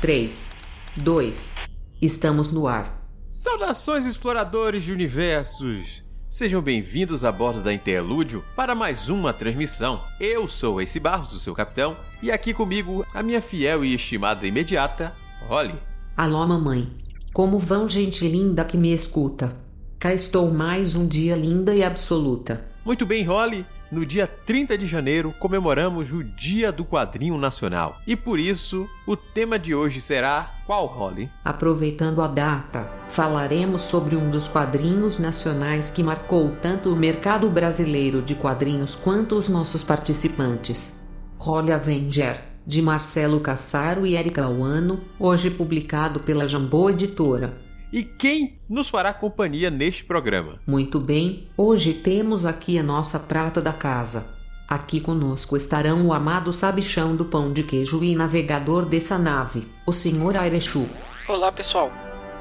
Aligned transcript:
3, 0.00 0.52
2, 0.96 1.54
estamos 2.00 2.52
no 2.52 2.68
ar. 2.68 3.04
Saudações, 3.28 4.06
exploradores 4.06 4.84
de 4.84 4.92
universos! 4.92 6.04
Sejam 6.28 6.62
bem-vindos 6.62 7.24
a 7.24 7.32
bordo 7.32 7.64
da 7.64 7.72
Interlúdio 7.72 8.44
para 8.54 8.76
mais 8.76 9.08
uma 9.08 9.32
transmissão. 9.32 10.00
Eu 10.20 10.46
sou 10.46 10.80
Ace 10.80 11.00
Barros, 11.00 11.32
o 11.32 11.40
seu 11.40 11.52
capitão, 11.52 11.96
e 12.22 12.30
aqui 12.30 12.54
comigo 12.54 13.04
a 13.12 13.24
minha 13.24 13.42
fiel 13.42 13.84
e 13.84 13.92
estimada 13.92 14.46
imediata, 14.46 15.16
Holly. 15.48 15.74
Alô, 16.16 16.46
mamãe. 16.46 16.88
Como 17.32 17.58
vão, 17.58 17.88
gente 17.88 18.28
linda 18.28 18.64
que 18.64 18.76
me 18.76 18.92
escuta? 18.92 19.56
Cá 19.98 20.14
estou 20.14 20.48
mais 20.48 20.94
um 20.94 21.08
dia 21.08 21.34
linda 21.34 21.74
e 21.74 21.82
absoluta. 21.82 22.64
Muito 22.84 23.04
bem, 23.04 23.24
Holly. 23.24 23.66
No 23.90 24.04
dia 24.04 24.26
30 24.26 24.76
de 24.76 24.86
janeiro 24.86 25.34
comemoramos 25.38 26.12
o 26.12 26.22
Dia 26.22 26.70
do 26.70 26.84
Quadrinho 26.84 27.38
Nacional. 27.38 27.98
E 28.06 28.14
por 28.14 28.38
isso, 28.38 28.86
o 29.06 29.16
tema 29.16 29.58
de 29.58 29.74
hoje 29.74 29.98
será 29.98 30.54
qual, 30.66 30.84
Holly? 30.84 31.30
Aproveitando 31.42 32.20
a 32.20 32.26
data, 32.26 32.86
falaremos 33.08 33.80
sobre 33.80 34.14
um 34.14 34.28
dos 34.28 34.46
quadrinhos 34.46 35.18
nacionais 35.18 35.88
que 35.88 36.02
marcou 36.02 36.50
tanto 36.60 36.92
o 36.92 36.96
mercado 36.96 37.48
brasileiro 37.48 38.20
de 38.20 38.34
quadrinhos 38.34 38.94
quanto 38.94 39.36
os 39.36 39.48
nossos 39.48 39.82
participantes. 39.82 41.00
Holly 41.38 41.72
Avenger, 41.72 42.44
de 42.66 42.82
Marcelo 42.82 43.40
Cassaro 43.40 44.04
e 44.04 44.14
Erika 44.14 44.42
Lauano, 44.42 45.00
hoje 45.18 45.48
publicado 45.48 46.20
pela 46.20 46.46
Jambô 46.46 46.90
Editora. 46.90 47.67
E 47.90 48.02
quem 48.02 48.60
nos 48.68 48.90
fará 48.90 49.14
companhia 49.14 49.70
neste 49.70 50.04
programa? 50.04 50.60
Muito 50.66 51.00
bem, 51.00 51.48
hoje 51.56 51.94
temos 51.94 52.44
aqui 52.44 52.78
a 52.78 52.82
nossa 52.82 53.18
prata 53.18 53.62
da 53.62 53.72
casa. 53.72 54.36
Aqui 54.68 55.00
conosco 55.00 55.56
estarão 55.56 56.06
o 56.06 56.12
amado 56.12 56.52
sabichão 56.52 57.16
do 57.16 57.24
pão 57.24 57.50
de 57.50 57.62
queijo 57.62 58.04
e 58.04 58.14
navegador 58.14 58.84
dessa 58.84 59.16
nave, 59.16 59.66
o 59.86 59.92
Sr. 59.92 60.36
Airechu. 60.38 60.86
Olá, 61.26 61.50
pessoal. 61.50 61.90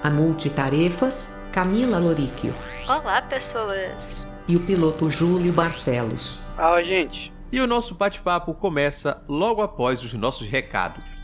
A 0.04 0.10
multitarefas, 0.10 1.40
Camila 1.54 1.98
Loríquio. 1.98 2.54
Olá, 2.86 3.22
pessoas. 3.22 3.96
E 4.50 4.58
o 4.58 4.66
piloto 4.66 5.10
Júlio 5.10 5.54
Barcelos. 5.54 6.40
Fala, 6.58 6.84
gente. 6.84 7.32
E 7.50 7.62
o 7.62 7.68
nosso 7.68 7.96
bate-papo 7.96 8.54
começa 8.54 9.24
logo 9.30 9.62
após 9.62 10.04
os 10.04 10.14
nossos 10.14 10.50
recados. 10.50 11.17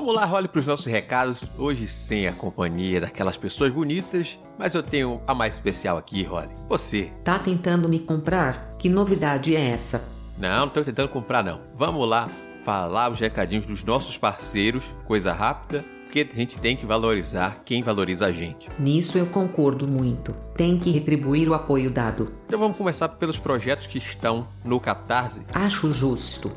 Vamos 0.00 0.14
lá, 0.14 0.24
role 0.24 0.48
para 0.48 0.58
os 0.58 0.66
nossos 0.66 0.86
recados. 0.86 1.44
Hoje 1.58 1.86
sem 1.86 2.26
a 2.26 2.32
companhia 2.32 3.02
daquelas 3.02 3.36
pessoas 3.36 3.70
bonitas, 3.70 4.38
mas 4.58 4.72
eu 4.72 4.82
tenho 4.82 5.20
a 5.26 5.34
mais 5.34 5.52
especial 5.52 5.98
aqui, 5.98 6.22
Role. 6.22 6.48
Você. 6.70 7.12
Tá 7.22 7.38
tentando 7.38 7.86
me 7.86 7.98
comprar? 7.98 8.70
Que 8.78 8.88
novidade 8.88 9.54
é 9.54 9.68
essa? 9.68 10.08
Não, 10.38 10.60
não 10.60 10.68
tô 10.70 10.82
tentando 10.82 11.10
comprar 11.10 11.44
não. 11.44 11.60
Vamos 11.74 12.08
lá 12.08 12.30
falar 12.62 13.12
os 13.12 13.20
recadinhos 13.20 13.66
dos 13.66 13.84
nossos 13.84 14.16
parceiros, 14.16 14.96
coisa 15.06 15.34
rápida, 15.34 15.84
porque 16.04 16.26
a 16.32 16.34
gente 16.34 16.58
tem 16.58 16.74
que 16.74 16.86
valorizar 16.86 17.60
quem 17.62 17.82
valoriza 17.82 18.24
a 18.24 18.32
gente. 18.32 18.70
Nisso 18.78 19.18
eu 19.18 19.26
concordo 19.26 19.86
muito. 19.86 20.34
Tem 20.56 20.78
que 20.78 20.90
retribuir 20.90 21.46
o 21.46 21.52
apoio 21.52 21.90
dado. 21.90 22.32
Então 22.46 22.58
vamos 22.58 22.78
começar 22.78 23.10
pelos 23.10 23.38
projetos 23.38 23.86
que 23.86 23.98
estão 23.98 24.48
no 24.64 24.80
Catarse. 24.80 25.44
Acho 25.52 25.92
justo. 25.92 26.50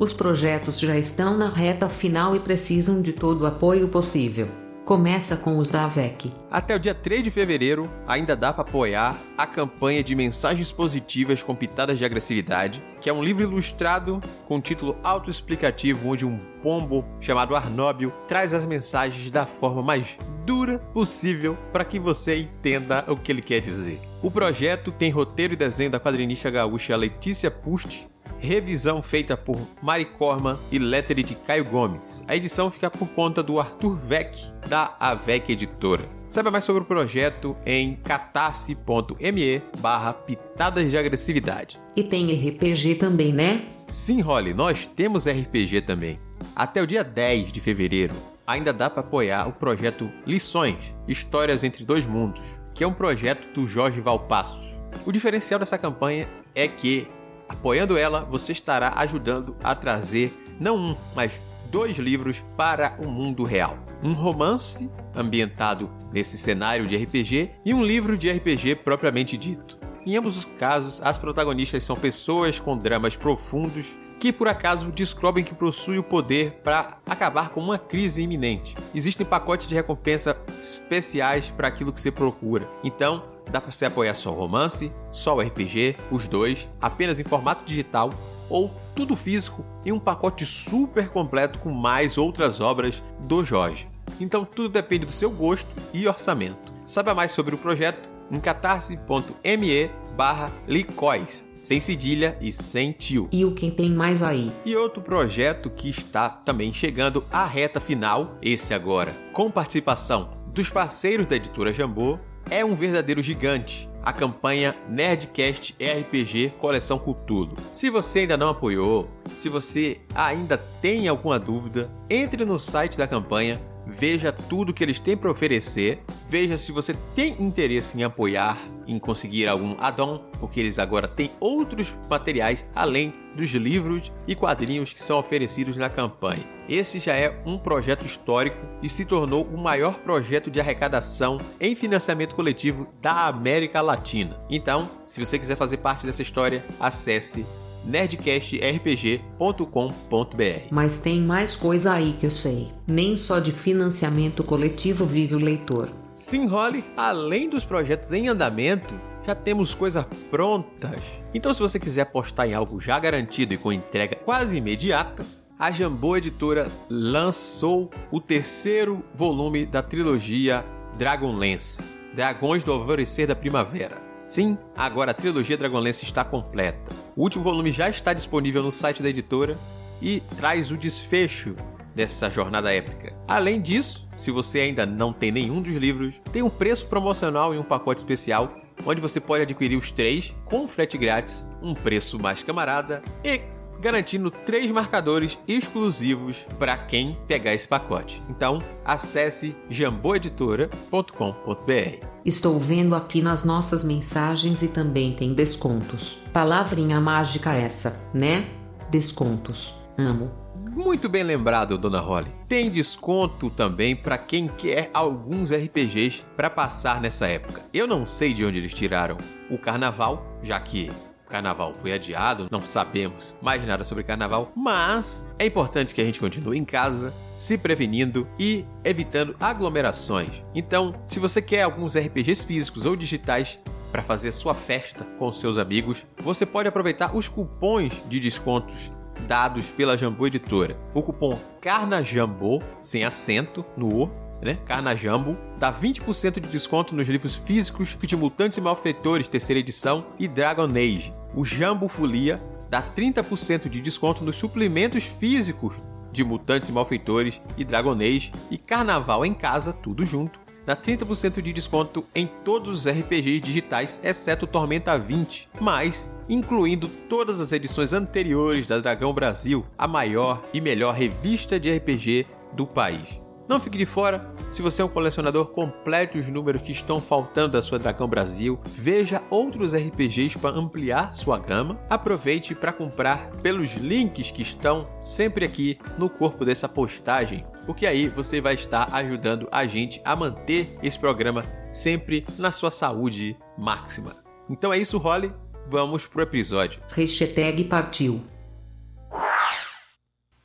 Os 0.00 0.14
projetos 0.14 0.80
já 0.80 0.96
estão 0.96 1.36
na 1.36 1.50
reta 1.50 1.86
final 1.86 2.34
e 2.34 2.38
precisam 2.38 3.02
de 3.02 3.12
todo 3.12 3.42
o 3.42 3.46
apoio 3.46 3.86
possível. 3.86 4.48
Começa 4.82 5.36
com 5.36 5.58
os 5.58 5.68
da 5.68 5.84
AVEC. 5.84 6.32
Até 6.50 6.74
o 6.74 6.78
dia 6.78 6.94
3 6.94 7.22
de 7.22 7.30
fevereiro, 7.30 7.88
ainda 8.06 8.34
dá 8.34 8.50
para 8.50 8.62
apoiar 8.62 9.14
a 9.36 9.46
campanha 9.46 10.02
de 10.02 10.14
Mensagens 10.14 10.72
Positivas 10.72 11.42
com 11.42 11.54
Pitadas 11.54 11.98
de 11.98 12.04
Agressividade, 12.06 12.82
que 12.98 13.10
é 13.10 13.12
um 13.12 13.22
livro 13.22 13.42
ilustrado 13.42 14.22
com 14.48 14.58
título 14.58 14.96
autoexplicativo, 15.04 16.08
onde 16.08 16.24
um 16.24 16.40
pombo 16.62 17.04
chamado 17.20 17.54
Arnóbio 17.54 18.10
traz 18.26 18.54
as 18.54 18.64
mensagens 18.64 19.30
da 19.30 19.44
forma 19.44 19.82
mais 19.82 20.18
dura 20.46 20.78
possível 20.78 21.58
para 21.70 21.84
que 21.84 21.98
você 21.98 22.38
entenda 22.38 23.04
o 23.06 23.18
que 23.18 23.30
ele 23.30 23.42
quer 23.42 23.60
dizer. 23.60 24.00
O 24.22 24.30
projeto 24.30 24.90
tem 24.90 25.10
roteiro 25.10 25.52
e 25.52 25.56
desenho 25.56 25.90
da 25.90 26.00
quadrinista 26.00 26.50
gaúcha 26.50 26.96
Letícia 26.96 27.50
Pust, 27.50 28.08
revisão 28.40 29.02
feita 29.02 29.36
por 29.36 29.60
Mari 29.82 30.06
Corman 30.06 30.58
e 30.72 30.78
lettering 30.78 31.24
de 31.24 31.34
Caio 31.34 31.64
Gomes. 31.66 32.24
A 32.26 32.34
edição 32.34 32.70
fica 32.70 32.90
por 32.90 33.06
conta 33.08 33.42
do 33.42 33.60
Arthur 33.60 33.96
Vec, 33.96 34.34
da 34.68 34.96
Avec 34.98 35.52
Editora. 35.52 36.08
Saiba 36.26 36.50
mais 36.50 36.64
sobre 36.64 36.82
o 36.82 36.86
projeto 36.86 37.56
em 37.66 37.96
catarse.me 37.96 39.62
barra 39.78 40.12
pitadas 40.12 40.90
de 40.90 40.96
agressividade. 40.96 41.80
E 41.94 42.02
tem 42.02 42.32
RPG 42.48 42.94
também, 42.94 43.32
né? 43.32 43.66
Sim, 43.88 44.20
Holly, 44.20 44.54
nós 44.54 44.86
temos 44.86 45.26
RPG 45.26 45.82
também. 45.82 46.18
Até 46.54 46.80
o 46.80 46.86
dia 46.86 47.04
10 47.04 47.52
de 47.52 47.60
fevereiro, 47.60 48.14
ainda 48.46 48.72
dá 48.72 48.88
para 48.88 49.00
apoiar 49.00 49.48
o 49.48 49.52
projeto 49.52 50.10
Lições, 50.26 50.94
Histórias 51.06 51.62
entre 51.64 51.84
Dois 51.84 52.06
Mundos, 52.06 52.60
que 52.74 52.84
é 52.84 52.86
um 52.86 52.92
projeto 52.92 53.52
do 53.52 53.66
Jorge 53.66 54.00
Valpassos. 54.00 54.80
O 55.04 55.12
diferencial 55.12 55.58
dessa 55.60 55.76
campanha 55.76 56.28
é 56.54 56.66
que 56.66 57.08
Apoiando 57.50 57.98
ela, 57.98 58.24
você 58.30 58.52
estará 58.52 58.94
ajudando 58.96 59.56
a 59.62 59.74
trazer 59.74 60.32
não 60.60 60.76
um, 60.76 60.96
mas 61.16 61.40
dois 61.68 61.98
livros 61.98 62.44
para 62.56 62.94
o 63.00 63.10
mundo 63.10 63.42
real. 63.42 63.76
Um 64.04 64.12
romance 64.12 64.88
ambientado 65.14 65.90
nesse 66.12 66.38
cenário 66.38 66.86
de 66.86 66.96
RPG 66.96 67.50
e 67.64 67.74
um 67.74 67.84
livro 67.84 68.16
de 68.16 68.30
RPG 68.30 68.76
propriamente 68.76 69.36
dito. 69.36 69.78
Em 70.06 70.16
ambos 70.16 70.36
os 70.36 70.44
casos, 70.44 71.02
as 71.02 71.18
protagonistas 71.18 71.84
são 71.84 71.96
pessoas 71.96 72.60
com 72.60 72.78
dramas 72.78 73.16
profundos 73.16 73.98
que 74.20 74.32
por 74.32 74.48
acaso 74.48 74.92
descobrem 74.92 75.44
que 75.44 75.54
possuem 75.54 75.98
o 75.98 76.04
poder 76.04 76.60
para 76.62 76.98
acabar 77.04 77.48
com 77.48 77.60
uma 77.60 77.78
crise 77.78 78.22
iminente. 78.22 78.76
Existem 78.94 79.26
pacotes 79.26 79.66
de 79.66 79.74
recompensa 79.74 80.36
especiais 80.58 81.50
para 81.50 81.68
aquilo 81.68 81.92
que 81.92 82.00
você 82.00 82.12
procura. 82.12 82.68
Então, 82.84 83.24
Dá 83.50 83.60
para 83.60 83.72
você 83.72 83.84
apoiar 83.84 84.14
só 84.14 84.30
o 84.30 84.34
romance, 84.34 84.92
só 85.10 85.36
o 85.36 85.40
RPG, 85.40 85.96
os 86.10 86.28
dois, 86.28 86.68
apenas 86.80 87.18
em 87.18 87.24
formato 87.24 87.64
digital 87.64 88.12
ou 88.48 88.72
tudo 88.94 89.16
físico 89.16 89.64
em 89.84 89.92
um 89.92 89.98
pacote 89.98 90.44
super 90.44 91.08
completo 91.08 91.58
com 91.58 91.70
mais 91.70 92.16
outras 92.18 92.60
obras 92.60 93.02
do 93.20 93.44
Jorge. 93.44 93.88
Então 94.20 94.44
tudo 94.44 94.68
depende 94.68 95.06
do 95.06 95.12
seu 95.12 95.30
gosto 95.30 95.74
e 95.92 96.06
orçamento. 96.06 96.72
Saiba 96.84 97.14
mais 97.14 97.32
sobre 97.32 97.54
o 97.54 97.58
projeto 97.58 98.08
em 98.30 98.38
catarse.me 98.38 99.90
barra 100.16 100.52
licóis, 100.68 101.44
sem 101.60 101.80
cedilha 101.80 102.36
e 102.40 102.52
sem 102.52 102.92
tio. 102.92 103.28
E 103.32 103.44
o 103.44 103.54
quem 103.54 103.70
tem 103.70 103.90
mais 103.90 104.22
aí? 104.22 104.52
E 104.64 104.76
outro 104.76 105.02
projeto 105.02 105.70
que 105.70 105.88
está 105.88 106.28
também 106.28 106.72
chegando 106.72 107.24
à 107.32 107.44
reta 107.46 107.80
final, 107.80 108.38
esse 108.42 108.74
agora, 108.74 109.12
com 109.32 109.50
participação 109.50 110.30
dos 110.52 110.68
parceiros 110.68 111.26
da 111.26 111.36
editora 111.36 111.72
Jambô, 111.72 112.18
é 112.50 112.64
um 112.64 112.74
verdadeiro 112.74 113.22
gigante. 113.22 113.88
A 114.02 114.12
campanha 114.12 114.74
Nerdcast 114.88 115.76
RPG 115.78 116.54
Coleção 116.58 116.98
Cthulhu. 116.98 117.54
Se 117.72 117.88
você 117.88 118.20
ainda 118.20 118.36
não 118.36 118.48
apoiou, 118.48 119.08
se 119.36 119.48
você 119.48 120.00
ainda 120.14 120.58
tem 120.58 121.06
alguma 121.06 121.38
dúvida, 121.38 121.90
entre 122.08 122.44
no 122.44 122.58
site 122.58 122.98
da 122.98 123.06
campanha, 123.06 123.60
veja 123.90 124.32
tudo 124.32 124.72
que 124.72 124.82
eles 124.82 124.98
têm 124.98 125.16
para 125.16 125.30
oferecer, 125.30 126.02
veja 126.26 126.56
se 126.56 126.72
você 126.72 126.94
tem 127.14 127.36
interesse 127.40 127.98
em 127.98 128.02
apoiar, 128.02 128.56
em 128.86 128.98
conseguir 128.98 129.46
algum 129.46 129.74
add-on, 129.78 130.18
porque 130.38 130.60
eles 130.60 130.78
agora 130.78 131.06
têm 131.06 131.30
outros 131.40 131.96
materiais 132.08 132.66
além 132.74 133.12
dos 133.36 133.50
livros 133.50 134.12
e 134.26 134.34
quadrinhos 134.34 134.92
que 134.92 135.02
são 135.02 135.18
oferecidos 135.18 135.76
na 135.76 135.88
campanha. 135.88 136.42
Esse 136.68 136.98
já 136.98 137.14
é 137.14 137.40
um 137.44 137.58
projeto 137.58 138.04
histórico 138.04 138.58
e 138.82 138.88
se 138.88 139.04
tornou 139.04 139.44
o 139.44 139.58
maior 139.58 139.98
projeto 139.98 140.50
de 140.50 140.60
arrecadação 140.60 141.40
em 141.60 141.74
financiamento 141.74 142.34
coletivo 142.34 142.86
da 143.00 143.26
América 143.26 143.80
Latina. 143.80 144.40
Então, 144.48 144.88
se 145.06 145.24
você 145.24 145.38
quiser 145.38 145.56
fazer 145.56 145.78
parte 145.78 146.06
dessa 146.06 146.22
história, 146.22 146.64
acesse 146.78 147.46
nerdcastrpg.com.br. 147.84 150.68
Mas 150.70 150.98
tem 150.98 151.20
mais 151.20 151.56
coisa 151.56 151.92
aí 151.92 152.12
que 152.12 152.26
eu 152.26 152.30
sei. 152.30 152.68
Nem 152.86 153.16
só 153.16 153.38
de 153.38 153.52
financiamento 153.52 154.44
coletivo 154.44 155.04
vive 155.04 155.34
o 155.34 155.38
leitor. 155.38 155.90
Sim, 156.14 156.46
Holly, 156.46 156.84
além 156.96 157.48
dos 157.48 157.64
projetos 157.64 158.12
em 158.12 158.28
andamento, 158.28 158.98
já 159.26 159.34
temos 159.34 159.74
coisas 159.74 160.04
prontas. 160.30 161.20
Então, 161.32 161.54
se 161.54 161.60
você 161.60 161.78
quiser 161.78 162.02
apostar 162.02 162.48
em 162.48 162.54
algo 162.54 162.80
já 162.80 162.98
garantido 162.98 163.54
e 163.54 163.58
com 163.58 163.72
entrega 163.72 164.16
quase 164.16 164.56
imediata, 164.56 165.24
a 165.58 165.70
Jambô 165.70 166.16
Editora 166.16 166.66
lançou 166.88 167.90
o 168.10 168.20
terceiro 168.20 169.04
volume 169.14 169.66
da 169.66 169.82
trilogia 169.82 170.64
Dragonlance 170.96 171.82
Dragões 172.14 172.64
do 172.64 172.72
Alvorecer 172.72 173.26
da 173.26 173.36
Primavera. 173.36 174.02
Sim, 174.24 174.58
agora 174.76 175.12
a 175.12 175.14
trilogia 175.14 175.56
Dragonlance 175.56 176.04
está 176.04 176.24
completa 176.24 176.99
O 177.16 177.22
último 177.22 177.44
volume 177.44 177.72
já 177.72 177.88
está 177.88 178.12
disponível 178.12 178.62
no 178.62 178.72
site 178.72 179.02
da 179.02 179.08
editora 179.08 179.58
e 180.00 180.20
traz 180.36 180.70
o 180.70 180.76
desfecho 180.76 181.56
dessa 181.94 182.30
jornada 182.30 182.72
épica. 182.72 183.12
Além 183.26 183.60
disso, 183.60 184.08
se 184.16 184.30
você 184.30 184.60
ainda 184.60 184.86
não 184.86 185.12
tem 185.12 185.30
nenhum 185.32 185.60
dos 185.60 185.74
livros, 185.74 186.20
tem 186.32 186.42
um 186.42 186.50
preço 186.50 186.86
promocional 186.86 187.54
e 187.54 187.58
um 187.58 187.64
pacote 187.64 187.98
especial 187.98 188.56
onde 188.86 189.00
você 189.00 189.20
pode 189.20 189.42
adquirir 189.42 189.76
os 189.76 189.92
três 189.92 190.34
com 190.44 190.66
frete 190.66 190.96
grátis, 190.96 191.46
um 191.62 191.74
preço 191.74 192.18
mais 192.18 192.42
camarada 192.42 193.02
e 193.24 193.40
garantindo 193.80 194.30
três 194.30 194.70
marcadores 194.70 195.38
exclusivos 195.48 196.46
para 196.58 196.76
quem 196.76 197.16
pegar 197.26 197.54
esse 197.54 197.66
pacote. 197.66 198.22
Então, 198.28 198.62
acesse 198.84 199.56
jamboeditora.com.br. 199.68 202.06
Estou 202.24 202.60
vendo 202.60 202.94
aqui 202.94 203.22
nas 203.22 203.44
nossas 203.44 203.82
mensagens 203.82 204.62
e 204.62 204.68
também 204.68 205.14
tem 205.14 205.32
descontos. 205.32 206.18
Palavrinha 206.32 207.00
mágica 207.00 207.54
essa, 207.54 207.98
né? 208.12 208.50
Descontos. 208.90 209.74
Amo. 209.96 210.30
Muito 210.70 211.08
bem 211.08 211.24
lembrado, 211.24 211.76
Dona 211.76 211.98
Holly. 211.98 212.32
Tem 212.46 212.70
desconto 212.70 213.50
também 213.50 213.96
para 213.96 214.16
quem 214.16 214.46
quer 214.46 214.88
alguns 214.94 215.52
RPGs 215.52 216.24
para 216.36 216.48
passar 216.48 217.00
nessa 217.00 217.26
época. 217.26 217.62
Eu 217.74 217.88
não 217.88 218.06
sei 218.06 218.32
de 218.32 218.44
onde 218.44 218.58
eles 218.58 218.72
tiraram 218.72 219.18
o 219.50 219.58
carnaval, 219.58 220.38
já 220.42 220.60
que 220.60 220.88
carnaval 221.30 221.74
foi 221.74 221.92
adiado, 221.92 222.48
não 222.50 222.64
sabemos 222.64 223.36
mais 223.40 223.64
nada 223.64 223.84
sobre 223.84 224.04
carnaval, 224.04 224.52
mas 224.54 225.30
é 225.38 225.46
importante 225.46 225.94
que 225.94 226.00
a 226.00 226.04
gente 226.04 226.20
continue 226.20 226.58
em 226.58 226.64
casa, 226.64 227.14
se 227.36 227.56
prevenindo 227.56 228.28
e 228.38 228.66
evitando 228.84 229.34
aglomerações. 229.40 230.44
Então, 230.54 230.94
se 231.06 231.20
você 231.20 231.40
quer 231.40 231.62
alguns 231.62 231.96
RPGs 231.96 232.44
físicos 232.44 232.84
ou 232.84 232.96
digitais 232.96 233.60
para 233.90 234.02
fazer 234.02 234.32
sua 234.32 234.54
festa 234.54 235.04
com 235.18 235.32
seus 235.32 235.56
amigos, 235.56 236.06
você 236.18 236.44
pode 236.44 236.68
aproveitar 236.68 237.16
os 237.16 237.28
cupons 237.28 238.02
de 238.08 238.20
descontos 238.20 238.92
dados 239.26 239.70
pela 239.70 239.96
Jambô 239.96 240.26
Editora. 240.26 240.78
O 240.94 241.02
cupom 241.02 241.38
CARNAJAMBO, 241.60 242.62
sem 242.82 243.04
acento 243.04 243.64
no 243.76 244.04
O, 244.04 244.20
né? 244.42 244.58
Carnajambo, 244.64 245.36
dá 245.58 245.72
20% 245.72 246.40
de 246.40 246.48
desconto 246.48 246.94
nos 246.94 247.08
livros 247.08 247.36
físicos 247.36 247.96
de 248.00 248.16
Mutantes 248.16 248.58
e 248.58 248.60
Malfeitores, 248.60 249.28
terceira 249.28 249.60
edição, 249.60 250.06
e 250.18 250.26
Dragon 250.26 250.70
Age. 250.70 251.19
O 251.34 251.44
Jambo 251.44 251.88
Folia 251.88 252.40
dá 252.68 252.82
30% 252.82 253.68
de 253.68 253.80
desconto 253.80 254.24
nos 254.24 254.36
suplementos 254.36 255.04
físicos 255.04 255.82
de 256.12 256.24
Mutantes 256.24 256.68
e 256.68 256.72
Malfeitores 256.72 257.40
e 257.56 257.64
Dragon 257.64 257.94
Age. 257.94 258.32
E 258.50 258.58
Carnaval 258.58 259.24
em 259.24 259.32
Casa, 259.32 259.72
tudo 259.72 260.04
junto, 260.04 260.40
dá 260.66 260.76
30% 260.76 261.40
de 261.40 261.52
desconto 261.52 262.04
em 262.14 262.26
todos 262.44 262.74
os 262.74 262.88
RPGs 262.88 263.40
digitais, 263.40 263.98
exceto 264.02 264.46
Tormenta 264.46 264.98
20, 264.98 265.50
mas 265.60 266.10
incluindo 266.28 266.88
todas 267.08 267.40
as 267.40 267.52
edições 267.52 267.92
anteriores 267.92 268.66
da 268.66 268.78
Dragão 268.78 269.12
Brasil, 269.12 269.64
a 269.76 269.88
maior 269.88 270.44
e 270.52 270.60
melhor 270.60 270.94
revista 270.94 271.58
de 271.58 271.74
RPG 271.76 272.26
do 272.52 272.66
país. 272.66 273.20
Não 273.50 273.58
fique 273.58 273.76
de 273.76 273.84
fora. 273.84 274.32
Se 274.48 274.62
você 274.62 274.80
é 274.80 274.84
um 274.84 274.88
colecionador, 274.88 275.46
complete 275.46 276.16
os 276.16 276.28
números 276.28 276.62
que 276.62 276.70
estão 276.70 277.00
faltando 277.00 277.54
da 277.54 277.60
sua 277.60 277.80
Dragão 277.80 278.06
Brasil. 278.06 278.60
Veja 278.64 279.24
outros 279.28 279.74
RPGs 279.74 280.38
para 280.38 280.54
ampliar 280.54 281.12
sua 281.16 281.36
gama. 281.36 281.76
Aproveite 281.90 282.54
para 282.54 282.72
comprar 282.72 283.28
pelos 283.42 283.72
links 283.74 284.30
que 284.30 284.40
estão 284.40 284.88
sempre 285.00 285.44
aqui 285.44 285.80
no 285.98 286.08
corpo 286.08 286.44
dessa 286.44 286.68
postagem, 286.68 287.44
porque 287.66 287.86
aí 287.86 288.06
você 288.06 288.40
vai 288.40 288.54
estar 288.54 288.88
ajudando 288.94 289.48
a 289.50 289.66
gente 289.66 290.00
a 290.04 290.14
manter 290.14 290.78
esse 290.80 290.96
programa 291.00 291.44
sempre 291.72 292.24
na 292.38 292.52
sua 292.52 292.70
saúde 292.70 293.36
máxima. 293.58 294.14
Então 294.48 294.72
é 294.72 294.78
isso, 294.78 294.96
Holly. 294.96 295.34
Vamos 295.68 296.06
pro 296.06 296.22
episódio. 296.22 296.80
Hashtag 296.92 297.64
partiu. 297.64 298.22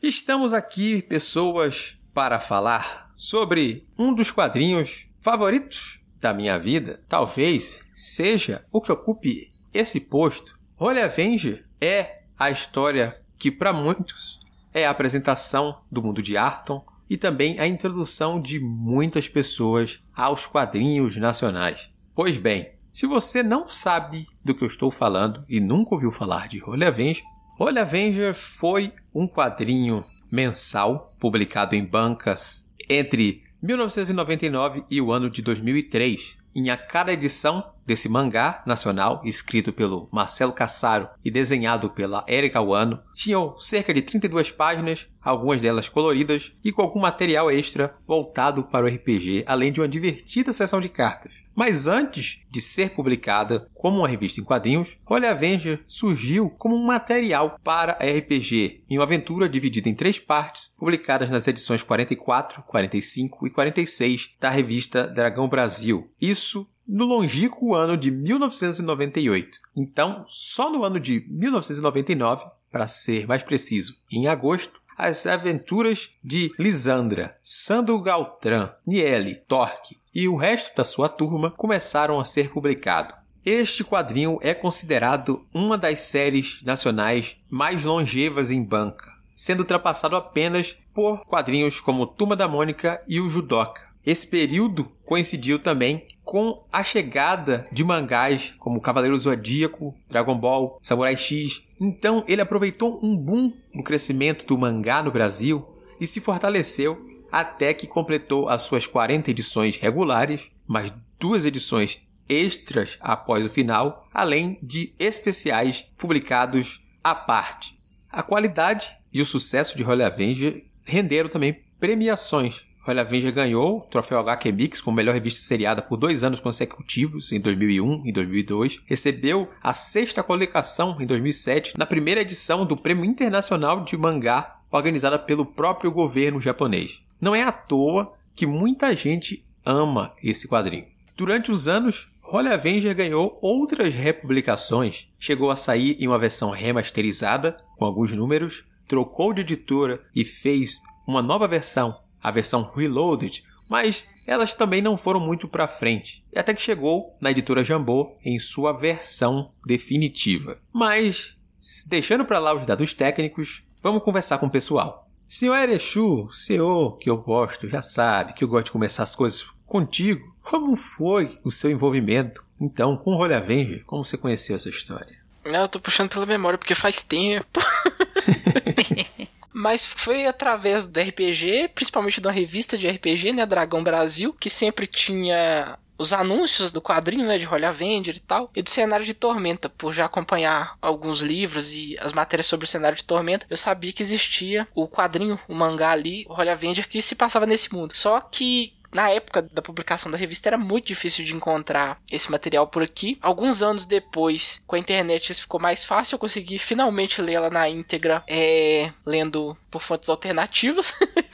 Estamos 0.01 0.53
aqui, 0.53 1.03
pessoas 1.03 1.94
para 2.15 2.39
falar 2.39 3.11
sobre 3.17 3.85
um 3.99 4.15
dos 4.15 4.31
quadrinhos 4.31 5.07
favoritos 5.19 5.99
da 6.21 6.33
minha 6.33 6.57
vida. 6.57 7.03
Talvez 7.09 7.81
seja 7.93 8.65
o 8.71 8.79
que 8.79 8.89
ocupe 8.89 9.51
esse 9.73 9.99
posto. 9.99 10.57
Holy 10.79 11.01
Avenger 11.01 11.65
é 11.79 12.21
a 12.39 12.49
história 12.49 13.19
que, 13.37 13.51
para 13.51 13.73
muitos, 13.73 14.39
é 14.73 14.87
a 14.87 14.91
apresentação 14.91 15.81
do 15.91 16.01
mundo 16.01 16.21
de 16.21 16.37
Arton 16.37 16.85
e 17.09 17.17
também 17.17 17.59
a 17.59 17.67
introdução 17.67 18.41
de 18.41 18.61
muitas 18.61 19.27
pessoas 19.27 20.01
aos 20.15 20.47
quadrinhos 20.47 21.17
nacionais. 21.17 21.91
Pois 22.15 22.37
bem, 22.37 22.71
se 22.93 23.05
você 23.05 23.43
não 23.43 23.67
sabe 23.67 24.25
do 24.41 24.55
que 24.55 24.63
eu 24.63 24.67
estou 24.67 24.89
falando 24.89 25.43
e 25.49 25.59
nunca 25.59 25.93
ouviu 25.93 26.11
falar 26.11 26.47
de 26.47 26.63
Holy 26.63 26.85
Avenger, 26.85 27.25
Holy 27.59 27.79
Avenger 27.79 28.33
foi 28.33 28.93
um 29.13 29.27
quadrinho 29.27 30.05
mensal 30.31 31.15
publicado 31.19 31.75
em 31.75 31.83
bancas 31.83 32.69
entre 32.89 33.43
1999 33.61 34.83
e 34.89 35.01
o 35.01 35.11
ano 35.11 35.29
de 35.29 35.41
2003. 35.41 36.37
Em 36.55 36.69
a 36.69 36.77
cada 36.77 37.11
edição 37.11 37.74
desse 37.85 38.09
mangá 38.09 38.63
nacional, 38.65 39.21
escrito 39.23 39.71
pelo 39.71 40.09
Marcelo 40.11 40.51
Cassaro 40.51 41.09
e 41.23 41.29
desenhado 41.29 41.89
pela 41.89 42.25
Erika 42.27 42.61
Wano, 42.61 43.01
tinham 43.13 43.57
cerca 43.59 43.93
de 43.93 44.01
32 44.01 44.51
páginas, 44.51 45.07
algumas 45.21 45.61
delas 45.61 45.89
coloridas 45.89 46.53
e 46.63 46.71
com 46.71 46.81
algum 46.81 46.99
material 46.99 47.49
extra 47.49 47.95
voltado 48.07 48.63
para 48.63 48.85
o 48.85 48.89
RPG, 48.89 49.43
além 49.47 49.71
de 49.71 49.81
uma 49.81 49.87
divertida 49.87 50.53
seção 50.53 50.79
de 50.81 50.89
cartas. 50.89 51.45
Mas 51.55 51.87
antes 51.87 52.41
de 52.51 52.61
ser 52.61 52.89
publicada 52.89 53.69
como 53.73 53.99
uma 53.99 54.07
revista 54.07 54.41
em 54.41 54.43
quadrinhos, 54.43 54.97
Holy 55.09 55.25
Avenger 55.25 55.83
surgiu 55.87 56.49
como 56.49 56.75
um 56.75 56.85
material 56.85 57.57
para 57.63 57.93
RPG, 57.93 58.83
em 58.89 58.97
uma 58.97 59.05
aventura 59.05 59.47
dividida 59.47 59.87
em 59.87 59.95
três 59.95 60.19
partes, 60.19 60.73
publicadas 60.77 61.29
nas 61.29 61.47
edições 61.47 61.81
44, 61.81 62.61
45 62.63 63.47
e 63.47 63.49
46 63.49 64.31
da 64.39 64.49
revista 64.49 65.07
Dragão 65.07 65.47
Brasil. 65.47 66.11
Isso 66.19 66.67
no 66.87 67.05
longínquo 67.05 67.73
ano 67.73 67.97
de 67.97 68.11
1998. 68.11 69.59
Então, 69.75 70.23
só 70.27 70.71
no 70.71 70.83
ano 70.83 70.99
de 70.99 71.25
1999, 71.29 72.45
para 72.71 72.87
ser 72.87 73.27
mais 73.27 73.43
preciso, 73.43 73.97
em 74.11 74.27
agosto, 74.27 74.81
as 74.97 75.25
aventuras 75.25 76.11
de 76.23 76.53
Lisandra, 76.57 77.37
Sandro 77.41 77.99
Galtran, 77.99 78.69
Niele, 78.85 79.35
Torque 79.35 79.97
e 80.13 80.27
o 80.27 80.35
resto 80.35 80.75
da 80.77 80.85
sua 80.85 81.09
turma 81.09 81.51
começaram 81.51 82.19
a 82.19 82.25
ser 82.25 82.49
publicados. 82.49 83.15
Este 83.45 83.83
quadrinho 83.83 84.39
é 84.41 84.53
considerado 84.53 85.45
uma 85.53 85.77
das 85.77 85.99
séries 85.99 86.61
nacionais 86.63 87.35
mais 87.49 87.83
longevas 87.83 88.49
em 88.49 88.63
banca, 88.63 89.11
sendo 89.35 89.59
ultrapassado 89.59 90.15
apenas 90.15 90.77
por 90.93 91.25
quadrinhos 91.25 91.79
como 91.79 92.07
Turma 92.07 92.35
da 92.35 92.47
Mônica 92.47 93.03
e 93.07 93.19
o 93.19 93.29
Judoka. 93.29 93.87
Esse 94.05 94.27
período 94.27 94.91
coincidiu 95.05 95.59
também 95.59 96.07
com 96.25 96.65
a 96.73 96.83
chegada 96.83 97.67
de 97.71 97.83
mangás 97.83 98.55
como 98.57 98.81
Cavaleiro 98.81 99.17
Zodíaco, 99.17 99.95
Dragon 100.09 100.37
Ball, 100.37 100.79
Samurai 100.81 101.15
X. 101.15 101.67
Então 101.79 102.25
ele 102.27 102.41
aproveitou 102.41 102.99
um 103.01 103.15
boom 103.15 103.53
no 103.73 103.83
crescimento 103.83 104.45
do 104.45 104.57
mangá 104.57 105.03
no 105.03 105.11
Brasil 105.11 105.65
e 106.01 106.07
se 106.07 106.19
fortaleceu 106.19 106.97
até 107.31 107.73
que 107.73 107.85
completou 107.85 108.49
as 108.49 108.63
suas 108.63 108.87
40 108.87 109.29
edições 109.29 109.77
regulares, 109.77 110.51
mais 110.67 110.91
duas 111.19 111.45
edições 111.45 112.01
extras 112.27 112.97
após 112.99 113.45
o 113.45 113.49
final, 113.49 114.07
além 114.11 114.57
de 114.63 114.93
especiais 114.97 115.81
publicados 115.97 116.81
à 117.03 117.13
parte. 117.13 117.79
A 118.11 118.23
qualidade 118.23 118.97
e 119.13 119.21
o 119.21 119.25
sucesso 119.25 119.77
de 119.77 119.83
Holy 119.83 120.03
Avenger 120.03 120.65
renderam 120.83 121.29
também 121.29 121.61
premiações 121.79 122.65
Olha, 122.87 123.01
Avenger 123.01 123.33
ganhou 123.33 123.79
o 123.79 123.81
troféu 123.81 124.19
HQ 124.19 124.51
Mix 124.51 124.79
como 124.79 124.97
melhor 124.97 125.15
revista 125.15 125.41
seriada 125.41 125.81
por 125.81 125.97
dois 125.97 126.23
anos 126.23 126.39
consecutivos, 126.39 127.31
em 127.31 127.39
2001 127.39 128.03
e 128.05 128.11
2002. 128.11 128.81
Recebeu 128.85 129.47
a 129.63 129.73
sexta 129.73 130.21
colocação 130.21 130.95
em 131.01 131.05
2007 131.07 131.73
na 131.75 131.85
primeira 131.87 132.21
edição 132.21 132.63
do 132.63 132.77
Prêmio 132.77 133.03
Internacional 133.03 133.83
de 133.83 133.97
Mangá, 133.97 134.59
organizada 134.69 135.17
pelo 135.17 135.47
próprio 135.47 135.91
governo 135.91 136.39
japonês. 136.39 137.03
Não 137.19 137.33
é 137.33 137.41
à 137.41 137.51
toa 137.51 138.13
que 138.35 138.45
muita 138.45 138.95
gente 138.95 139.43
ama 139.65 140.13
esse 140.21 140.47
quadrinho. 140.47 140.85
Durante 141.17 141.51
os 141.51 141.67
anos, 141.67 142.11
Holy 142.21 142.49
Avenger 142.49 142.95
ganhou 142.95 143.39
outras 143.41 143.95
republicações. 143.95 145.07
Chegou 145.17 145.49
a 145.49 145.55
sair 145.55 145.97
em 145.99 146.07
uma 146.07 146.19
versão 146.19 146.51
remasterizada, 146.51 147.57
com 147.77 147.85
alguns 147.85 148.11
números, 148.11 148.63
trocou 148.87 149.33
de 149.33 149.41
editora 149.41 150.03
e 150.15 150.23
fez 150.23 150.75
uma 151.07 151.23
nova 151.23 151.47
versão 151.47 152.04
a 152.25 152.31
versão 152.31 152.71
Reloaded, 152.75 153.43
mas 153.69 154.07
elas 154.25 154.55
também 154.55 154.81
não 154.81 154.97
foram 154.97 155.19
muito 155.19 155.47
para 155.47 155.67
frente, 155.67 156.25
até 156.35 156.55
que 156.55 156.61
chegou 156.61 157.15
na 157.21 157.29
editora 157.29 157.63
Jambô 157.63 158.17
em 158.25 158.39
sua 158.39 158.73
versão 158.73 159.51
definitiva. 159.63 160.57
Mas, 160.73 161.37
deixando 161.85 162.25
para 162.25 162.39
lá 162.39 162.55
os 162.55 162.65
dados 162.65 162.95
técnicos, 162.95 163.63
vamos 163.83 164.01
conversar 164.01 164.39
com 164.39 164.47
o 164.47 164.51
pessoal. 164.51 165.07
Senhor 165.27 165.55
Erechu, 165.55 166.27
senhor 166.31 166.97
que 166.97 167.11
eu 167.11 167.17
gosto, 167.17 167.69
já 167.69 167.81
sabe 167.81 168.33
que 168.33 168.43
eu 168.43 168.47
gosto 168.47 168.65
de 168.65 168.71
começar 168.71 169.03
as 169.03 169.13
coisas 169.13 169.45
contigo. 169.67 170.35
Como 170.41 170.75
foi 170.75 171.37
o 171.43 171.51
seu 171.51 171.69
envolvimento, 171.69 172.43
então, 172.59 172.97
com 172.97 173.11
o 173.11 173.17
Holy 173.17 173.35
Avenger? 173.35 173.85
Como 173.85 174.03
você 174.03 174.17
conheceu 174.17 174.55
essa 174.55 174.69
história? 174.69 175.15
Não, 175.45 175.61
eu 175.61 175.69
tô 175.69 175.79
puxando 175.79 176.09
pela 176.09 176.25
memória 176.25 176.57
porque 176.57 176.73
faz 176.73 177.03
tempo. 177.03 177.61
Mas 179.57 179.85
foi 179.85 180.25
através 180.25 180.85
do 180.85 180.99
RPG, 180.99 181.69
principalmente 181.73 182.19
da 182.19 182.29
revista 182.29 182.77
de 182.77 182.89
RPG, 182.89 183.31
né, 183.31 183.45
Dragão 183.45 183.81
Brasil, 183.81 184.35
que 184.37 184.49
sempre 184.49 184.85
tinha 184.85 185.79
os 185.97 186.11
anúncios 186.11 186.73
do 186.73 186.81
quadrinho, 186.81 187.25
né, 187.25 187.37
de 187.37 187.45
Rolha 187.45 187.69
Avenger 187.69 188.17
e 188.17 188.19
tal, 188.19 188.51
e 188.53 188.61
do 188.61 188.69
cenário 188.69 189.05
de 189.05 189.13
Tormenta, 189.13 189.69
por 189.69 189.93
já 189.93 190.03
acompanhar 190.03 190.77
alguns 190.81 191.21
livros 191.21 191.71
e 191.71 191.95
as 192.01 192.11
matérias 192.11 192.47
sobre 192.47 192.65
o 192.65 192.67
cenário 192.67 192.97
de 192.97 193.05
Tormenta, 193.05 193.45
eu 193.49 193.55
sabia 193.55 193.93
que 193.93 194.03
existia 194.03 194.67
o 194.75 194.89
quadrinho, 194.89 195.39
o 195.47 195.55
mangá 195.55 195.91
ali, 195.91 196.25
o 196.27 196.33
Rolha 196.33 196.51
Avenger, 196.51 196.89
que 196.89 197.01
se 197.01 197.15
passava 197.15 197.45
nesse 197.45 197.73
mundo. 197.73 197.95
Só 197.95 198.19
que 198.19 198.73
na 198.93 199.09
época 199.09 199.41
da 199.41 199.61
publicação 199.61 200.11
da 200.11 200.17
revista 200.17 200.49
era 200.49 200.57
muito 200.57 200.87
difícil 200.87 201.25
de 201.25 201.35
encontrar 201.35 201.99
esse 202.11 202.31
material 202.31 202.67
por 202.67 202.83
aqui. 202.83 203.17
Alguns 203.21 203.61
anos 203.61 203.85
depois, 203.85 204.63
com 204.67 204.75
a 204.75 204.79
internet, 204.79 205.29
isso 205.29 205.41
ficou 205.41 205.59
mais 205.59 205.83
fácil. 205.83 206.15
Eu 206.15 206.19
consegui 206.19 206.57
finalmente 206.57 207.21
lê-la 207.21 207.49
na 207.49 207.69
íntegra, 207.69 208.23
é, 208.27 208.91
lendo 209.05 209.57
por 209.75 209.81
fontes 209.81 210.07
alternativas. 210.07 210.93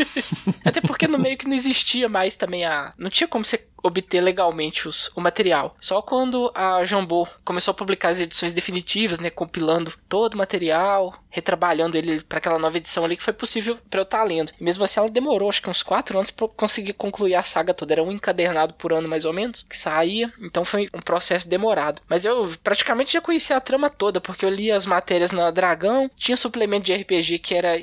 Até 0.65 0.81
porque 0.81 1.07
no 1.07 1.19
meio 1.19 1.38
que 1.38 1.48
não 1.48 1.55
existia 1.55 2.10
mais 2.10 2.36
também 2.36 2.65
a. 2.65 2.91
Não 2.98 3.12
tinha 3.12 3.27
como 3.27 3.45
você 3.45 3.67
obter 3.83 4.21
legalmente 4.21 4.88
os, 4.88 5.12
o 5.15 5.21
material. 5.21 5.75
Só 5.79 6.01
quando 6.01 6.51
a 6.53 6.83
Jambô 6.83 7.27
começou 7.43 7.71
a 7.71 7.75
publicar 7.75 8.10
as 8.10 8.19
edições 8.19 8.53
definitivas, 8.53 9.19
né, 9.19 9.29
compilando 9.29 9.93
todo 10.07 10.36
o 10.36 10.38
material, 10.38 11.15
retrabalhando 11.29 11.98
ele 11.98 12.21
para 12.21 12.38
aquela 12.38 12.60
nova 12.60 12.77
edição 12.77 13.05
ali, 13.05 13.17
que 13.17 13.24
foi 13.24 13.33
possível 13.33 13.77
para 13.89 14.01
eu 14.01 14.03
estar 14.03 14.19
tá 14.19 14.24
lendo. 14.24 14.51
E 14.60 14.63
mesmo 14.63 14.83
assim, 14.83 15.00
ela 15.00 15.10
demorou 15.10 15.50
acho 15.50 15.62
que 15.62 15.69
uns 15.69 15.81
4 15.81 16.17
anos 16.17 16.29
para 16.29 16.48
conseguir 16.50 16.93
concluir 16.93 17.36
a 17.36 17.43
saga 17.43 17.74
toda. 17.74 17.93
Era 17.93 18.03
um 18.03 18.12
encadernado 18.12 18.74
por 18.74 18.93
ano 18.93 19.07
mais 19.07 19.25
ou 19.25 19.33
menos 19.33 19.65
que 19.67 19.77
saía, 19.77 20.31
então 20.39 20.63
foi 20.63 20.89
um 20.93 21.01
processo 21.01 21.50
demorado. 21.50 22.01
Mas 22.07 22.25
eu 22.25 22.53
praticamente 22.63 23.13
já 23.13 23.21
conhecia 23.21 23.57
a 23.57 23.62
trama 23.62 23.89
toda, 23.89 24.21
porque 24.21 24.45
eu 24.45 24.50
li 24.50 24.71
as 24.71 24.86
matérias 24.86 25.31
na 25.31 25.50
Dragão, 25.50 26.10
tinha 26.15 26.38
suplemento 26.38 26.86
de 26.86 26.93
RPG 26.93 27.39
que 27.39 27.55
era 27.55 27.77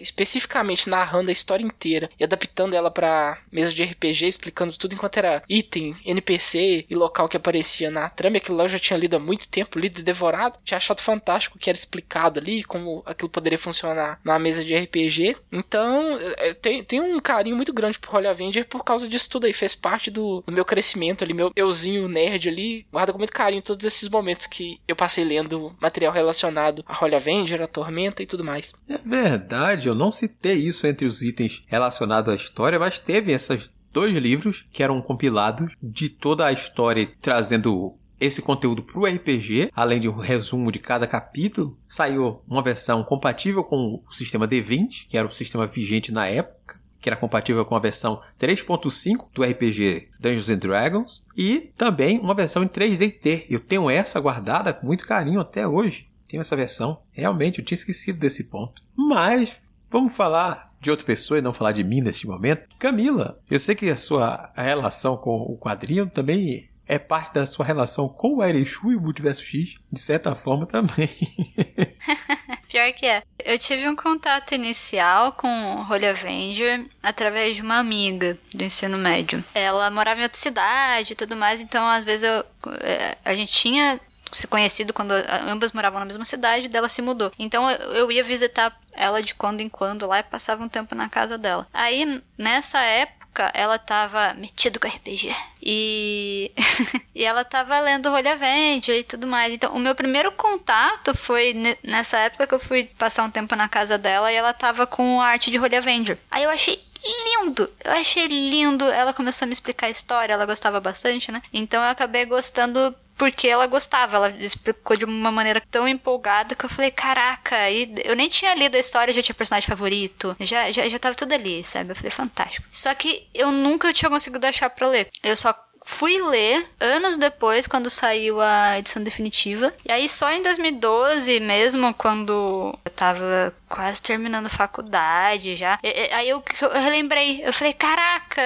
especificamente 0.48 0.88
narrando 0.88 1.30
a 1.30 1.32
história 1.32 1.64
inteira 1.64 2.10
e 2.18 2.24
adaptando 2.24 2.74
ela 2.74 2.90
para 2.90 3.38
mesa 3.52 3.72
de 3.72 3.84
RPG, 3.84 4.26
explicando 4.26 4.76
tudo 4.76 4.94
enquanto 4.94 5.18
era 5.18 5.42
item 5.48 5.94
NPC 6.04 6.86
e 6.88 6.94
local 6.94 7.28
que 7.28 7.36
aparecia 7.36 7.90
na 7.90 8.08
trama. 8.08 8.38
Aquilo 8.38 8.56
lá 8.56 8.64
eu 8.64 8.68
já 8.68 8.78
tinha 8.78 8.98
lido 8.98 9.16
há 9.16 9.18
muito 9.18 9.46
tempo, 9.48 9.78
lido 9.78 10.00
e 10.00 10.04
devorado. 10.04 10.58
Tinha 10.64 10.78
achado 10.78 11.00
fantástico 11.00 11.58
que 11.58 11.68
era 11.68 11.78
explicado 11.78 12.40
ali, 12.40 12.64
como 12.64 13.02
aquilo 13.04 13.28
poderia 13.28 13.58
funcionar 13.58 14.18
na 14.24 14.38
mesa 14.38 14.64
de 14.64 14.74
RPG. 14.74 15.36
Então, 15.52 16.18
é, 16.38 16.54
tem, 16.54 16.82
tem 16.82 17.00
um 17.00 17.20
carinho 17.20 17.56
muito 17.56 17.72
grande 17.72 17.98
por 17.98 18.14
Holy 18.14 18.26
Avenger 18.26 18.66
por 18.66 18.82
causa 18.82 19.06
disso 19.06 19.28
tudo 19.28 19.46
aí. 19.46 19.52
Fez 19.52 19.74
parte 19.74 20.10
do, 20.10 20.42
do 20.46 20.52
meu 20.52 20.64
crescimento 20.64 21.22
ali, 21.22 21.34
meu 21.34 21.52
euzinho 21.54 22.08
nerd 22.08 22.48
ali. 22.48 22.86
Guarda 22.90 23.12
com 23.12 23.18
muito 23.18 23.32
carinho 23.32 23.62
todos 23.62 23.84
esses 23.84 24.08
momentos 24.08 24.46
que 24.46 24.80
eu 24.88 24.96
passei 24.96 25.24
lendo 25.24 25.76
material 25.80 26.12
relacionado 26.12 26.84
a 26.86 27.04
Holy 27.04 27.14
Avenger, 27.14 27.62
a 27.62 27.66
Tormenta 27.66 28.22
e 28.22 28.26
tudo 28.26 28.44
mais. 28.44 28.72
É 28.88 28.98
verdade, 28.98 29.88
eu 29.88 29.94
não 29.94 30.10
citei 30.10 30.37
isso 30.44 30.86
entre 30.86 31.06
os 31.06 31.22
itens 31.22 31.64
relacionados 31.66 32.32
à 32.32 32.36
história, 32.36 32.78
mas 32.78 32.98
teve 32.98 33.32
essas 33.32 33.70
dois 33.92 34.14
livros 34.14 34.66
que 34.72 34.82
eram 34.82 35.00
compilados 35.00 35.74
de 35.82 36.08
toda 36.08 36.46
a 36.46 36.52
história, 36.52 37.08
trazendo 37.20 37.94
esse 38.20 38.42
conteúdo 38.42 38.82
para 38.82 38.98
o 38.98 39.06
RPG, 39.06 39.70
além 39.74 40.00
de 40.00 40.08
um 40.08 40.18
resumo 40.18 40.72
de 40.72 40.78
cada 40.78 41.06
capítulo. 41.06 41.78
Saiu 41.86 42.42
uma 42.48 42.62
versão 42.62 43.02
compatível 43.04 43.62
com 43.62 44.02
o 44.06 44.12
sistema 44.12 44.46
D20, 44.46 45.06
que 45.08 45.16
era 45.16 45.26
o 45.26 45.32
sistema 45.32 45.66
vigente 45.66 46.10
na 46.10 46.26
época, 46.26 46.80
que 47.00 47.08
era 47.08 47.16
compatível 47.16 47.64
com 47.64 47.76
a 47.76 47.80
versão 47.80 48.20
3.5 48.40 49.28
do 49.32 49.44
RPG 49.44 50.08
Dungeons 50.18 50.50
and 50.50 50.58
Dragons, 50.58 51.24
e 51.36 51.72
também 51.76 52.18
uma 52.18 52.34
versão 52.34 52.62
em 52.62 52.68
3DT. 52.68 53.46
Eu 53.48 53.60
tenho 53.60 53.88
essa 53.88 54.18
guardada 54.18 54.72
com 54.72 54.86
muito 54.86 55.06
carinho 55.06 55.40
até 55.40 55.66
hoje. 55.66 56.08
Tenho 56.28 56.40
essa 56.40 56.56
versão. 56.56 57.00
Realmente, 57.12 57.60
eu 57.60 57.64
tinha 57.64 57.76
esquecido 57.76 58.18
desse 58.18 58.44
ponto. 58.44 58.82
Mas 58.94 59.60
vamos 59.90 60.16
falar 60.16 60.72
de 60.80 60.90
outra 60.90 61.04
pessoa 61.04 61.38
e 61.38 61.42
não 61.42 61.52
falar 61.52 61.72
de 61.72 61.84
mim 61.84 62.00
neste 62.00 62.26
momento. 62.26 62.68
Camila, 62.78 63.38
eu 63.50 63.58
sei 63.58 63.74
que 63.74 63.90
a 63.90 63.96
sua 63.96 64.52
relação 64.54 65.16
com 65.16 65.36
o 65.36 65.58
quadrinho 65.58 66.08
também 66.08 66.68
é 66.88 66.98
parte 66.98 67.34
da 67.34 67.44
sua 67.44 67.66
relação 67.66 68.08
com 68.08 68.36
o 68.36 68.42
Erechu 68.42 68.90
e 68.90 68.96
o 68.96 69.00
Multiverso 69.00 69.42
X, 69.44 69.74
de 69.92 70.00
certa 70.00 70.34
forma 70.34 70.64
também. 70.64 71.08
Pior 72.68 72.92
que 72.94 73.06
é. 73.06 73.22
Eu 73.44 73.58
tive 73.58 73.86
um 73.86 73.94
contato 73.94 74.54
inicial 74.54 75.32
com 75.32 75.48
o 75.48 75.90
Holy 75.90 76.06
Avenger 76.06 76.86
através 77.02 77.56
de 77.56 77.62
uma 77.62 77.78
amiga 77.78 78.38
do 78.54 78.64
ensino 78.64 78.96
médio. 78.96 79.44
Ela 79.54 79.90
morava 79.90 80.20
em 80.20 80.22
outra 80.22 80.38
cidade 80.38 81.12
e 81.12 81.16
tudo 81.16 81.36
mais, 81.36 81.60
então 81.60 81.86
às 81.86 82.04
vezes 82.04 82.22
eu, 82.24 82.72
é, 82.80 83.18
a 83.22 83.34
gente 83.34 83.52
tinha 83.52 84.00
se 84.32 84.46
conhecido 84.46 84.92
quando 84.92 85.12
ambas 85.46 85.72
moravam 85.72 86.00
na 86.00 86.06
mesma 86.06 86.24
cidade, 86.24 86.68
dela 86.68 86.88
se 86.88 87.02
mudou. 87.02 87.32
Então 87.38 87.70
eu 87.70 88.10
ia 88.10 88.24
visitar 88.24 88.76
ela 88.92 89.22
de 89.22 89.34
quando 89.34 89.60
em 89.60 89.68
quando 89.68 90.06
lá 90.06 90.20
e 90.20 90.24
passava 90.24 90.62
um 90.62 90.68
tempo 90.68 90.94
na 90.94 91.08
casa 91.08 91.38
dela. 91.38 91.66
Aí 91.72 92.22
nessa 92.36 92.80
época 92.80 93.18
ela 93.54 93.78
tava 93.78 94.34
metida 94.34 94.78
com 94.78 94.88
RPG. 94.88 95.34
E, 95.62 96.52
e 97.14 97.24
ela 97.24 97.44
tava 97.44 97.78
lendo 97.80 98.10
Rolha 98.10 98.36
Vende 98.36 98.90
e 98.90 99.04
tudo 99.04 99.26
mais. 99.26 99.52
Então, 99.52 99.74
o 99.74 99.78
meu 99.78 99.94
primeiro 99.94 100.32
contato 100.32 101.16
foi 101.16 101.54
nessa 101.82 102.18
época 102.18 102.46
que 102.46 102.54
eu 102.54 102.60
fui 102.60 102.84
passar 102.98 103.24
um 103.24 103.30
tempo 103.30 103.54
na 103.54 103.68
casa 103.68 103.96
dela 103.96 104.32
e 104.32 104.36
ela 104.36 104.52
tava 104.52 104.86
com 104.86 105.20
a 105.20 105.26
arte 105.26 105.50
de 105.50 105.58
Rolha 105.58 105.78
Avenger. 105.78 106.18
Aí 106.30 106.42
eu 106.42 106.50
achei 106.50 106.82
lindo. 107.04 107.70
Eu 107.84 107.92
achei 107.92 108.26
lindo. 108.26 108.84
Ela 108.84 109.12
começou 109.12 109.46
a 109.46 109.46
me 109.46 109.52
explicar 109.52 109.86
a 109.86 109.90
história, 109.90 110.32
ela 110.32 110.46
gostava 110.46 110.80
bastante, 110.80 111.30
né? 111.30 111.42
Então 111.52 111.82
eu 111.82 111.88
acabei 111.88 112.24
gostando 112.24 112.94
porque 113.18 113.48
ela 113.48 113.66
gostava, 113.66 114.16
ela 114.16 114.30
explicou 114.38 114.96
de 114.96 115.04
uma 115.04 115.32
maneira 115.32 115.60
tão 115.70 115.88
empolgada 115.88 116.54
que 116.54 116.64
eu 116.64 116.68
falei, 116.70 116.90
caraca, 116.90 117.68
e 117.68 117.92
eu 118.04 118.14
nem 118.14 118.28
tinha 118.28 118.54
lido 118.54 118.76
a 118.76 118.80
história, 118.80 119.12
já 119.12 119.22
tinha 119.22 119.34
personagem 119.34 119.68
favorito, 119.68 120.36
já, 120.40 120.70
já, 120.70 120.88
já 120.88 120.98
tava 120.98 121.16
tudo 121.16 121.34
ali, 121.34 121.64
sabe? 121.64 121.90
Eu 121.90 121.96
falei, 121.96 122.10
fantástico. 122.10 122.66
Só 122.72 122.94
que 122.94 123.26
eu 123.34 123.50
nunca 123.50 123.92
tinha 123.92 124.08
conseguido 124.08 124.46
achar 124.46 124.70
pra 124.70 124.86
ler. 124.86 125.08
Eu 125.22 125.36
só 125.36 125.52
fui 125.88 126.20
ler 126.20 126.68
anos 126.78 127.16
depois, 127.16 127.66
quando 127.66 127.88
saiu 127.88 128.40
a 128.40 128.78
edição 128.78 129.02
definitiva. 129.02 129.74
E 129.84 129.90
aí, 129.90 130.06
só 130.06 130.30
em 130.30 130.42
2012 130.42 131.40
mesmo, 131.40 131.94
quando 131.94 132.78
eu 132.84 132.90
tava 132.90 133.54
quase 133.68 134.00
terminando 134.00 134.48
faculdade 134.48 135.56
já. 135.56 135.78
Aí 136.12 136.28
eu, 136.28 136.42
eu 136.60 136.80
relembrei, 136.80 137.42
eu 137.44 137.52
falei, 137.52 137.72
caraca, 137.72 138.42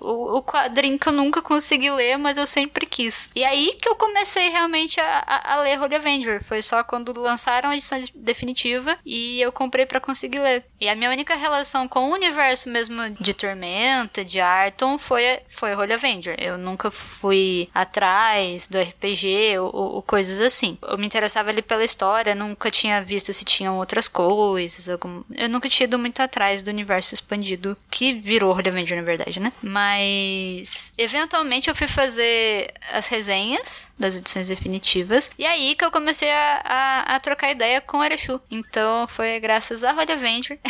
o, 0.00 0.38
o, 0.38 0.42
quadrinho 0.42 0.98
que 0.98 1.08
eu 1.08 1.12
nunca 1.12 1.42
consegui 1.42 1.90
ler, 1.90 2.16
mas 2.16 2.38
eu 2.38 2.46
sempre 2.46 2.86
quis. 2.86 3.30
E 3.34 3.44
aí 3.44 3.76
que 3.80 3.88
eu 3.88 3.94
comecei 3.96 4.48
realmente 4.48 5.00
a, 5.00 5.24
a, 5.26 5.54
a 5.54 5.62
ler 5.62 5.80
Holy 5.80 5.94
Avenger. 5.94 6.42
Foi 6.44 6.62
só 6.62 6.82
quando 6.82 7.18
lançaram 7.18 7.70
a 7.70 7.74
edição 7.74 8.02
definitiva 8.14 8.98
e 9.04 9.40
eu 9.40 9.52
comprei 9.52 9.86
para 9.86 10.00
conseguir 10.00 10.40
ler. 10.40 10.64
E 10.80 10.88
a 10.88 10.96
minha 10.96 11.10
única 11.10 11.34
relação 11.34 11.86
com 11.86 12.10
o 12.10 12.12
universo 12.12 12.68
mesmo 12.68 13.10
de 13.10 13.34
Tormenta, 13.34 14.24
de 14.24 14.40
Arton, 14.40 14.98
foi, 14.98 15.40
foi 15.48 15.74
Holy 15.74 15.92
Avenger. 15.92 16.36
Eu 16.38 16.56
nunca 16.56 16.81
fui 16.90 17.68
atrás 17.74 18.68
do 18.68 18.80
RPG 18.80 19.58
ou, 19.58 19.74
ou 19.74 20.02
coisas 20.02 20.40
assim. 20.40 20.78
Eu 20.82 20.98
me 20.98 21.06
interessava 21.06 21.50
ali 21.50 21.62
pela 21.62 21.84
história, 21.84 22.34
nunca 22.34 22.70
tinha 22.70 23.02
visto 23.02 23.32
se 23.32 23.44
tinham 23.44 23.78
outras 23.78 24.08
coisas. 24.08 24.88
Algum... 24.88 25.22
Eu 25.30 25.48
nunca 25.48 25.68
tinha 25.68 25.86
ido 25.86 25.98
muito 25.98 26.20
atrás 26.20 26.62
do 26.62 26.68
universo 26.68 27.14
expandido, 27.14 27.76
que 27.90 28.14
virou 28.14 28.52
Horde 28.52 28.68
Avenger, 28.68 28.96
na 28.96 29.04
verdade, 29.04 29.40
né? 29.40 29.52
Mas, 29.62 30.92
eventualmente, 30.96 31.68
eu 31.68 31.74
fui 31.74 31.88
fazer 31.88 32.72
as 32.90 33.06
resenhas 33.06 33.92
das 33.98 34.16
edições 34.16 34.48
definitivas. 34.48 35.30
E 35.38 35.46
aí 35.46 35.74
que 35.74 35.84
eu 35.84 35.90
comecei 35.90 36.30
a, 36.30 36.62
a, 36.64 37.16
a 37.16 37.20
trocar 37.20 37.50
ideia 37.50 37.80
com 37.80 37.98
o 37.98 38.04
Erechu. 38.04 38.40
Então, 38.50 39.06
foi 39.08 39.38
graças 39.40 39.84
a 39.84 39.92
Horde 39.92 40.12
Avenger. 40.12 40.58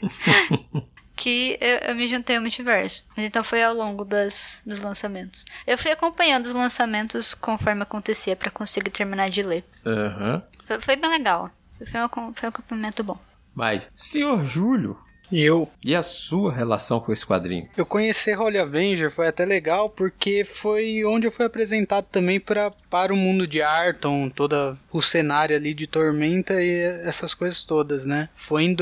que 1.20 1.58
eu, 1.60 1.90
eu, 1.90 1.94
me 1.94 2.08
juntei 2.08 2.36
ao 2.36 2.42
multiverso. 2.42 3.04
Mas 3.14 3.26
então 3.26 3.44
foi 3.44 3.62
ao 3.62 3.74
longo 3.74 4.06
das, 4.06 4.62
dos 4.64 4.80
lançamentos. 4.80 5.44
Eu 5.66 5.76
fui 5.76 5.90
acompanhando 5.90 6.46
os 6.46 6.52
lançamentos 6.52 7.34
conforme 7.34 7.82
acontecia 7.82 8.34
para 8.34 8.50
conseguir 8.50 8.88
terminar 8.88 9.28
de 9.28 9.42
ler. 9.42 9.62
Uhum. 9.84 10.40
Foi, 10.66 10.80
foi, 10.80 10.96
bem 10.96 11.10
legal. 11.10 11.50
Foi 11.92 12.00
um, 12.00 12.32
foi 12.32 12.48
um 12.48 12.52
cumprimento 12.52 13.04
bom. 13.04 13.18
Mas, 13.54 13.90
senhor 13.94 14.42
Júlio, 14.46 14.98
eu. 15.30 15.70
E 15.84 15.94
a 15.94 16.02
sua 16.02 16.52
relação 16.52 17.00
com 17.00 17.12
esse 17.12 17.26
quadrinho? 17.26 17.68
Eu 17.76 17.84
conheci 17.84 18.34
Holy 18.34 18.58
Avenger, 18.58 19.10
foi 19.10 19.28
até 19.28 19.44
legal, 19.44 19.90
porque 19.90 20.44
foi 20.46 21.04
onde 21.04 21.26
eu 21.26 21.30
fui 21.30 21.44
apresentado 21.44 22.06
também 22.10 22.40
pra, 22.40 22.70
para 22.88 23.12
o 23.12 23.16
mundo 23.16 23.46
de 23.46 23.60
Arton, 23.60 24.30
todo 24.30 24.78
o 24.90 25.02
cenário 25.02 25.54
ali 25.54 25.74
de 25.74 25.86
Tormenta 25.86 26.62
e 26.62 26.80
essas 27.04 27.34
coisas 27.34 27.62
todas, 27.62 28.06
né? 28.06 28.30
Foi 28.34 28.64
em 28.64 28.74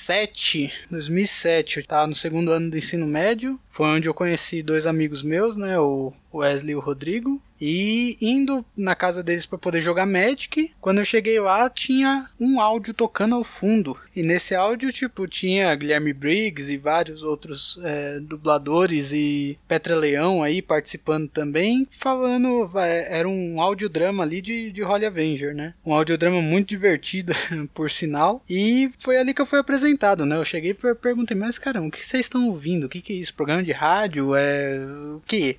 2007. 0.00 0.72
2007, 0.90 1.76
eu 1.78 1.84
tava 1.84 2.06
no 2.06 2.14
segundo 2.14 2.50
ano 2.50 2.70
do 2.70 2.78
ensino 2.78 3.06
médio. 3.06 3.60
Foi 3.80 3.88
onde 3.88 4.06
eu 4.06 4.12
conheci 4.12 4.62
dois 4.62 4.84
amigos 4.84 5.22
meus, 5.22 5.56
né? 5.56 5.78
O 5.78 6.12
Wesley 6.34 6.72
e 6.72 6.76
o 6.76 6.80
Rodrigo. 6.80 7.40
E 7.60 8.16
indo 8.22 8.64
na 8.74 8.94
casa 8.94 9.22
deles 9.22 9.44
para 9.44 9.58
poder 9.58 9.82
jogar 9.82 10.06
Magic, 10.06 10.72
quando 10.80 10.98
eu 10.98 11.04
cheguei 11.04 11.38
lá 11.38 11.68
tinha 11.68 12.26
um 12.40 12.58
áudio 12.58 12.94
tocando 12.94 13.34
ao 13.34 13.44
fundo. 13.44 13.98
E 14.16 14.22
nesse 14.22 14.54
áudio, 14.54 14.90
tipo, 14.90 15.28
tinha 15.28 15.74
Guilherme 15.74 16.14
Briggs 16.14 16.72
e 16.72 16.78
vários 16.78 17.22
outros 17.22 17.78
é, 17.82 18.18
dubladores 18.18 19.12
e 19.12 19.58
Petra 19.68 19.94
Leão 19.94 20.42
aí 20.42 20.62
participando 20.62 21.28
também, 21.28 21.86
falando. 21.98 22.70
Era 22.78 23.28
um 23.28 23.60
audiodrama 23.60 24.22
ali 24.22 24.40
de, 24.40 24.72
de 24.72 24.80
Holly 24.80 25.04
Avenger, 25.04 25.54
né? 25.54 25.74
Um 25.84 25.92
audiodrama 25.92 26.40
muito 26.40 26.68
divertido, 26.68 27.34
por 27.74 27.90
sinal. 27.90 28.42
E 28.48 28.90
foi 28.98 29.18
ali 29.18 29.34
que 29.34 29.42
eu 29.42 29.46
fui 29.46 29.58
apresentado, 29.58 30.24
né? 30.24 30.36
Eu 30.36 30.44
cheguei 30.46 30.70
e 30.70 30.94
perguntei, 30.94 31.36
mas 31.36 31.58
caramba, 31.58 31.88
o 31.88 31.90
que 31.90 32.04
vocês 32.04 32.24
estão 32.24 32.48
ouvindo? 32.48 32.84
O 32.84 32.88
que, 32.88 33.02
que 33.02 33.12
é 33.12 33.16
isso? 33.16 33.34
Programa 33.34 33.62
de 33.62 33.69
rádio? 33.72 34.34
É. 34.34 34.78
O 35.16 35.20
que? 35.26 35.58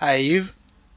Aí 0.00 0.44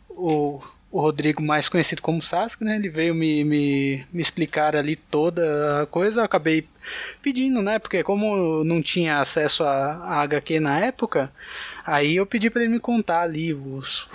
o, 0.10 0.62
o 0.92 1.00
Rodrigo, 1.00 1.42
mais 1.44 1.70
conhecido 1.70 2.02
como 2.02 2.22
Sasuke, 2.22 2.64
né? 2.64 2.76
Ele 2.76 2.90
veio 2.90 3.14
me, 3.14 3.44
me, 3.44 4.06
me 4.12 4.22
explicar 4.22 4.76
ali 4.76 4.96
toda 4.96 5.84
a 5.84 5.86
coisa. 5.86 6.22
Eu 6.22 6.26
acabei 6.26 6.68
pedindo, 7.22 7.62
né? 7.62 7.80
Porque 7.80 8.04
como 8.04 8.64
não 8.64 8.82
tinha 8.82 9.20
acesso 9.20 9.64
a, 9.64 9.96
a 9.96 10.22
HQ 10.22 10.60
na 10.60 10.80
época, 10.80 11.32
aí 11.86 12.16
eu 12.16 12.26
pedi 12.26 12.50
para 12.50 12.64
ele 12.64 12.74
me 12.74 12.80
contar 12.80 13.22
ali 13.22 13.54
os 13.54 14.08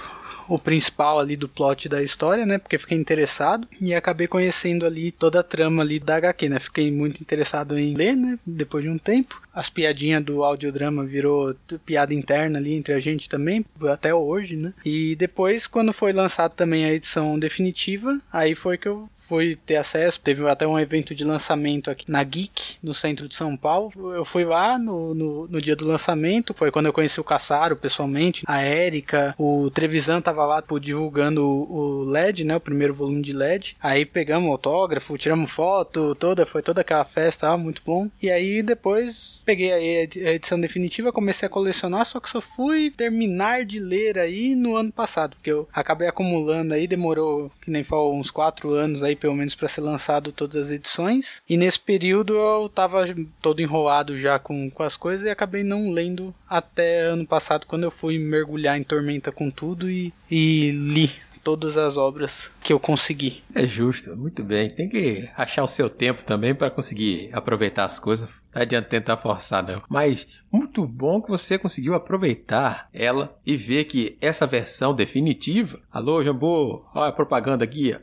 o 0.48 0.58
principal 0.58 1.18
ali 1.18 1.36
do 1.36 1.48
plot 1.48 1.88
da 1.88 2.02
história, 2.02 2.44
né? 2.44 2.58
Porque 2.58 2.78
fiquei 2.78 2.98
interessado 2.98 3.66
e 3.80 3.94
acabei 3.94 4.26
conhecendo 4.26 4.84
ali 4.84 5.10
toda 5.10 5.40
a 5.40 5.42
trama 5.42 5.82
ali 5.82 5.98
da 5.98 6.16
HQ, 6.16 6.48
né? 6.48 6.58
Fiquei 6.58 6.90
muito 6.90 7.20
interessado 7.20 7.78
em 7.78 7.94
ler, 7.94 8.16
né? 8.16 8.38
Depois 8.44 8.84
de 8.84 8.90
um 8.90 8.98
tempo. 8.98 9.41
As 9.54 9.68
piadinhas 9.68 10.24
do 10.24 10.44
audiodrama 10.44 11.04
virou 11.04 11.54
piada 11.84 12.14
interna 12.14 12.58
ali 12.58 12.74
entre 12.74 12.94
a 12.94 13.00
gente 13.00 13.28
também, 13.28 13.64
até 13.90 14.14
hoje, 14.14 14.56
né? 14.56 14.72
E 14.84 15.14
depois, 15.16 15.66
quando 15.66 15.92
foi 15.92 16.12
lançado 16.12 16.52
também 16.54 16.84
a 16.84 16.92
edição 16.92 17.38
definitiva, 17.38 18.20
aí 18.32 18.54
foi 18.54 18.78
que 18.78 18.88
eu 18.88 19.08
fui 19.32 19.56
ter 19.56 19.76
acesso. 19.76 20.20
Teve 20.20 20.46
até 20.46 20.66
um 20.66 20.78
evento 20.78 21.14
de 21.14 21.24
lançamento 21.24 21.90
aqui 21.90 22.10
na 22.10 22.22
Geek, 22.22 22.76
no 22.82 22.92
centro 22.92 23.26
de 23.26 23.34
São 23.34 23.56
Paulo. 23.56 23.90
Eu 24.14 24.26
fui 24.26 24.44
lá 24.44 24.78
no, 24.78 25.14
no, 25.14 25.48
no 25.48 25.60
dia 25.60 25.74
do 25.74 25.86
lançamento. 25.86 26.52
Foi 26.52 26.70
quando 26.70 26.86
eu 26.86 26.92
conheci 26.92 27.18
o 27.18 27.24
Caçaro 27.24 27.74
pessoalmente. 27.74 28.42
A 28.46 28.60
Érica, 28.60 29.34
o 29.38 29.70
Trevisan 29.70 30.20
tava 30.20 30.44
lá 30.44 30.60
pô, 30.60 30.78
divulgando 30.78 31.46
o, 31.46 32.02
o, 32.02 32.04
LED, 32.04 32.44
né? 32.44 32.56
O 32.56 32.60
primeiro 32.60 32.92
volume 32.92 33.22
de 33.22 33.32
LED. 33.32 33.74
Aí 33.80 34.04
pegamos 34.04 34.50
autógrafo, 34.50 35.16
tiramos 35.16 35.50
foto, 35.50 36.14
toda, 36.14 36.44
foi 36.44 36.62
toda 36.62 36.82
aquela 36.82 37.04
festa, 37.04 37.56
muito 37.56 37.80
bom. 37.86 38.10
E 38.20 38.30
aí 38.30 38.62
depois 38.62 39.41
peguei 39.44 39.72
a 39.72 40.32
edição 40.32 40.60
definitiva, 40.60 41.12
comecei 41.12 41.46
a 41.46 41.50
colecionar, 41.50 42.04
só 42.06 42.20
que 42.20 42.30
só 42.30 42.40
fui 42.40 42.90
terminar 42.90 43.64
de 43.64 43.78
ler 43.78 44.18
aí 44.18 44.54
no 44.54 44.76
ano 44.76 44.92
passado, 44.92 45.36
porque 45.36 45.50
eu 45.50 45.68
acabei 45.72 46.08
acumulando 46.08 46.74
aí, 46.74 46.86
demorou, 46.86 47.50
que 47.60 47.70
nem 47.70 47.84
falou, 47.84 48.18
uns 48.18 48.30
4 48.30 48.72
anos 48.72 49.02
aí 49.02 49.16
pelo 49.16 49.34
menos 49.34 49.54
para 49.54 49.68
ser 49.68 49.80
lançado 49.80 50.32
todas 50.32 50.56
as 50.56 50.70
edições. 50.70 51.42
E 51.48 51.56
nesse 51.56 51.78
período 51.78 52.34
eu 52.34 52.68
tava 52.68 53.04
todo 53.40 53.60
enrolado 53.60 54.18
já 54.18 54.38
com, 54.38 54.70
com 54.70 54.82
as 54.82 54.96
coisas 54.96 55.26
e 55.26 55.30
acabei 55.30 55.62
não 55.62 55.90
lendo 55.90 56.34
até 56.48 57.00
ano 57.00 57.26
passado, 57.26 57.66
quando 57.66 57.84
eu 57.84 57.90
fui 57.90 58.18
mergulhar 58.18 58.78
em 58.78 58.84
Tormenta 58.84 59.32
com 59.32 59.50
tudo 59.50 59.90
e, 59.90 60.12
e 60.30 60.70
li 60.70 61.10
todas 61.42 61.76
as 61.76 61.96
obras 61.96 62.50
que 62.62 62.72
eu 62.72 62.80
consegui. 62.80 63.42
É 63.54 63.66
justo, 63.66 64.16
muito 64.16 64.42
bem. 64.42 64.68
Tem 64.68 64.88
que 64.88 65.28
achar 65.36 65.64
o 65.64 65.68
seu 65.68 65.90
tempo 65.90 66.22
também 66.22 66.54
para 66.54 66.70
conseguir 66.70 67.30
aproveitar 67.32 67.84
as 67.84 67.98
coisas. 67.98 68.44
Não 68.54 68.62
adianta 68.62 68.88
tentar 68.88 69.16
forçar, 69.16 69.62
não. 69.62 69.82
Mas 69.88 70.28
muito 70.50 70.86
bom 70.86 71.20
que 71.20 71.30
você 71.30 71.58
conseguiu 71.58 71.94
aproveitar 71.94 72.88
ela 72.92 73.38
e 73.44 73.56
ver 73.56 73.84
que 73.84 74.16
essa 74.20 74.46
versão 74.46 74.94
definitiva. 74.94 75.80
Alô, 75.90 76.22
Jambô, 76.22 76.84
olha 76.94 77.08
a 77.08 77.12
propaganda 77.12 77.64
aqui. 77.64 77.96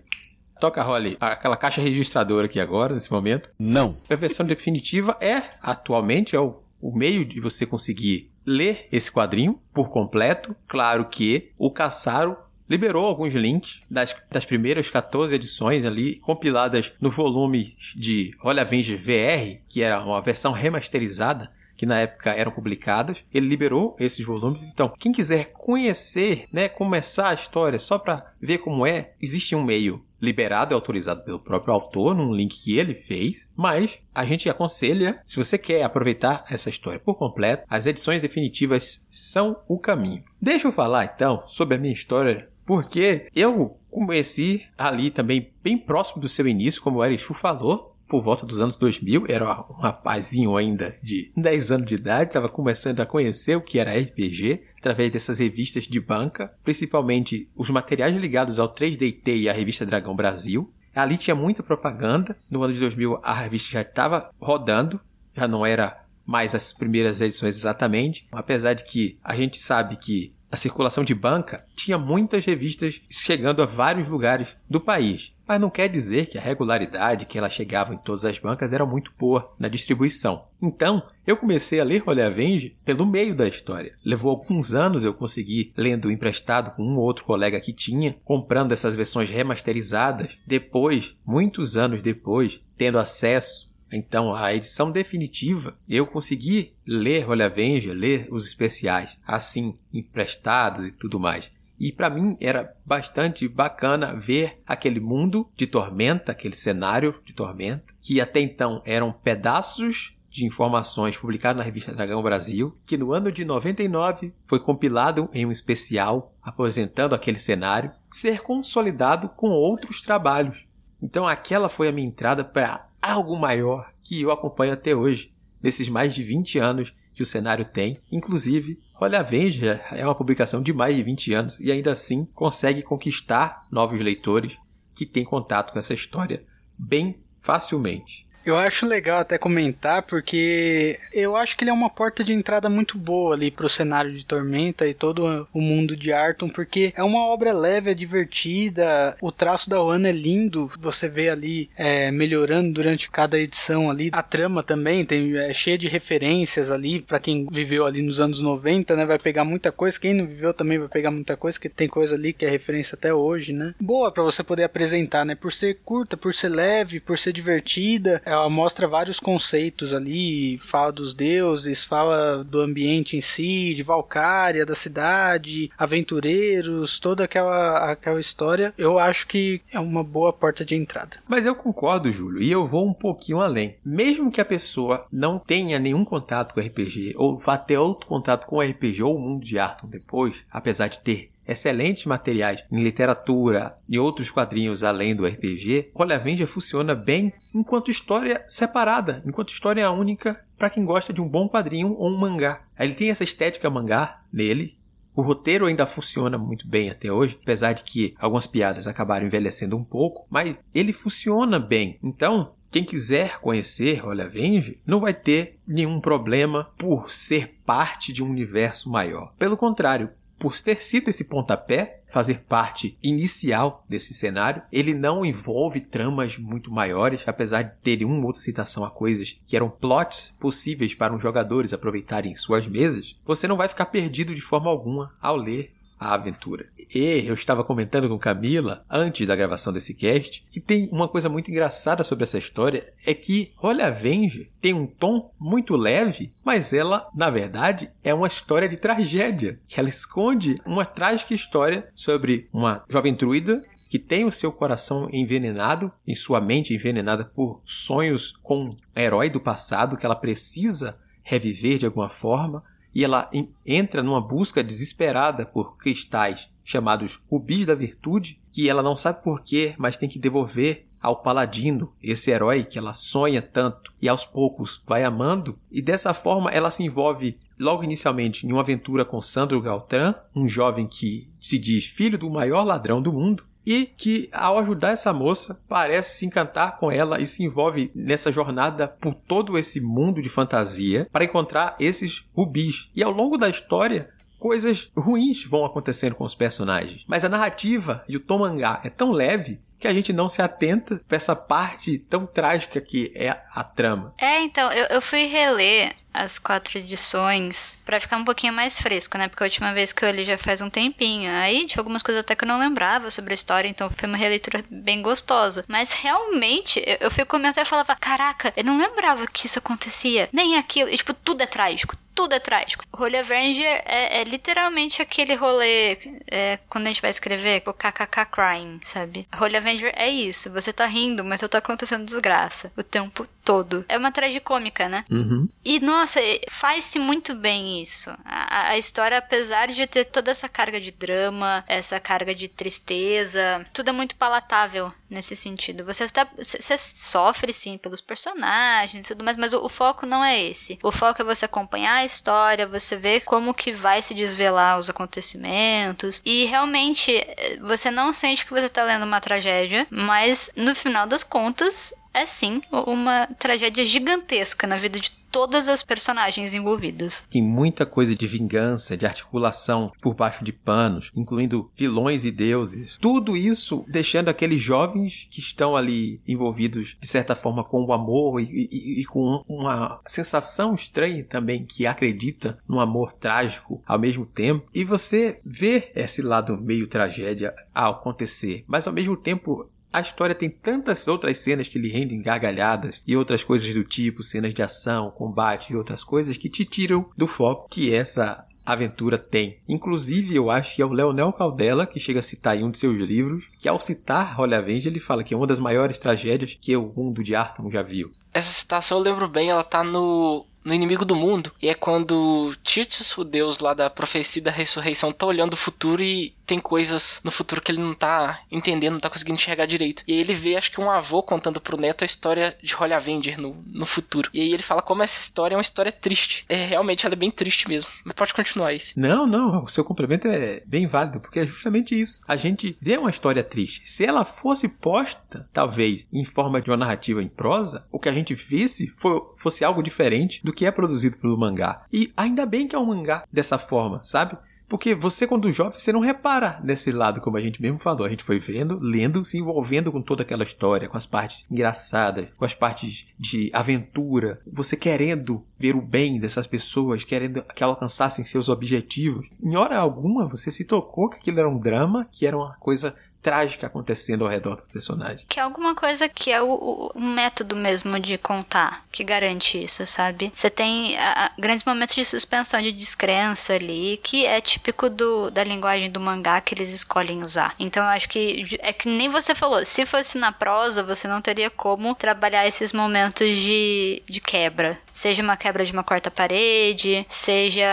Toca, 0.59 0.83
Holly, 0.83 1.15
aquela 1.21 1.55
caixa 1.55 1.79
registradora 1.79 2.45
aqui 2.45 2.59
agora, 2.59 2.93
nesse 2.93 3.11
momento. 3.11 3.53
Não. 3.57 3.97
A 4.09 4.15
versão 4.15 4.45
definitiva 4.45 5.17
é, 5.21 5.41
atualmente, 5.61 6.35
é 6.35 6.39
o, 6.39 6.61
o 6.81 6.93
meio 6.93 7.23
de 7.23 7.39
você 7.39 7.65
conseguir 7.65 8.29
ler 8.45 8.87
esse 8.91 9.09
quadrinho 9.09 9.61
por 9.73 9.89
completo. 9.89 10.53
Claro 10.67 11.05
que 11.05 11.51
o 11.57 11.71
Caçaro 11.71 12.35
liberou 12.69 13.05
alguns 13.05 13.33
links 13.33 13.81
das, 13.89 14.15
das 14.29 14.45
primeiras 14.45 14.89
14 14.89 15.33
edições 15.33 15.83
ali, 15.85 16.15
compiladas 16.19 16.93
no 17.01 17.09
volume 17.09 17.75
de 17.95 18.35
Olha 18.43 18.61
Avenger 18.61 18.97
VR, 18.97 19.61
que 19.67 19.81
era 19.81 20.01
uma 20.01 20.21
versão 20.21 20.51
remasterizada 20.51 21.51
que 21.79 21.85
na 21.85 21.97
época 21.97 22.31
eram 22.31 22.51
publicadas. 22.51 23.23
Ele 23.33 23.47
liberou 23.47 23.95
esses 23.97 24.25
volumes. 24.25 24.67
Então, 24.67 24.93
quem 24.99 25.13
quiser 25.13 25.53
conhecer, 25.53 26.45
né, 26.51 26.67
começar 26.67 27.29
a 27.29 27.33
história 27.33 27.79
só 27.79 27.97
para 27.97 28.33
ver 28.41 28.57
como 28.57 28.85
é, 28.85 29.13
existe 29.21 29.55
um 29.55 29.63
meio 29.63 30.03
liberado 30.21 30.73
e 30.73 30.75
autorizado 30.75 31.23
pelo 31.23 31.39
próprio 31.39 31.73
autor, 31.73 32.13
num 32.13 32.33
link 32.33 32.59
que 32.59 32.77
ele 32.77 32.93
fez, 32.93 33.49
mas 33.55 34.01
a 34.13 34.25
gente 34.25 34.49
aconselha, 34.49 35.21
se 35.25 35.37
você 35.37 35.57
quer 35.57 35.83
aproveitar 35.83 36.43
essa 36.49 36.69
história 36.69 36.99
por 36.99 37.15
completo, 37.15 37.63
as 37.69 37.85
edições 37.85 38.21
definitivas 38.21 39.07
são 39.09 39.61
o 39.67 39.79
caminho. 39.79 40.23
Deixa 40.41 40.67
eu 40.67 40.71
falar 40.71 41.05
então 41.05 41.43
sobre 41.47 41.75
a 41.75 41.77
minha 41.77 41.93
história, 41.93 42.48
porque 42.69 43.25
eu 43.35 43.79
comecei 43.89 44.61
ali 44.77 45.09
também 45.09 45.51
bem 45.63 45.75
próximo 45.75 46.21
do 46.21 46.29
seu 46.29 46.47
início, 46.47 46.83
como 46.83 46.99
o 46.99 47.03
Erichu 47.03 47.33
falou, 47.33 47.95
por 48.07 48.21
volta 48.21 48.45
dos 48.45 48.61
anos 48.61 48.77
2000, 48.77 49.25
era 49.27 49.65
um 49.71 49.81
rapazinho 49.81 50.55
ainda 50.55 50.95
de 51.01 51.31
10 51.35 51.71
anos 51.71 51.87
de 51.87 51.95
idade, 51.95 52.29
estava 52.29 52.47
começando 52.47 52.99
a 52.99 53.07
conhecer 53.07 53.55
o 53.55 53.61
que 53.61 53.79
era 53.79 53.99
RPG, 53.99 54.65
através 54.77 55.09
dessas 55.09 55.39
revistas 55.39 55.85
de 55.85 55.99
banca, 55.99 56.53
principalmente 56.63 57.49
os 57.55 57.71
materiais 57.71 58.15
ligados 58.15 58.59
ao 58.59 58.71
3DT 58.71 59.37
e 59.37 59.49
à 59.49 59.53
revista 59.53 59.83
Dragão 59.83 60.15
Brasil. 60.15 60.71
Ali 60.93 61.17
tinha 61.17 61.35
muita 61.35 61.63
propaganda. 61.63 62.37
No 62.47 62.61
ano 62.61 62.73
de 62.73 62.79
2000 62.81 63.19
a 63.23 63.33
revista 63.33 63.71
já 63.71 63.81
estava 63.81 64.29
rodando, 64.39 65.01
já 65.35 65.47
não 65.47 65.65
era 65.65 66.05
mais 66.23 66.53
as 66.53 66.71
primeiras 66.71 67.19
edições 67.19 67.57
exatamente, 67.57 68.27
apesar 68.31 68.73
de 68.73 68.85
que 68.85 69.17
a 69.23 69.35
gente 69.35 69.57
sabe 69.57 69.97
que 69.97 70.35
a 70.51 70.57
circulação 70.57 71.03
de 71.03 71.13
banca 71.13 71.65
tinha 71.75 71.97
muitas 71.97 72.45
revistas 72.45 73.01
chegando 73.09 73.61
a 73.61 73.65
vários 73.65 74.07
lugares 74.07 74.55
do 74.69 74.81
país, 74.81 75.35
mas 75.47 75.61
não 75.61 75.69
quer 75.69 75.87
dizer 75.87 76.27
que 76.27 76.37
a 76.37 76.41
regularidade 76.41 77.25
que 77.25 77.37
elas 77.37 77.53
chegavam 77.53 77.95
em 77.95 77.97
todas 77.97 78.25
as 78.25 78.39
bancas 78.39 78.73
era 78.73 78.85
muito 78.85 79.11
boa 79.17 79.53
na 79.59 79.67
distribuição. 79.67 80.47
Então, 80.61 81.01
eu 81.25 81.37
comecei 81.37 81.79
a 81.79 81.83
ler 81.83 82.03
Holy 82.05 82.21
Avenge 82.21 82.77
pelo 82.83 83.05
meio 83.05 83.33
da 83.35 83.47
história. 83.47 83.95
Levou 84.03 84.31
alguns 84.31 84.73
anos 84.73 85.03
eu 85.03 85.13
conseguir 85.13 85.71
lendo 85.77 86.11
emprestado 86.11 86.75
com 86.75 86.83
um 86.83 86.97
ou 86.97 87.03
outro 87.03 87.23
colega 87.23 87.59
que 87.59 87.71
tinha, 87.71 88.17
comprando 88.25 88.71
essas 88.71 88.95
versões 88.95 89.29
remasterizadas. 89.29 90.37
Depois, 90.45 91.15
muitos 91.25 91.77
anos 91.77 92.01
depois, 92.01 92.61
tendo 92.77 92.99
acesso 92.99 93.68
então, 93.91 94.33
a 94.35 94.53
edição 94.53 94.91
definitiva, 94.91 95.77
eu 95.87 96.05
consegui 96.05 96.73
ler 96.85 97.29
Holy 97.29 97.43
Avenger, 97.43 97.93
ler 97.93 98.27
os 98.31 98.45
especiais, 98.45 99.19
assim, 99.25 99.73
emprestados 99.93 100.87
e 100.87 100.91
tudo 100.91 101.19
mais. 101.19 101.51
E 101.79 101.91
para 101.93 102.09
mim 102.09 102.35
era 102.41 102.75
bastante 102.85 103.47
bacana 103.47 104.13
ver 104.13 104.61
aquele 104.67 104.99
mundo 104.99 105.49
de 105.55 105.65
Tormenta, 105.65 106.33
aquele 106.33 106.55
cenário 106.55 107.15
de 107.23 107.33
Tormenta, 107.33 107.93
que 108.01 108.19
até 108.19 108.41
então 108.41 108.81
eram 108.85 109.13
pedaços 109.13 110.17
de 110.29 110.45
informações 110.45 111.17
publicadas 111.17 111.57
na 111.57 111.63
revista 111.63 111.93
Dragão 111.93 112.21
Brasil, 112.21 112.77
que 112.85 112.97
no 112.97 113.13
ano 113.13 113.31
de 113.31 113.45
99 113.45 114.33
foi 114.43 114.59
compilado 114.59 115.29
em 115.33 115.45
um 115.45 115.51
especial 115.51 116.33
apresentando 116.43 117.15
aquele 117.15 117.39
cenário, 117.39 117.91
ser 118.11 118.41
consolidado 118.41 119.29
com 119.29 119.49
outros 119.49 120.01
trabalhos. 120.01 120.67
Então 121.01 121.25
aquela 121.25 121.69
foi 121.69 121.87
a 121.87 121.91
minha 121.91 122.07
entrada 122.07 122.43
para 122.43 122.85
algo 123.01 123.35
maior 123.37 123.91
que 124.03 124.21
eu 124.21 124.31
acompanho 124.31 124.73
até 124.73 124.95
hoje, 124.95 125.33
nesses 125.61 125.89
mais 125.89 126.13
de 126.13 126.23
20 126.23 126.59
anos 126.59 126.93
que 127.13 127.23
o 127.23 127.25
cenário 127.25 127.65
tem. 127.65 127.99
Inclusive, 128.11 128.79
Olha 129.01 129.21
Avenger 129.21 129.81
é 129.93 130.03
uma 130.03 130.13
publicação 130.13 130.61
de 130.61 130.73
mais 130.73 130.93
de 130.93 131.03
20 131.03 131.33
anos 131.33 131.59
e 131.61 131.71
ainda 131.71 131.93
assim 131.93 132.25
consegue 132.25 132.81
conquistar 132.81 133.65
novos 133.71 133.97
leitores 134.01 134.57
que 134.93 135.05
têm 135.05 135.23
contato 135.23 135.71
com 135.71 135.79
essa 135.79 135.93
história 135.93 136.43
bem 136.77 137.17
facilmente. 137.39 138.27
Eu 138.49 138.57
acho 138.57 138.87
legal 138.87 139.19
até 139.19 139.37
comentar 139.37 140.01
porque 140.01 140.99
eu 141.13 141.35
acho 141.35 141.55
que 141.55 141.63
ele 141.63 141.69
é 141.69 141.73
uma 141.73 141.87
porta 141.89 142.23
de 142.23 142.33
entrada 142.33 142.67
muito 142.67 142.97
boa 142.97 143.35
ali 143.35 143.51
pro 143.51 143.69
cenário 143.69 144.11
de 144.11 144.25
Tormenta 144.25 144.87
e 144.87 144.93
todo 144.95 145.47
o 145.53 145.61
mundo 145.61 145.95
de 145.95 146.11
Arton, 146.11 146.49
porque 146.49 146.91
é 146.97 147.03
uma 147.03 147.27
obra 147.27 147.53
leve, 147.53 147.91
é 147.91 147.93
divertida, 147.93 149.15
o 149.21 149.31
traço 149.31 149.69
da 149.69 149.79
One 149.79 150.09
é 150.09 150.11
lindo, 150.11 150.71
você 150.79 151.07
vê 151.07 151.29
ali 151.29 151.69
é, 151.77 152.09
melhorando 152.09 152.73
durante 152.73 153.11
cada 153.11 153.37
edição 153.37 153.87
ali, 153.87 154.09
a 154.11 154.23
trama 154.23 154.63
também 154.63 155.05
tem 155.05 155.37
é 155.37 155.53
cheia 155.53 155.77
de 155.77 155.87
referências 155.87 156.71
ali 156.71 157.01
para 157.01 157.19
quem 157.19 157.45
viveu 157.51 157.85
ali 157.85 158.01
nos 158.01 158.19
anos 158.19 158.41
90, 158.41 158.95
né, 158.95 159.05
vai 159.05 159.19
pegar 159.19 159.45
muita 159.45 159.71
coisa, 159.71 159.99
quem 159.99 160.15
não 160.15 160.25
viveu 160.25 160.55
também 160.55 160.79
vai 160.79 160.87
pegar 160.87 161.11
muita 161.11 161.37
coisa, 161.37 161.59
que 161.59 161.69
tem 161.69 161.87
coisa 161.87 162.15
ali 162.15 162.33
que 162.33 162.45
é 162.45 162.49
referência 162.49 162.95
até 162.95 163.13
hoje, 163.13 163.53
né? 163.53 163.75
Boa 163.79 164.11
para 164.11 164.23
você 164.23 164.41
poder 164.41 164.63
apresentar, 164.63 165.23
né, 165.23 165.35
por 165.35 165.53
ser 165.53 165.77
curta, 165.85 166.17
por 166.17 166.33
ser 166.33 166.49
leve, 166.49 166.99
por 166.99 167.15
ser 167.15 167.31
divertida, 167.31 168.19
é 168.25 168.38
ela 168.39 168.49
mostra 168.49 168.87
vários 168.87 169.19
conceitos 169.19 169.93
ali, 169.93 170.57
fala 170.57 170.91
dos 170.91 171.13
deuses, 171.13 171.83
fala 171.83 172.43
do 172.43 172.61
ambiente 172.61 173.17
em 173.17 173.21
si, 173.21 173.73
de 173.73 173.83
Valcária, 173.83 174.65
da 174.65 174.75
cidade, 174.75 175.71
aventureiros, 175.77 176.99
toda 176.99 177.23
aquela, 177.23 177.91
aquela 177.91 178.19
história. 178.19 178.73
Eu 178.77 178.97
acho 178.97 179.27
que 179.27 179.61
é 179.71 179.79
uma 179.79 180.03
boa 180.03 180.31
porta 180.33 180.65
de 180.65 180.75
entrada. 180.75 181.17
Mas 181.27 181.45
eu 181.45 181.55
concordo, 181.55 182.11
Júlio, 182.11 182.41
e 182.41 182.51
eu 182.51 182.65
vou 182.65 182.87
um 182.87 182.93
pouquinho 182.93 183.41
além. 183.41 183.75
Mesmo 183.85 184.31
que 184.31 184.41
a 184.41 184.45
pessoa 184.45 185.05
não 185.11 185.37
tenha 185.37 185.79
nenhum 185.79 186.05
contato 186.05 186.53
com 186.53 186.61
RPG, 186.61 187.13
ou 187.17 187.37
vá 187.37 187.57
ter 187.57 187.77
outro 187.77 188.07
contato 188.07 188.45
com 188.45 188.61
RPG 188.61 189.03
ou 189.03 189.15
o 189.15 189.19
mundo 189.19 189.45
de 189.45 189.59
Arton 189.59 189.87
depois, 189.87 190.43
apesar 190.51 190.87
de 190.87 190.99
ter 190.99 191.31
excelentes 191.49 192.05
materiais 192.05 192.63
em 192.71 192.83
literatura 192.83 193.75
e 193.87 193.97
outros 193.97 194.29
quadrinhos 194.29 194.83
além 194.83 195.15
do 195.15 195.25
RPG, 195.25 195.91
Holy 195.93 196.13
Avenger 196.13 196.47
funciona 196.47 196.93
bem 196.93 197.33
enquanto 197.53 197.89
história 197.89 198.43
separada, 198.47 199.23
enquanto 199.25 199.49
história 199.49 199.89
única 199.89 200.39
para 200.57 200.69
quem 200.69 200.85
gosta 200.85 201.11
de 201.11 201.21
um 201.21 201.27
bom 201.27 201.49
quadrinho 201.49 201.95
ou 201.97 202.09
um 202.09 202.17
mangá. 202.17 202.61
Ele 202.77 202.93
tem 202.93 203.09
essa 203.09 203.23
estética 203.23 203.69
mangá 203.69 204.21
nele. 204.31 204.71
O 205.15 205.21
roteiro 205.21 205.65
ainda 205.65 205.85
funciona 205.85 206.37
muito 206.37 206.67
bem 206.67 206.89
até 206.89 207.11
hoje, 207.11 207.39
apesar 207.41 207.73
de 207.73 207.83
que 207.83 208.13
algumas 208.19 208.47
piadas 208.47 208.87
acabaram 208.87 209.25
envelhecendo 209.25 209.75
um 209.75 209.83
pouco, 209.83 210.25
mas 210.29 210.57
ele 210.73 210.93
funciona 210.93 211.59
bem. 211.59 211.97
Então, 212.03 212.53
quem 212.71 212.83
quiser 212.83 213.39
conhecer 213.39 214.05
Holy 214.05 214.21
Avenger 214.21 214.77
não 214.85 214.99
vai 214.99 215.13
ter 215.13 215.57
nenhum 215.67 215.99
problema 215.99 216.71
por 216.77 217.11
ser 217.11 217.59
parte 217.65 218.13
de 218.13 218.23
um 218.23 218.29
universo 218.29 218.91
maior. 218.91 219.33
Pelo 219.39 219.57
contrário, 219.57 220.11
por 220.39 220.57
ter 220.59 220.81
sido 220.81 221.09
esse 221.09 221.25
pontapé, 221.25 222.01
fazer 222.07 222.45
parte 222.47 222.97
inicial 223.03 223.85
desse 223.87 224.13
cenário, 224.13 224.61
ele 224.71 224.93
não 224.93 225.25
envolve 225.25 225.81
tramas 225.81 226.37
muito 226.37 226.71
maiores, 226.71 227.27
apesar 227.27 227.61
de 227.61 227.71
ter 227.83 228.05
uma 228.05 228.25
outra 228.25 228.41
citação 228.41 228.83
a 228.85 228.89
coisas 228.89 229.39
que 229.45 229.55
eram 229.55 229.69
plots 229.69 230.35
possíveis 230.39 230.95
para 230.95 231.13
os 231.13 231.21
jogadores 231.21 231.73
aproveitarem 231.73 232.35
suas 232.35 232.65
mesas, 232.65 233.19
você 233.25 233.47
não 233.47 233.57
vai 233.57 233.67
ficar 233.67 233.85
perdido 233.87 234.33
de 234.33 234.41
forma 234.41 234.69
alguma 234.69 235.13
ao 235.21 235.35
ler 235.35 235.71
a 235.99 236.13
aventura. 236.13 236.67
E 236.93 237.25
eu 237.27 237.33
estava 237.33 237.63
comentando 237.63 238.07
com 238.07 238.17
Camila, 238.17 238.85
antes 238.89 239.27
da 239.27 239.35
gravação 239.35 239.73
desse 239.73 239.93
cast, 239.93 240.45
que 240.49 240.59
tem 240.59 240.87
uma 240.91 241.07
coisa 241.07 241.27
muito 241.27 241.51
engraçada 241.51 242.03
sobre 242.03 242.23
essa 242.23 242.37
história, 242.37 242.91
é 243.05 243.13
que 243.13 243.51
Olha 243.61 243.87
Avenge 243.87 244.49
tem 244.61 244.73
um 244.73 244.87
tom 244.87 245.31
muito 245.39 245.75
leve, 245.75 246.31
mas 246.43 246.71
ela, 246.71 247.09
na 247.13 247.29
verdade, 247.29 247.91
é 248.03 248.13
uma 248.13 248.27
história 248.27 248.69
de 248.69 248.77
tragédia, 248.77 249.59
que 249.67 249.79
ela 249.79 249.89
esconde 249.89 250.55
uma 250.65 250.85
trágica 250.85 251.33
história 251.33 251.89
sobre 251.93 252.47
uma 252.53 252.83
jovem 252.87 253.13
druida 253.13 253.63
que 253.89 253.97
tem 253.97 254.23
o 254.23 254.31
seu 254.31 254.51
coração 254.51 255.09
envenenado, 255.11 255.91
em 256.05 256.13
sua 256.13 256.39
mente 256.39 256.75
envenenada 256.75 257.25
por 257.25 257.59
sonhos 257.65 258.37
com 258.43 258.65
um 258.65 258.77
herói 258.95 259.31
do 259.31 259.39
passado 259.39 259.97
que 259.97 260.05
ela 260.05 260.15
precisa 260.15 260.99
reviver 261.23 261.79
de 261.79 261.87
alguma 261.87 262.07
forma, 262.09 262.63
e 262.93 263.03
ela 263.03 263.29
entra 263.65 264.01
numa 264.01 264.21
busca 264.21 264.63
desesperada 264.63 265.45
por 265.45 265.77
cristais 265.77 266.49
chamados 266.63 267.19
rubis 267.29 267.65
da 267.65 267.73
virtude, 267.73 268.39
que 268.51 268.69
ela 268.69 268.83
não 268.83 268.95
sabe 268.95 269.23
porquê, 269.23 269.73
mas 269.77 269.97
tem 269.97 270.07
que 270.07 270.19
devolver 270.19 270.85
ao 271.01 271.21
paladino, 271.21 271.91
esse 272.03 272.29
herói 272.29 272.63
que 272.63 272.77
ela 272.77 272.93
sonha 272.93 273.41
tanto 273.41 273.93
e 274.01 274.09
aos 274.09 274.25
poucos 274.25 274.81
vai 274.85 275.03
amando, 275.03 275.57
e 275.71 275.81
dessa 275.81 276.13
forma 276.13 276.51
ela 276.51 276.69
se 276.69 276.83
envolve 276.83 277.37
logo 277.57 277.83
inicialmente 277.83 278.45
em 278.45 278.51
uma 278.51 278.61
aventura 278.61 279.05
com 279.05 279.21
Sandro 279.21 279.61
Galtran, 279.61 280.13
um 280.35 280.47
jovem 280.47 280.85
que 280.85 281.29
se 281.39 281.57
diz 281.57 281.85
filho 281.85 282.17
do 282.17 282.29
maior 282.29 282.63
ladrão 282.63 283.01
do 283.01 283.13
mundo, 283.13 283.45
e 283.69 283.85
que, 283.85 284.27
ao 284.33 284.57
ajudar 284.57 284.93
essa 284.93 285.13
moça, 285.13 285.61
parece 285.69 286.15
se 286.15 286.25
encantar 286.25 286.79
com 286.79 286.91
ela 286.91 287.21
e 287.21 287.27
se 287.27 287.43
envolve 287.43 287.91
nessa 287.93 288.31
jornada 288.31 288.87
por 288.87 289.13
todo 289.13 289.59
esse 289.59 289.79
mundo 289.79 290.23
de 290.23 290.27
fantasia 290.27 291.07
para 291.11 291.23
encontrar 291.23 291.75
esses 291.79 292.27
rubis. 292.35 292.89
E 292.95 293.03
ao 293.03 293.11
longo 293.11 293.37
da 293.37 293.47
história, 293.47 294.09
coisas 294.39 294.89
ruins 294.97 295.45
vão 295.45 295.63
acontecendo 295.63 296.15
com 296.15 296.23
os 296.23 296.33
personagens. 296.33 297.05
Mas 297.07 297.23
a 297.23 297.29
narrativa 297.29 298.03
e 298.09 298.17
o 298.17 298.19
tom 298.19 298.39
mangá 298.39 298.81
é 298.83 298.89
tão 298.89 299.11
leve 299.11 299.59
que 299.77 299.87
a 299.87 299.93
gente 299.93 300.11
não 300.11 300.27
se 300.27 300.41
atenta 300.41 300.99
para 301.07 301.17
essa 301.17 301.35
parte 301.35 301.99
tão 301.99 302.25
trágica 302.25 302.81
que 302.81 303.11
é 303.13 303.39
a 303.53 303.63
trama. 303.63 304.15
É, 304.17 304.41
então, 304.41 304.71
eu, 304.71 304.85
eu 304.87 305.01
fui 305.01 305.27
reler 305.27 305.95
as 306.13 306.39
quatro 306.39 306.77
edições 306.77 307.81
para 307.85 307.99
ficar 307.99 308.17
um 308.17 308.25
pouquinho 308.25 308.53
mais 308.53 308.77
fresco, 308.77 309.17
né? 309.17 309.27
Porque 309.27 309.43
a 309.43 309.47
última 309.47 309.73
vez 309.73 309.93
que 309.93 310.03
eu 310.03 310.11
li 310.11 310.25
já 310.25 310.37
faz 310.37 310.61
um 310.61 310.69
tempinho. 310.69 311.31
Aí 311.31 311.65
tinha 311.65 311.79
algumas 311.79 312.03
coisas 312.03 312.21
até 312.21 312.35
que 312.35 312.43
eu 312.43 312.47
não 312.47 312.59
lembrava 312.59 313.11
sobre 313.11 313.33
a 313.33 313.35
história, 313.35 313.67
então 313.67 313.89
foi 313.89 314.07
uma 314.07 314.17
releitura 314.17 314.63
bem 314.69 315.01
gostosa. 315.01 315.63
Mas 315.67 315.91
realmente, 315.91 316.81
eu, 316.85 316.97
eu 317.01 317.11
fui 317.11 317.25
comentando 317.25 317.65
e 317.65 317.69
falava: 317.69 317.95
Caraca, 317.95 318.53
eu 318.55 318.63
não 318.63 318.77
lembrava 318.77 319.27
que 319.27 319.45
isso 319.45 319.59
acontecia. 319.59 320.29
Nem 320.33 320.57
aquilo. 320.57 320.89
E, 320.89 320.97
tipo, 320.97 321.13
tudo 321.13 321.41
é 321.41 321.45
trágico 321.45 321.97
tudo 322.19 322.35
é 322.35 322.39
trágico. 322.39 322.83
Holy 322.91 323.15
Avenger 323.15 323.81
é, 323.85 324.19
é 324.19 324.23
literalmente 324.25 325.01
aquele 325.01 325.35
rolê 325.35 325.97
é, 326.29 326.59
quando 326.67 326.87
a 326.87 326.89
gente 326.89 327.01
vai 327.01 327.11
escrever 327.11 327.63
o 327.65 327.71
kkk 327.71 328.25
crying, 328.29 328.81
sabe? 328.83 329.25
Holy 329.39 329.55
Avenger 329.55 329.93
é 329.95 330.09
isso. 330.09 330.51
Você 330.51 330.73
tá 330.73 330.85
rindo, 330.85 331.23
mas 331.23 331.39
tá 331.39 331.59
acontecendo 331.59 332.03
desgraça 332.03 332.73
o 332.75 332.83
tempo 332.83 333.25
todo. 333.49 333.83
É 333.89 333.97
uma 333.97 334.11
tragicômica, 334.11 334.87
né? 334.87 335.03
Uhum. 335.09 335.49
E 335.65 335.79
nossa, 335.79 336.19
faz-se 336.51 336.99
muito 336.99 337.33
bem 337.33 337.81
isso. 337.81 338.11
A, 338.23 338.69
a, 338.69 338.77
história, 338.77 339.17
apesar 339.17 339.69
de 339.69 339.87
ter 339.87 340.05
toda 340.05 340.29
essa 340.29 340.47
carga 340.47 340.79
de 340.79 340.91
drama, 340.91 341.63
essa 341.67 341.99
carga 341.99 342.35
de 342.35 342.47
tristeza, 342.47 343.65
tudo 343.73 343.89
é 343.89 343.91
muito 343.91 344.15
palatável 344.15 344.93
nesse 345.09 345.35
sentido. 345.35 345.83
Você, 345.83 346.07
tá, 346.07 346.27
você 346.37 346.77
sofre 346.77 347.51
sim 347.51 347.75
pelos 347.75 348.01
personagens 348.01 349.03
e 349.03 349.07
tudo 349.07 349.23
mais, 349.23 349.35
mas 349.35 349.51
o, 349.51 349.65
o 349.65 349.69
foco 349.69 350.05
não 350.05 350.23
é 350.23 350.39
esse. 350.39 350.77
O 350.83 350.91
foco 350.91 351.23
é 351.23 351.25
você 351.25 351.45
acompanhar 351.45 352.05
história, 352.05 352.67
você 352.67 352.97
vê 352.97 353.19
como 353.19 353.51
que 353.51 353.71
vai 353.71 354.03
se 354.03 354.13
desvelar 354.13 354.77
os 354.77 354.91
acontecimentos 354.91 356.21
e 356.23 356.45
realmente 356.45 357.15
eh, 357.15 357.57
você 357.61 357.89
não 357.89 358.13
sente 358.13 358.45
que 358.45 358.53
você 358.53 358.65
está 358.65 358.83
lendo 358.83 359.05
uma 359.05 359.19
tragédia, 359.19 359.87
mas 359.89 360.51
no 360.55 360.75
final 360.75 361.07
das 361.07 361.23
contas 361.23 361.91
é 362.13 362.25
sim 362.25 362.61
uma 362.71 363.27
tragédia 363.37 363.85
gigantesca 363.85 364.67
na 364.67 364.77
vida 364.77 364.99
de 364.99 365.11
todas 365.31 365.67
as 365.67 365.83
personagens 365.83 366.53
envolvidas. 366.53 367.23
Tem 367.29 367.41
muita 367.41 367.85
coisa 367.85 368.15
de 368.15 368.27
vingança, 368.27 368.97
de 368.97 369.05
articulação 369.05 369.91
por 370.01 370.15
baixo 370.15 370.43
de 370.43 370.51
panos, 370.51 371.11
incluindo 371.15 371.69
vilões 371.75 372.25
e 372.25 372.31
deuses. 372.31 372.97
Tudo 372.99 373.37
isso 373.37 373.85
deixando 373.87 374.29
aqueles 374.29 374.59
jovens 374.59 375.27
que 375.29 375.39
estão 375.39 375.75
ali 375.75 376.21
envolvidos 376.27 376.97
de 376.99 377.07
certa 377.07 377.35
forma 377.35 377.63
com 377.63 377.83
o 377.85 377.93
amor 377.93 378.41
e, 378.41 378.67
e, 378.71 379.01
e 379.01 379.05
com 379.05 379.43
uma 379.47 380.01
sensação 380.05 380.73
estranha 380.73 381.23
também 381.23 381.63
que 381.63 381.85
acredita 381.85 382.57
no 382.67 382.79
amor 382.79 383.13
trágico 383.13 383.81
ao 383.85 383.99
mesmo 383.99 384.25
tempo. 384.25 384.67
E 384.73 384.83
você 384.83 385.39
vê 385.45 385.91
esse 385.95 386.21
lado 386.21 386.57
meio 386.57 386.87
tragédia 386.87 387.53
acontecer, 387.73 388.63
mas 388.67 388.87
ao 388.87 388.93
mesmo 388.93 389.15
tempo 389.15 389.69
a 389.91 389.99
história 390.01 390.35
tem 390.35 390.49
tantas 390.49 391.07
outras 391.07 391.39
cenas 391.39 391.67
que 391.67 391.79
lhe 391.79 391.89
rendem 391.89 392.21
gargalhadas 392.21 393.01
e 393.05 393.17
outras 393.17 393.43
coisas 393.43 393.73
do 393.73 393.83
tipo, 393.83 394.23
cenas 394.23 394.53
de 394.53 394.61
ação, 394.61 395.11
combate 395.11 395.73
e 395.73 395.75
outras 395.75 396.03
coisas 396.03 396.37
que 396.37 396.49
te 396.49 396.63
tiram 396.63 397.09
do 397.17 397.27
foco 397.27 397.67
que 397.69 397.93
essa 397.93 398.45
aventura 398.65 399.17
tem. 399.17 399.57
Inclusive, 399.67 400.35
eu 400.35 400.49
acho 400.49 400.75
que 400.75 400.81
é 400.81 400.85
o 400.85 400.93
Leonel 400.93 401.33
Caldela 401.33 401.87
que 401.87 401.99
chega 401.99 402.19
a 402.19 402.23
citar 402.23 402.57
em 402.57 402.63
um 402.63 402.69
de 402.69 402.77
seus 402.77 402.95
livros, 402.97 403.49
que 403.57 403.67
ao 403.67 403.79
citar 403.79 404.39
Holy 404.39 404.53
Avenger, 404.53 404.91
ele 404.91 404.99
fala 404.99 405.23
que 405.23 405.33
é 405.33 405.37
uma 405.37 405.47
das 405.47 405.59
maiores 405.59 405.97
tragédias 405.97 406.57
que 406.59 406.75
o 406.75 406.93
mundo 406.95 407.23
de 407.23 407.35
Arkham 407.35 407.71
já 407.71 407.81
viu. 407.81 408.11
Essa 408.31 408.51
citação 408.51 408.99
eu 408.99 409.03
lembro 409.03 409.27
bem, 409.27 409.49
ela 409.49 409.63
tá 409.63 409.83
no 409.83 410.45
no 410.63 410.73
Inimigo 410.73 411.05
do 411.05 411.15
Mundo. 411.15 411.51
E 411.61 411.67
é 411.67 411.73
quando 411.73 412.53
Titus, 412.63 413.17
o 413.17 413.23
deus 413.23 413.59
lá 413.59 413.73
da 413.73 413.89
profecia 413.89 414.41
da 414.41 414.51
ressurreição, 414.51 415.11
tá 415.11 415.25
olhando 415.25 415.53
o 415.53 415.57
futuro 415.57 416.03
e 416.03 416.33
tem 416.49 416.59
coisas 416.59 417.21
no 417.23 417.29
futuro 417.29 417.61
que 417.61 417.71
ele 417.71 417.79
não 417.79 417.93
tá 417.93 418.41
entendendo, 418.51 418.93
não 418.93 418.99
tá 418.99 419.07
conseguindo 419.07 419.35
enxergar 419.35 419.67
direito. 419.67 420.01
E 420.07 420.13
aí 420.13 420.19
ele 420.19 420.33
vê, 420.33 420.55
acho 420.55 420.71
que 420.71 420.81
um 420.81 420.89
avô 420.89 421.21
contando 421.21 421.61
pro 421.61 421.77
neto 421.77 422.01
a 422.01 422.05
história 422.05 422.57
de 422.59 422.73
Holly 422.73 422.93
Avenger 422.93 423.39
no, 423.39 423.63
no 423.67 423.85
futuro. 423.85 424.31
E 424.33 424.41
aí 424.41 424.51
ele 424.51 424.63
fala 424.63 424.81
como 424.81 425.03
essa 425.03 425.21
história 425.21 425.53
é 425.53 425.57
uma 425.57 425.61
história 425.61 425.91
triste. 425.91 426.45
É, 426.49 426.65
realmente 426.65 427.05
ela 427.05 427.13
é 427.13 427.15
bem 427.15 427.29
triste 427.29 427.69
mesmo. 427.69 427.91
Mas 428.03 428.15
pode 428.15 428.33
continuar 428.33 428.73
isso. 428.73 428.99
Não, 428.99 429.27
não, 429.27 429.63
o 429.63 429.67
seu 429.67 429.83
complemento 429.83 430.27
é 430.27 430.63
bem 430.65 430.87
válido, 430.87 431.19
porque 431.19 431.39
é 431.39 431.45
justamente 431.45 431.99
isso. 431.99 432.23
A 432.27 432.35
gente 432.35 432.75
vê 432.81 432.97
uma 432.97 433.11
história 433.11 433.43
triste. 433.43 433.83
Se 433.85 434.03
ela 434.03 434.25
fosse 434.25 434.69
posta, 434.69 435.47
talvez, 435.53 436.07
em 436.11 436.25
forma 436.25 436.59
de 436.59 436.71
uma 436.71 436.77
narrativa 436.77 437.21
em 437.21 437.27
prosa, 437.27 437.85
o 437.91 437.99
que 437.99 438.09
a 438.09 438.13
gente 438.13 438.33
visse 438.33 438.87
for, 438.87 439.35
fosse 439.37 439.63
algo 439.63 439.83
diferente 439.83 440.41
do 440.43 440.51
que 440.51 440.65
é 440.65 440.71
produzido 440.71 441.19
pelo 441.19 441.37
mangá. 441.37 441.85
E 441.93 442.11
ainda 442.17 442.43
bem 442.47 442.67
que 442.67 442.75
é 442.75 442.79
um 442.79 442.87
mangá 442.87 443.23
dessa 443.31 443.59
forma, 443.59 444.01
sabe? 444.03 444.35
Porque 444.69 444.93
você, 444.93 445.25
quando 445.25 445.51
jovem, 445.51 445.79
você 445.79 445.91
não 445.91 445.99
repara 445.99 446.61
nesse 446.63 446.91
lado, 446.91 447.19
como 447.19 447.35
a 447.35 447.41
gente 447.41 447.61
mesmo 447.61 447.79
falou. 447.79 448.05
A 448.05 448.09
gente 448.09 448.23
foi 448.23 448.37
vendo, 448.37 448.79
lendo, 448.79 449.25
se 449.25 449.39
envolvendo 449.39 449.91
com 449.91 450.01
toda 450.01 450.21
aquela 450.21 450.43
história, 450.43 450.87
com 450.87 450.95
as 450.95 451.07
partes 451.07 451.43
engraçadas, 451.49 452.29
com 452.37 452.45
as 452.45 452.53
partes 452.53 453.07
de 453.17 453.49
aventura. 453.51 454.39
Você 454.51 454.77
querendo 454.77 455.43
ver 455.57 455.75
o 455.75 455.81
bem 455.81 456.19
dessas 456.19 456.45
pessoas, 456.45 457.03
querendo 457.03 457.43
que 457.43 457.63
alcançassem 457.63 458.23
seus 458.23 458.47
objetivos. 458.47 459.27
Em 459.43 459.55
hora 459.55 459.77
alguma, 459.77 460.27
você 460.27 460.51
se 460.51 460.63
tocou 460.63 461.09
que 461.09 461.17
aquilo 461.17 461.39
era 461.39 461.49
um 461.49 461.59
drama, 461.59 462.07
que 462.11 462.27
era 462.27 462.37
uma 462.37 462.55
coisa 462.57 462.95
trágica 463.21 463.67
acontecendo 463.67 464.23
ao 464.23 464.31
redor 464.31 464.55
do 464.55 464.63
personagem. 464.63 465.25
Que 465.27 465.39
é 465.39 465.43
alguma 465.43 465.75
coisa 465.75 466.07
que 466.07 466.31
é 466.31 466.41
o, 466.41 466.91
o 466.93 466.99
método 466.99 467.55
mesmo 467.55 467.99
de 467.99 468.17
contar 468.17 468.85
que 468.91 469.03
garante 469.03 469.61
isso, 469.61 469.85
sabe? 469.85 470.31
Você 470.33 470.49
tem 470.49 470.97
a, 470.97 471.31
grandes 471.37 471.63
momentos 471.63 471.95
de 471.95 472.05
suspensão, 472.05 472.61
de 472.61 472.71
descrença 472.71 473.53
ali, 473.53 473.99
que 474.03 474.25
é 474.25 474.39
típico 474.41 474.89
do, 474.89 475.29
da 475.29 475.43
linguagem 475.43 475.91
do 475.91 475.99
mangá 475.99 476.41
que 476.41 476.53
eles 476.53 476.69
escolhem 476.69 477.23
usar. 477.23 477.55
Então 477.59 477.83
eu 477.83 477.89
acho 477.89 478.09
que 478.09 478.57
é 478.59 478.73
que 478.73 478.87
nem 478.87 479.09
você 479.09 479.35
falou, 479.35 479.63
se 479.65 479.85
fosse 479.85 480.17
na 480.17 480.31
prosa, 480.31 480.83
você 480.83 481.07
não 481.07 481.21
teria 481.21 481.49
como 481.49 481.95
trabalhar 481.95 482.47
esses 482.47 482.73
momentos 482.73 483.37
de, 483.37 484.01
de 484.05 484.21
quebra. 484.21 484.79
Seja 484.99 485.23
uma 485.23 485.37
quebra 485.37 485.63
de 485.63 485.71
uma 485.71 485.81
quarta 485.81 486.11
parede, 486.11 487.05
seja, 487.07 487.65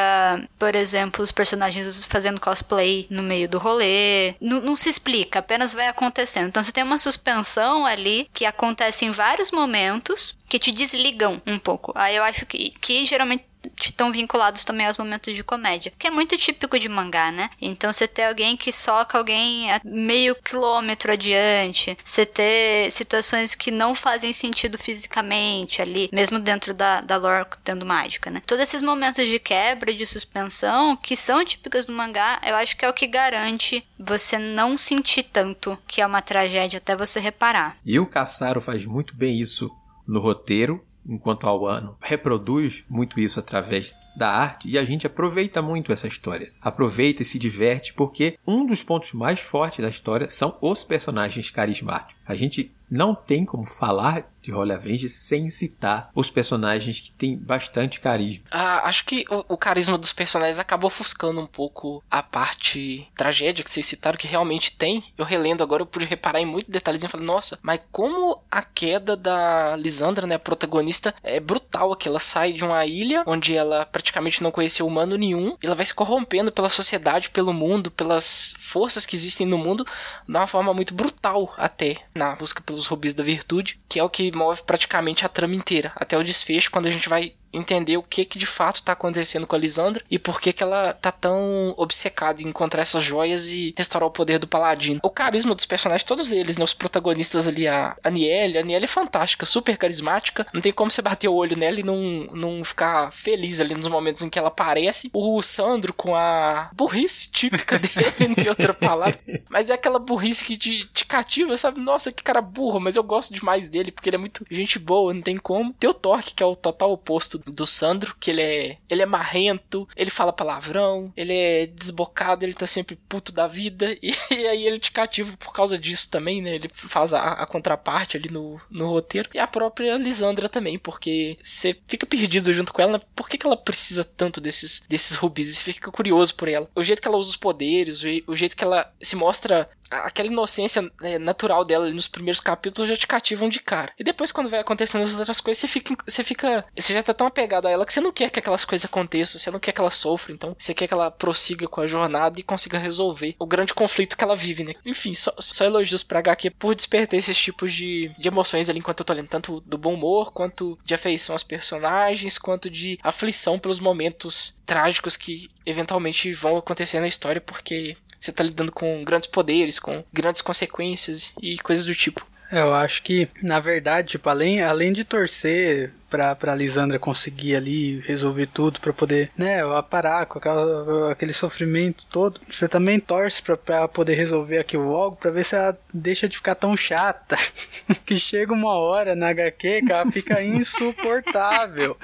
por 0.57 0.77
exemplo, 0.77 1.25
os 1.25 1.33
personagens 1.33 2.05
fazendo 2.05 2.41
cosplay 2.41 3.05
no 3.11 3.21
meio 3.21 3.49
do 3.49 3.59
rolê. 3.59 4.37
N 4.41 4.61
não 4.61 4.77
se 4.77 4.89
explica, 4.89 5.41
apenas 5.41 5.73
vai 5.73 5.89
acontecendo. 5.89 6.47
Então 6.47 6.63
você 6.63 6.71
tem 6.71 6.85
uma 6.85 6.99
suspensão 6.99 7.85
ali 7.85 8.29
que 8.33 8.45
acontece 8.45 9.05
em 9.05 9.11
vários 9.11 9.51
momentos 9.51 10.37
que 10.49 10.57
te 10.57 10.71
desligam 10.71 11.43
um 11.45 11.59
pouco. 11.59 11.91
Aí 11.97 12.15
eu 12.15 12.23
acho 12.23 12.47
que, 12.47 12.73
que 12.81 13.05
geralmente 13.05 13.45
estão 13.81 14.13
vinculados 14.13 14.65
também 14.65 14.87
aos 14.87 14.97
momentos 14.97 15.35
de 15.35 15.45
comédia, 15.45 15.93
que 15.99 16.07
é 16.07 16.11
muito 16.11 16.37
típico 16.37 16.79
de 16.79 16.89
mangá, 16.89 17.31
né? 17.31 17.51
Então 17.61 17.93
você 17.93 18.07
ter 18.07 18.25
alguém 18.25 18.57
que 18.57 18.73
soca 18.73 19.19
alguém 19.19 19.69
meio 19.85 20.35
quilômetro 20.35 21.13
adiante, 21.13 21.97
você 22.05 22.25
ter 22.27 22.91
situações 22.91 23.55
que 23.55 23.71
não 23.71 23.95
fazem 23.95 24.33
sentido 24.33 24.79
fisicamente 24.79 25.81
ali, 25.83 26.09
mesmo 26.13 26.39
dentro 26.39 26.75
da, 26.75 27.01
da 27.01 27.17
lore 27.17 27.47
tendo 27.63 27.87
mágica, 27.87 28.31
né? 28.31 28.43
Todos 28.47 28.65
esses 28.65 28.83
momentos 28.83 29.29
de 29.29 29.39
quebra, 29.39 29.93
de 29.93 30.07
suspensão, 30.07 30.97
que 30.97 31.17
são 31.17 31.45
típicos 31.45 31.87
do 31.87 31.93
mangá, 31.93 32.41
eu 32.45 32.55
acho 32.57 32.77
que 32.77 32.85
é 32.85 32.89
o 32.89 32.95
que 32.95 33.07
garante 33.07 33.85
você 33.99 34.39
não 34.39 34.77
sentir 34.77 35.25
tanto 35.25 35.79
que 35.87 36.01
é 36.01 36.07
uma 36.07 36.23
tragédia 36.23 36.79
até 36.79 36.97
você 36.97 37.21
reparar. 37.21 37.77
E 37.85 37.99
o 37.99 38.07
Caçaro 38.07 38.61
faz 38.61 38.85
muito 38.85 39.15
bem 39.15 39.39
isso 39.39 39.71
no 40.07 40.21
roteiro 40.21 40.85
enquanto 41.09 41.47
ao 41.47 41.67
ano, 41.67 41.97
reproduz 42.01 42.85
muito 42.89 43.21
isso 43.21 43.39
através 43.39 43.95
da 44.17 44.31
arte 44.31 44.69
e 44.69 44.79
a 44.79 44.85
gente 44.85 45.07
aproveita 45.07 45.61
muito 45.61 45.93
essa 45.93 46.09
história. 46.09 46.51
Aproveita 46.61 47.23
e 47.23 47.25
se 47.25 47.39
diverte 47.39 47.93
porque 47.93 48.39
um 48.47 48.65
dos 48.67 48.83
pontos 48.83 49.13
mais 49.13 49.41
fortes 49.41 49.81
da 49.85 49.91
história 49.91 50.29
são 50.29 50.57
os 50.61 50.83
personagens 50.83 51.51
carismáticos. 51.51 52.17
A 52.27 52.35
gente 52.35 52.75
não 52.91 53.15
tem 53.15 53.45
como 53.45 53.67
falar 53.67 54.31
de 54.47 54.53
Holy 54.53 54.73
Avenger 54.73 55.11
sem 55.11 55.51
citar 55.51 56.11
os 56.15 56.31
personagens 56.31 57.01
que 57.01 57.11
têm 57.11 57.37
bastante 57.37 57.99
carisma. 57.99 58.45
Ah, 58.49 58.89
acho 58.89 59.05
que 59.05 59.25
o, 59.29 59.45
o, 59.55 59.57
carisma 59.57 59.99
dos 59.99 60.13
personagens 60.13 60.61
acabou 60.61 60.87
ofuscando 60.87 61.41
um 61.41 61.47
pouco 61.47 62.03
a 62.09 62.23
parte 62.23 63.09
tragédia 63.17 63.65
que 63.65 63.71
vocês 63.71 63.85
citaram, 63.85 64.17
que 64.17 64.29
realmente 64.29 64.77
tem. 64.77 65.03
Eu 65.19 65.25
relendo 65.25 65.65
agora, 65.65 65.83
eu 65.83 65.87
pude 65.87 66.05
reparar 66.05 66.41
em 66.41 66.47
muitos 66.47 66.71
detalhes 66.71 67.03
e 67.03 67.09
falei, 67.09 67.27
nossa, 67.27 67.59
mas 67.61 67.81
como 67.91 68.41
a 68.49 68.63
queda 68.63 69.17
da 69.17 69.75
Lisandra, 69.75 70.29
né, 70.29 70.37
a 70.37 70.39
protagonista, 70.39 71.13
é 71.25 71.41
brutal 71.41 71.93
aqui. 71.93 72.09
Ela 72.09 72.21
sai 72.21 72.53
de 72.53 72.65
uma 72.65 72.87
ilha 72.87 73.25
onde 73.27 73.57
ela 73.57 73.85
praticamente 73.85 74.45
não 74.45 74.53
conhecia 74.53 74.85
humano 74.87 75.17
nenhum, 75.17 75.57
ela 75.61 75.75
vai 75.75 75.85
se 75.85 75.95
corrompendo 75.95 76.53
pela 76.53 76.71
sociedade, 76.71 77.31
pelo 77.31 77.53
mundo, 77.53 77.91
pelas 77.91 78.55
forças 78.61 79.05
que 79.05 79.17
existem 79.17 79.47
no 79.47 79.59
mundo, 79.59 79.85
de 79.85 80.37
uma 80.37 80.47
forma 80.47 80.73
muito 80.73 80.95
brutal 80.95 81.53
até, 81.57 81.97
na 82.15 82.37
busca 82.37 82.63
pelos 82.63 82.87
rubis 82.87 83.13
da 83.13 83.25
virtude, 83.25 83.81
que 83.89 83.99
é 83.99 84.05
o 84.05 84.11
que 84.11 84.31
move 84.37 84.63
praticamente 84.63 85.25
a 85.25 85.29
trama 85.29 85.55
inteira, 85.55 85.93
até 85.97 86.17
o 86.17 86.23
desfecho, 86.23 86.71
quando 86.71 86.87
a 86.87 86.91
gente 86.91 87.09
vai 87.09 87.35
entender 87.57 87.97
o 87.97 88.03
que 88.03 88.25
que 88.25 88.39
de 88.39 88.47
fato 88.47 88.83
tá 88.83 88.93
acontecendo 88.93 89.47
com 89.47 89.57
a 89.57 89.59
Lisandra 89.59 90.05
e 90.11 90.19
por 90.19 90.41
que 90.41 90.53
que 90.53 90.63
ela 90.63 90.93
tá 90.93 91.11
tão 91.11 91.75
obcecada 91.77 92.43
em 92.43 92.49
encontrar 92.49 92.83
essas 92.83 93.03
joias 93.03 93.49
e 93.49 93.75
restaurar 93.77 94.09
o 94.09 94.13
poder 94.13 94.39
do 94.39 94.47
paladino. 94.47 95.01
O 95.03 95.11
carisma 95.11 95.55
dos 95.55 95.67
personagens, 95.67 96.05
todos 96.05 96.33
eles, 96.33 96.57
né, 96.57 96.65
os 96.65 96.75
protagonistas 96.75 97.49
ali, 97.49 97.67
a 97.67 97.97
Aniele, 98.05 98.59
a 98.59 98.61
Aniele 98.61 98.85
é 98.85 98.89
fantástica, 98.89 99.47
super 99.47 99.77
carismática, 99.77 100.47
não 100.53 100.61
tem 100.61 100.73
como 100.73 100.91
você 100.91 101.01
bater 101.01 101.29
o 101.29 101.35
olho 101.35 101.57
nela 101.57 101.81
e 101.81 101.83
não, 101.83 101.97
não 102.33 102.65
ficar 102.65 103.11
feliz 103.13 103.61
ali 103.61 103.75
nos 103.75 103.89
momentos 103.89 104.23
em 104.23 104.31
que 104.31 104.39
ela 104.39 104.49
aparece. 104.49 105.11
O 105.13 105.41
Sandro 105.43 105.93
com 105.93 106.15
a 106.15 106.71
burrice 106.73 107.31
típica 107.31 107.79
dele, 107.79 107.95
não 108.29 108.35
tem 108.35 108.49
outra 108.49 108.75
palavra, 108.75 109.19
mas 109.49 109.71
é 109.71 109.75
aquela 109.75 109.99
burrice 109.99 110.45
que 110.45 110.57
te, 110.57 110.85
te 110.93 111.05
cativa, 111.05 111.57
sabe? 111.57 111.81
Nossa, 111.81 112.13
que 112.13 112.23
cara 112.23 112.41
burro, 112.41 112.81
mas 112.81 112.97
eu 112.97 113.03
gosto 113.03 113.33
demais 113.33 113.69
dele 113.69 113.93
porque 113.93 114.09
ele 114.09 114.17
é 114.17 114.19
muito 114.19 114.45
gente 114.51 114.79
boa, 114.79 115.15
não 115.15 115.23
tem 115.23 115.37
como. 115.37 115.73
Tem 115.75 115.89
o 115.89 115.95
Torque, 115.95 116.35
que 116.35 116.43
é 116.43 116.47
o 116.47 116.57
total 116.57 116.93
oposto 116.93 117.39
do 117.47 117.67
Sandro, 117.67 118.17
que 118.19 118.31
ele 118.31 118.43
é, 118.43 118.79
ele 118.89 119.03
é 119.03 119.07
marrento, 119.07 119.89
ele 119.97 120.11
fala 120.11 120.33
palavrão, 120.33 121.13
ele 121.17 121.33
é 121.33 121.67
desbocado, 121.67 122.45
ele 122.45 122.55
tá 122.55 122.67
sempre 122.67 122.97
puto 123.09 123.33
da 123.33 123.47
vida, 123.47 123.97
e, 124.03 124.15
e 124.31 124.47
aí 124.47 124.67
ele 124.67 124.79
te 124.79 124.91
cativa 124.91 125.37
por 125.37 125.53
causa 125.53 125.79
disso 125.79 126.11
também, 126.11 126.43
né? 126.43 126.55
Ele 126.55 126.71
faz 126.75 127.15
a, 127.15 127.33
a 127.33 127.47
contraparte 127.47 128.17
ali 128.17 128.31
no, 128.31 128.61
no 128.71 128.89
roteiro. 128.89 129.31
E 129.35 129.39
a 129.39 129.47
própria 129.47 129.97
Lisandra 129.97 130.49
também, 130.49 130.79
porque 130.79 131.39
você 131.43 131.77
fica 131.87 132.07
perdido 132.07 132.53
junto 132.53 132.73
com 132.73 132.83
ela, 132.83 132.93
né? 132.93 133.01
Por 133.15 133.29
que, 133.29 133.39
que 133.39 133.47
ela 133.47 133.57
precisa 133.57 134.05
tanto 134.05 134.41
desses, 134.41 134.83
desses 134.89 135.17
rubis? 135.17 135.57
Você 135.57 135.63
fica 135.63 135.91
curioso 135.91 136.35
por 136.35 136.49
ela. 136.49 136.69
O 136.75 136.83
jeito 136.83 137.01
que 137.01 137.09
ela 137.09 137.17
usa 137.17 137.31
os 137.31 137.37
poderes, 137.37 138.03
o, 138.03 138.07
o 138.33 138.37
jeito 138.37 138.57
que 138.57 138.65
ela 138.65 138.93
se 139.01 139.17
mostra 139.17 139.69
aquela 139.91 140.29
inocência 140.29 140.83
né, 141.01 141.19
natural 141.19 141.65
dela 141.65 141.89
nos 141.91 142.09
primeiros 142.09 142.41
capítulos 142.41 142.89
já 142.89 142.97
te 142.97 143.07
cativam 143.07 143.49
de 143.49 143.61
cara. 143.61 143.93
E 143.99 144.05
depois, 144.05 144.33
quando 144.33 144.51
vai 144.51 144.61
acontecendo 144.61 145.03
as 145.03 145.15
outras 145.15 145.41
coisas, 145.41 145.61
você 145.61 145.69
fica. 145.69 145.97
Você 146.07 146.25
fica. 146.25 146.65
Você 146.77 146.93
já 146.93 147.03
tá 147.03 147.15
tão 147.15 147.27
apegado 147.27 147.67
a 147.67 147.71
ela 147.71 147.87
que 147.87 147.93
você 147.93 148.01
não 148.01 148.13
quer 148.13 148.31
que 148.31 148.39
aquelas 148.39 148.65
coisas 148.65 148.85
aconteçam, 148.85 149.39
você 149.39 149.51
não 149.51 149.61
quer 149.61 149.73
que 149.73 149.81
ela 149.81 149.91
sofra, 149.91 150.33
então 150.33 150.55
você 150.59 150.75
quer 150.75 150.87
que 150.87 150.95
ela 150.95 151.11
prossiga 151.11 151.67
com 151.69 151.81
a 151.81 151.87
jornada 151.87 152.39
e 152.41 152.43
consiga 152.43 152.79
resolver 152.79 153.35
o 153.39 153.47
grande 153.47 153.75
conflito 153.75 154.17
que 154.17 154.25
ela 154.25 154.37
vive, 154.37 154.65
né? 154.65 154.75
Enfim, 154.85 155.15
só, 155.15 155.33
só 155.39 155.65
elogios 155.65 156.03
pra 156.03 156.19
HQ 156.19 156.51
por 156.51 156.75
despertar 156.75 157.17
esses 157.17 157.37
tipos 157.37 157.73
de, 157.73 158.11
de 158.19 158.29
emoções 158.29 158.69
ali 158.69 158.79
enquanto 158.79 159.01
eu 159.01 159.07
tô 159.07 159.13
lendo, 159.13 159.29
tanto 159.29 159.61
do 159.61 159.79
bom 159.79 159.95
humor, 159.95 160.33
quanto 160.33 160.79
de 160.85 160.95
afeição 160.95 161.35
aos 161.35 161.43
personagens, 161.43 162.39
quanto 162.39 162.71
de 162.71 162.99
aflição 163.03 163.59
pelos 163.59 163.79
momentos 163.79 164.61
trágicos 164.65 165.17
que 165.17 165.49
eventualmente 165.65 166.33
vão 166.33 166.57
acontecer 166.57 167.01
na 167.01 167.09
história, 167.09 167.41
porque 167.41 167.97
você 168.27 168.33
tá 168.33 168.43
lidando 168.43 168.73
com 168.73 169.03
grandes 169.05 169.29
poderes, 169.29 169.79
com 169.79 170.05
grandes 170.13 170.43
consequências 170.43 171.33
e 171.41 171.57
coisas 171.59 171.87
do 171.87 171.95
tipo. 171.95 172.27
É, 172.51 172.61
eu 172.61 172.75
acho 172.75 173.03
que, 173.03 173.29
na 173.43 173.59
verdade, 173.59 174.11
tipo, 174.11 174.29
além, 174.29 174.63
além 174.63 174.93
de 174.93 175.05
torcer 175.05 175.93
pra, 176.09 176.35
pra 176.35 176.55
Lisandra 176.55 176.99
conseguir 176.99 177.57
ali 177.57 178.01
resolver 178.01 178.47
tudo, 178.47 178.81
pra 178.81 178.93
poder, 178.93 179.31
né, 179.37 179.61
parar 179.89 180.27
com 180.27 180.39
aquela, 180.39 181.13
aquele 181.13 181.33
sofrimento 181.33 182.07
todo. 182.07 182.41
Você 182.51 182.69
também 182.69 182.99
torce 182.99 183.43
pra, 183.43 183.57
pra 183.57 183.89
poder 183.89 184.15
resolver 184.15 184.59
aquilo 184.59 184.91
logo, 184.91 185.17
pra 185.17 185.31
ver 185.31 185.45
se 185.45 185.57
ela 185.57 185.79
deixa 185.93 186.29
de 186.29 186.37
ficar 186.37 186.55
tão 186.55 186.77
chata. 186.77 187.37
que 188.05 188.19
chega 188.19 188.53
uma 188.53 188.75
hora 188.75 189.15
na 189.15 189.29
HQ 189.29 189.83
que 189.83 189.93
ela 189.93 190.11
fica 190.11 190.43
insuportável. 190.43 191.97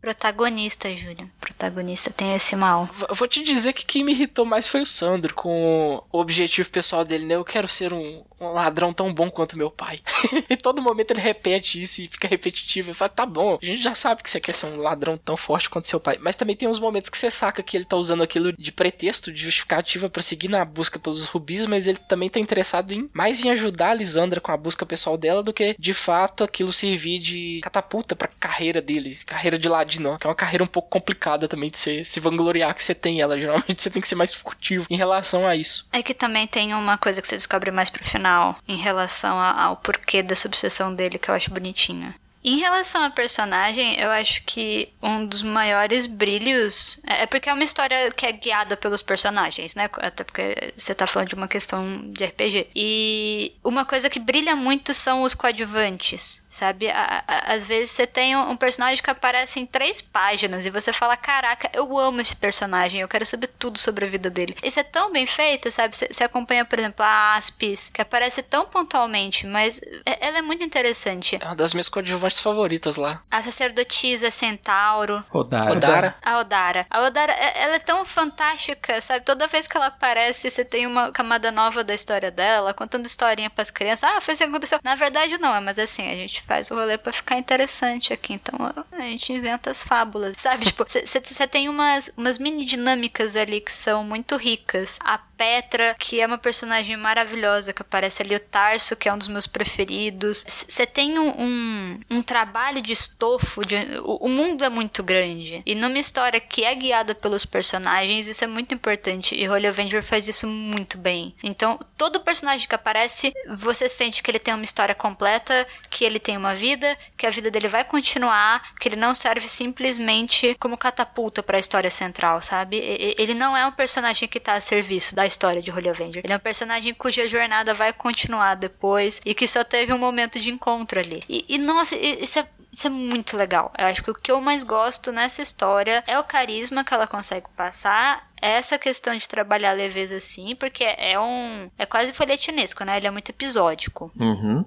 Protagonista, 0.00 0.94
Júlia. 0.94 1.28
Protagonista 1.40 2.10
tem 2.10 2.34
esse 2.34 2.54
mal. 2.54 2.88
Eu 3.08 3.14
vou 3.14 3.26
te 3.26 3.42
dizer 3.42 3.72
que 3.72 3.84
quem 3.84 4.04
me 4.04 4.12
irritou 4.12 4.44
mais 4.44 4.68
foi 4.68 4.80
o 4.80 4.86
Sandro, 4.86 5.34
com 5.34 6.02
o 6.12 6.18
objetivo 6.18 6.70
pessoal 6.70 7.04
dele, 7.04 7.26
né? 7.26 7.34
Eu 7.34 7.44
quero 7.44 7.66
ser 7.66 7.92
um, 7.92 8.22
um 8.40 8.48
ladrão 8.48 8.92
tão 8.92 9.12
bom 9.12 9.30
quanto 9.30 9.58
meu 9.58 9.70
pai. 9.70 10.00
e 10.48 10.56
todo 10.56 10.82
momento 10.82 11.10
ele 11.10 11.20
repete 11.20 11.82
isso 11.82 12.02
e 12.02 12.08
fica 12.08 12.28
repetitivo. 12.28 12.88
Ele 12.88 12.94
fala, 12.94 13.08
tá 13.08 13.26
bom, 13.36 13.58
a 13.62 13.64
gente 13.64 13.82
já 13.82 13.94
sabe 13.94 14.22
que 14.22 14.30
você 14.30 14.40
quer 14.40 14.54
ser 14.54 14.66
um 14.66 14.78
ladrão 14.78 15.18
tão 15.18 15.36
forte 15.36 15.68
quanto 15.68 15.86
seu 15.86 16.00
pai. 16.00 16.16
Mas 16.20 16.36
também 16.36 16.56
tem 16.56 16.68
uns 16.68 16.80
momentos 16.80 17.10
que 17.10 17.18
você 17.18 17.30
saca 17.30 17.62
que 17.62 17.76
ele 17.76 17.84
tá 17.84 17.96
usando 17.96 18.22
aquilo 18.22 18.52
de 18.52 18.72
pretexto, 18.72 19.30
de 19.30 19.42
justificativa 19.42 20.08
para 20.08 20.22
seguir 20.22 20.48
na 20.48 20.64
busca 20.64 20.98
pelos 20.98 21.26
rubis, 21.26 21.66
mas 21.66 21.86
ele 21.86 21.98
também 21.98 22.30
tá 22.30 22.40
interessado 22.40 22.92
em 22.92 23.08
mais 23.12 23.44
em 23.44 23.50
ajudar 23.50 23.90
a 23.90 23.94
Lisandra 23.94 24.40
com 24.40 24.50
a 24.50 24.56
busca 24.56 24.86
pessoal 24.86 25.18
dela 25.18 25.42
do 25.42 25.52
que 25.52 25.76
de 25.78 25.92
fato 25.92 26.42
aquilo 26.42 26.72
servir 26.72 27.18
de 27.18 27.60
catapulta 27.62 28.16
pra 28.16 28.28
carreira 28.28 28.80
dele, 28.80 29.16
carreira 29.26 29.58
de 29.58 29.68
ladino, 29.68 30.18
que 30.18 30.26
é 30.26 30.30
uma 30.30 30.34
carreira 30.34 30.64
um 30.64 30.68
pouco 30.68 30.88
complicada 30.88 31.46
também 31.46 31.70
de 31.70 31.78
você 31.78 32.02
se 32.04 32.18
vangloriar 32.20 32.74
que 32.74 32.82
você 32.82 32.94
tem 32.94 33.20
ela. 33.20 33.38
Geralmente 33.38 33.82
você 33.82 33.90
tem 33.90 34.00
que 34.00 34.08
ser 34.08 34.14
mais 34.14 34.32
furtivo 34.32 34.86
em 34.88 34.96
relação 34.96 35.46
a 35.46 35.54
isso. 35.54 35.86
É 35.92 36.02
que 36.02 36.14
também 36.14 36.46
tem 36.46 36.72
uma 36.72 36.96
coisa 36.96 37.20
que 37.20 37.28
você 37.28 37.36
descobre 37.36 37.70
mais 37.70 37.90
pro 37.90 38.04
final 38.04 38.56
em 38.66 38.78
relação 38.78 39.38
ao 39.38 39.76
porquê 39.76 40.22
dessa 40.22 40.48
obsessão 40.48 40.94
dele 40.94 41.18
que 41.18 41.30
eu 41.30 41.34
acho 41.34 41.50
bonitinha. 41.50 42.14
Em 42.46 42.58
relação 42.58 43.02
à 43.02 43.10
personagem, 43.10 43.98
eu 43.98 44.08
acho 44.08 44.40
que 44.44 44.92
um 45.02 45.26
dos 45.26 45.42
maiores 45.42 46.06
brilhos 46.06 46.96
é, 47.04 47.24
é 47.24 47.26
porque 47.26 47.48
é 47.48 47.52
uma 47.52 47.64
história 47.64 48.08
que 48.12 48.24
é 48.24 48.30
guiada 48.30 48.76
pelos 48.76 49.02
personagens, 49.02 49.74
né? 49.74 49.90
Até 49.94 50.22
porque 50.22 50.72
você 50.76 50.94
tá 50.94 51.08
falando 51.08 51.30
de 51.30 51.34
uma 51.34 51.48
questão 51.48 52.02
de 52.12 52.24
RPG. 52.24 52.68
E 52.72 53.52
uma 53.64 53.84
coisa 53.84 54.08
que 54.08 54.20
brilha 54.20 54.54
muito 54.54 54.94
são 54.94 55.24
os 55.24 55.34
coadjuvantes, 55.34 56.40
sabe? 56.48 56.86
às 57.26 57.66
vezes 57.66 57.90
você 57.90 58.06
tem 58.06 58.36
um 58.36 58.56
personagem 58.56 59.02
que 59.02 59.10
aparece 59.10 59.58
em 59.58 59.66
três 59.66 60.00
páginas 60.00 60.64
e 60.64 60.70
você 60.70 60.92
fala: 60.92 61.16
Caraca, 61.16 61.68
eu 61.74 61.98
amo 61.98 62.20
esse 62.20 62.36
personagem, 62.36 63.00
eu 63.00 63.08
quero 63.08 63.26
saber 63.26 63.48
tudo 63.58 63.76
sobre 63.76 64.04
a 64.04 64.08
vida 64.08 64.30
dele. 64.30 64.56
Isso 64.62 64.78
é 64.78 64.84
tão 64.84 65.10
bem 65.10 65.26
feito, 65.26 65.68
sabe? 65.72 65.96
Você 65.96 66.22
acompanha, 66.22 66.64
por 66.64 66.78
exemplo, 66.78 67.04
a 67.04 67.34
Aspis, 67.34 67.88
que 67.88 68.00
aparece 68.00 68.40
tão 68.40 68.66
pontualmente, 68.66 69.48
mas 69.48 69.80
é, 70.04 70.28
ela 70.28 70.38
é 70.38 70.42
muito 70.42 70.62
interessante. 70.62 71.38
É 71.40 71.44
uma 71.44 71.56
das 71.56 71.74
minhas 71.74 71.88
coadjuvantes 71.88 72.35
partes 72.36 72.40
favoritas 72.40 72.96
lá. 72.96 73.22
A 73.30 73.42
sacerdotisa 73.42 74.30
Centauro. 74.30 75.24
Rodara. 75.28 75.72
Odara. 75.72 76.14
A 76.22 76.38
Odara. 76.38 76.86
A 76.90 77.02
Odara, 77.02 77.32
é- 77.32 77.62
ela 77.62 77.74
é 77.74 77.78
tão 77.78 78.04
fantástica, 78.04 79.00
sabe? 79.00 79.24
Toda 79.24 79.46
vez 79.48 79.66
que 79.66 79.76
ela 79.76 79.86
aparece, 79.86 80.50
você 80.50 80.64
tem 80.64 80.86
uma 80.86 81.10
camada 81.12 81.50
nova 81.50 81.82
da 81.82 81.94
história 81.94 82.30
dela, 82.30 82.74
contando 82.74 83.06
historinha 83.06 83.50
pras 83.50 83.70
crianças. 83.70 84.08
Ah, 84.10 84.20
foi 84.20 84.34
isso 84.34 84.42
que 84.42 84.48
aconteceu. 84.48 84.78
Na 84.82 84.94
verdade, 84.94 85.38
não, 85.38 85.60
mas 85.60 85.78
assim, 85.78 86.08
a 86.10 86.14
gente 86.14 86.42
faz 86.42 86.70
o 86.70 86.74
rolê 86.74 86.98
pra 86.98 87.12
ficar 87.12 87.36
interessante 87.38 88.12
aqui. 88.12 88.34
Então, 88.34 88.58
a 88.92 89.00
gente 89.02 89.32
inventa 89.32 89.70
as 89.70 89.82
fábulas, 89.82 90.34
sabe? 90.38 90.66
Tipo, 90.66 90.84
você 90.84 91.46
tem 91.46 91.68
umas, 91.68 92.10
umas 92.16 92.38
mini 92.38 92.64
dinâmicas 92.64 93.36
ali 93.36 93.60
que 93.60 93.72
são 93.72 94.04
muito 94.04 94.36
ricas. 94.36 94.98
A 95.02 95.18
Petra, 95.36 95.94
que 95.98 96.20
é 96.20 96.26
uma 96.26 96.38
personagem 96.38 96.96
maravilhosa, 96.96 97.72
que 97.72 97.82
aparece 97.82 98.22
ali, 98.22 98.34
o 98.34 98.40
Tarso, 98.40 98.96
que 98.96 99.08
é 99.08 99.12
um 99.12 99.18
dos 99.18 99.28
meus 99.28 99.46
preferidos. 99.46 100.44
Você 100.46 100.86
tem 100.86 101.18
um, 101.18 101.28
um, 101.28 102.00
um 102.10 102.22
trabalho 102.22 102.80
de 102.80 102.92
estofo, 102.92 103.64
de, 103.64 103.76
o, 104.02 104.26
o 104.26 104.28
mundo 104.28 104.64
é 104.64 104.68
muito 104.68 105.02
grande. 105.02 105.62
E 105.66 105.74
numa 105.74 105.98
história 105.98 106.40
que 106.40 106.64
é 106.64 106.74
guiada 106.74 107.14
pelos 107.14 107.44
personagens, 107.44 108.26
isso 108.26 108.44
é 108.44 108.46
muito 108.46 108.74
importante. 108.74 109.34
E 109.34 109.48
Holy 109.48 109.66
Avenger 109.66 110.02
faz 110.02 110.28
isso 110.28 110.46
muito 110.46 110.98
bem. 110.98 111.34
Então, 111.42 111.78
todo 111.96 112.20
personagem 112.20 112.68
que 112.68 112.74
aparece, 112.74 113.32
você 113.48 113.88
sente 113.88 114.22
que 114.22 114.30
ele 114.30 114.38
tem 114.38 114.54
uma 114.54 114.64
história 114.64 114.94
completa, 114.94 115.66
que 115.90 116.04
ele 116.04 116.18
tem 116.18 116.36
uma 116.36 116.54
vida, 116.54 116.96
que 117.16 117.26
a 117.26 117.30
vida 117.30 117.50
dele 117.50 117.68
vai 117.68 117.84
continuar, 117.84 118.74
que 118.78 118.88
ele 118.88 118.96
não 118.96 119.14
serve 119.14 119.48
simplesmente 119.48 120.56
como 120.58 120.76
catapulta 120.76 121.42
para 121.42 121.56
a 121.56 121.60
história 121.60 121.90
central, 121.90 122.40
sabe? 122.40 122.76
Ele 123.18 123.34
não 123.34 123.56
é 123.56 123.66
um 123.66 123.72
personagem 123.72 124.28
que 124.28 124.40
tá 124.40 124.54
a 124.54 124.60
serviço 124.60 125.14
da 125.14 125.25
história 125.26 125.62
de 125.62 125.70
Holy 125.70 125.88
Avenger. 125.88 126.22
Ele 126.24 126.32
é 126.32 126.36
um 126.36 126.40
personagem 126.40 126.94
cuja 126.94 127.28
jornada 127.28 127.74
vai 127.74 127.92
continuar 127.92 128.54
depois 128.54 129.20
e 129.24 129.34
que 129.34 129.46
só 129.46 129.64
teve 129.64 129.92
um 129.92 129.98
momento 129.98 130.38
de 130.38 130.50
encontro 130.50 131.00
ali. 131.00 131.22
E, 131.28 131.44
e, 131.48 131.58
nossa, 131.58 131.96
isso 131.96 132.38
é 132.38 132.48
isso 132.76 132.88
é 132.88 132.90
muito 132.90 133.38
legal. 133.38 133.72
Eu 133.78 133.86
acho 133.86 134.02
que 134.02 134.10
o 134.10 134.14
que 134.14 134.30
eu 134.30 134.38
mais 134.38 134.62
gosto 134.62 135.10
nessa 135.10 135.40
história 135.40 136.04
é 136.06 136.18
o 136.18 136.24
carisma 136.24 136.84
que 136.84 136.92
ela 136.92 137.06
consegue 137.06 137.46
passar. 137.56 138.25
Essa 138.40 138.78
questão 138.78 139.16
de 139.16 139.28
trabalhar 139.28 139.72
leveza 139.72 140.16
assim, 140.16 140.54
porque 140.56 140.84
é 140.84 141.18
um. 141.18 141.70
É 141.78 141.86
quase 141.86 142.12
folhetinesco, 142.12 142.84
né? 142.84 142.96
Ele 142.96 143.06
é 143.06 143.10
muito 143.10 143.30
episódico. 143.30 144.10
Uhum. 144.18 144.64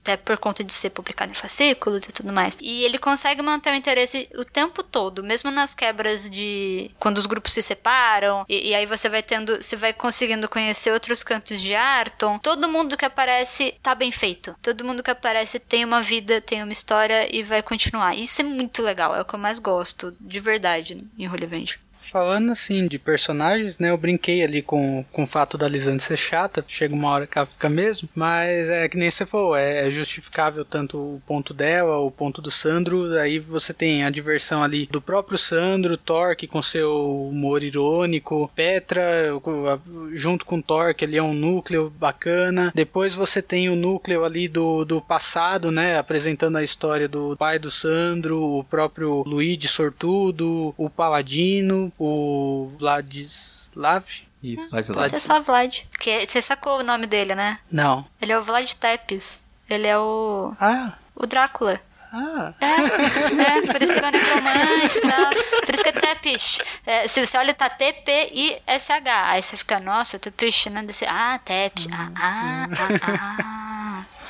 Até 0.00 0.16
por 0.16 0.36
conta 0.38 0.64
de 0.64 0.72
ser 0.72 0.90
publicado 0.90 1.32
em 1.32 1.36
fascículos 1.36 2.04
e 2.06 2.12
tudo 2.12 2.32
mais. 2.32 2.56
E 2.60 2.84
ele 2.84 2.98
consegue 2.98 3.42
manter 3.42 3.72
o 3.72 3.76
interesse 3.76 4.28
o 4.34 4.44
tempo 4.44 4.82
todo, 4.82 5.22
mesmo 5.22 5.50
nas 5.50 5.74
quebras 5.74 6.28
de. 6.28 6.90
quando 6.98 7.18
os 7.18 7.26
grupos 7.26 7.52
se 7.52 7.62
separam. 7.62 8.44
E, 8.48 8.70
e 8.70 8.74
aí 8.74 8.86
você 8.86 9.08
vai 9.08 9.22
tendo. 9.22 9.62
Você 9.62 9.76
vai 9.76 9.92
conseguindo 9.92 10.48
conhecer 10.48 10.92
outros 10.92 11.22
cantos 11.22 11.60
de 11.60 11.74
Arton. 11.74 12.38
Todo 12.38 12.68
mundo 12.68 12.96
que 12.96 13.04
aparece 13.04 13.74
tá 13.82 13.94
bem 13.94 14.12
feito. 14.12 14.54
Todo 14.62 14.84
mundo 14.84 15.02
que 15.02 15.10
aparece 15.10 15.58
tem 15.58 15.84
uma 15.84 16.02
vida, 16.02 16.40
tem 16.40 16.62
uma 16.62 16.72
história 16.72 17.34
e 17.34 17.42
vai 17.42 17.62
continuar. 17.62 18.14
Isso 18.14 18.40
é 18.40 18.44
muito 18.44 18.82
legal. 18.82 19.14
É 19.14 19.20
o 19.20 19.24
que 19.24 19.34
eu 19.34 19.38
mais 19.38 19.58
gosto, 19.58 20.14
de 20.20 20.40
verdade, 20.40 20.98
em 21.18 21.28
Holy 21.28 21.44
Avenger. 21.44 21.81
Falando 22.02 22.52
assim 22.52 22.86
de 22.86 22.98
personagens, 22.98 23.78
né? 23.78 23.90
Eu 23.90 23.96
brinquei 23.96 24.42
ali 24.42 24.62
com, 24.62 25.04
com 25.12 25.24
o 25.24 25.26
fato 25.26 25.56
da 25.56 25.68
Lisandre 25.68 26.04
ser 26.04 26.16
chata, 26.16 26.64
chega 26.66 26.94
uma 26.94 27.08
hora 27.08 27.26
que 27.26 27.38
ela 27.38 27.46
fica 27.46 27.68
mesmo, 27.68 28.08
mas 28.14 28.68
é 28.68 28.88
que 28.88 28.96
nem 28.96 29.10
você 29.10 29.24
falou, 29.24 29.56
é 29.56 29.88
justificável 29.90 30.64
tanto 30.64 30.98
o 30.98 31.22
ponto 31.26 31.54
dela, 31.54 31.98
o 31.98 32.10
ponto 32.10 32.42
do 32.42 32.50
Sandro, 32.50 33.18
aí 33.18 33.38
você 33.38 33.72
tem 33.72 34.04
a 34.04 34.10
diversão 34.10 34.62
ali 34.62 34.86
do 34.86 35.00
próprio 35.00 35.38
Sandro, 35.38 35.96
Torque 35.96 36.46
com 36.46 36.62
seu 36.62 37.28
humor 37.28 37.62
irônico, 37.62 38.50
Petra 38.54 39.02
junto 40.12 40.44
com 40.44 40.60
Torque 40.60 41.04
ali 41.04 41.16
é 41.16 41.22
um 41.22 41.34
núcleo 41.34 41.90
bacana, 41.90 42.72
depois 42.74 43.14
você 43.14 43.40
tem 43.40 43.68
o 43.68 43.76
núcleo 43.76 44.24
ali 44.24 44.48
do, 44.48 44.84
do 44.84 45.00
passado, 45.00 45.70
né? 45.70 45.98
Apresentando 45.98 46.56
a 46.56 46.64
história 46.64 47.08
do 47.08 47.36
pai 47.36 47.58
do 47.58 47.70
Sandro, 47.70 48.40
o 48.40 48.64
próprio 48.64 49.22
Luigi 49.26 49.68
Sortudo, 49.68 50.74
o 50.76 50.90
Paladino, 50.90 51.91
o 51.98 52.70
Vladislav. 52.78 54.04
Isso, 54.42 54.68
mas 54.72 54.88
lá. 54.88 55.02
Pode 55.02 55.20
ser 55.20 55.28
só 55.28 55.40
Vlad. 55.40 55.82
Que, 56.00 56.26
você 56.26 56.42
sacou 56.42 56.80
o 56.80 56.82
nome 56.82 57.06
dele, 57.06 57.34
né? 57.34 57.58
Não. 57.70 58.04
Ele 58.20 58.32
é 58.32 58.38
o 58.38 58.42
Vlad 58.42 58.72
Tepes. 58.72 59.42
Ele 59.70 59.86
é 59.86 59.96
o. 59.96 60.52
Ah, 60.60 60.94
o 61.14 61.26
Drácula. 61.26 61.80
ah. 62.12 62.52
É, 62.60 62.66
é, 62.66 63.72
por 63.72 63.82
isso 63.82 63.94
que 63.94 64.00
é 64.00 64.10
necromante 64.10 64.98
e 64.98 65.00
tal. 65.00 65.30
Por 65.64 65.74
isso 65.74 65.82
que 65.84 65.88
é 65.88 65.92
Tepish. 65.92 66.60
É, 66.84 67.06
se 67.06 67.24
você 67.24 67.38
olha, 67.38 67.54
tá 67.54 67.70
T-P-I-S-H. 67.70 69.30
Aí 69.30 69.40
você 69.42 69.56
fica, 69.56 69.78
nossa, 69.78 70.18
Tepish, 70.18 70.66
né? 70.66 70.82
Desse, 70.82 71.06
ah, 71.06 71.38
Tepish. 71.44 71.86
Ah, 71.92 72.10
ah, 72.16 72.68
ah, 72.70 73.36
ah. 73.40 73.71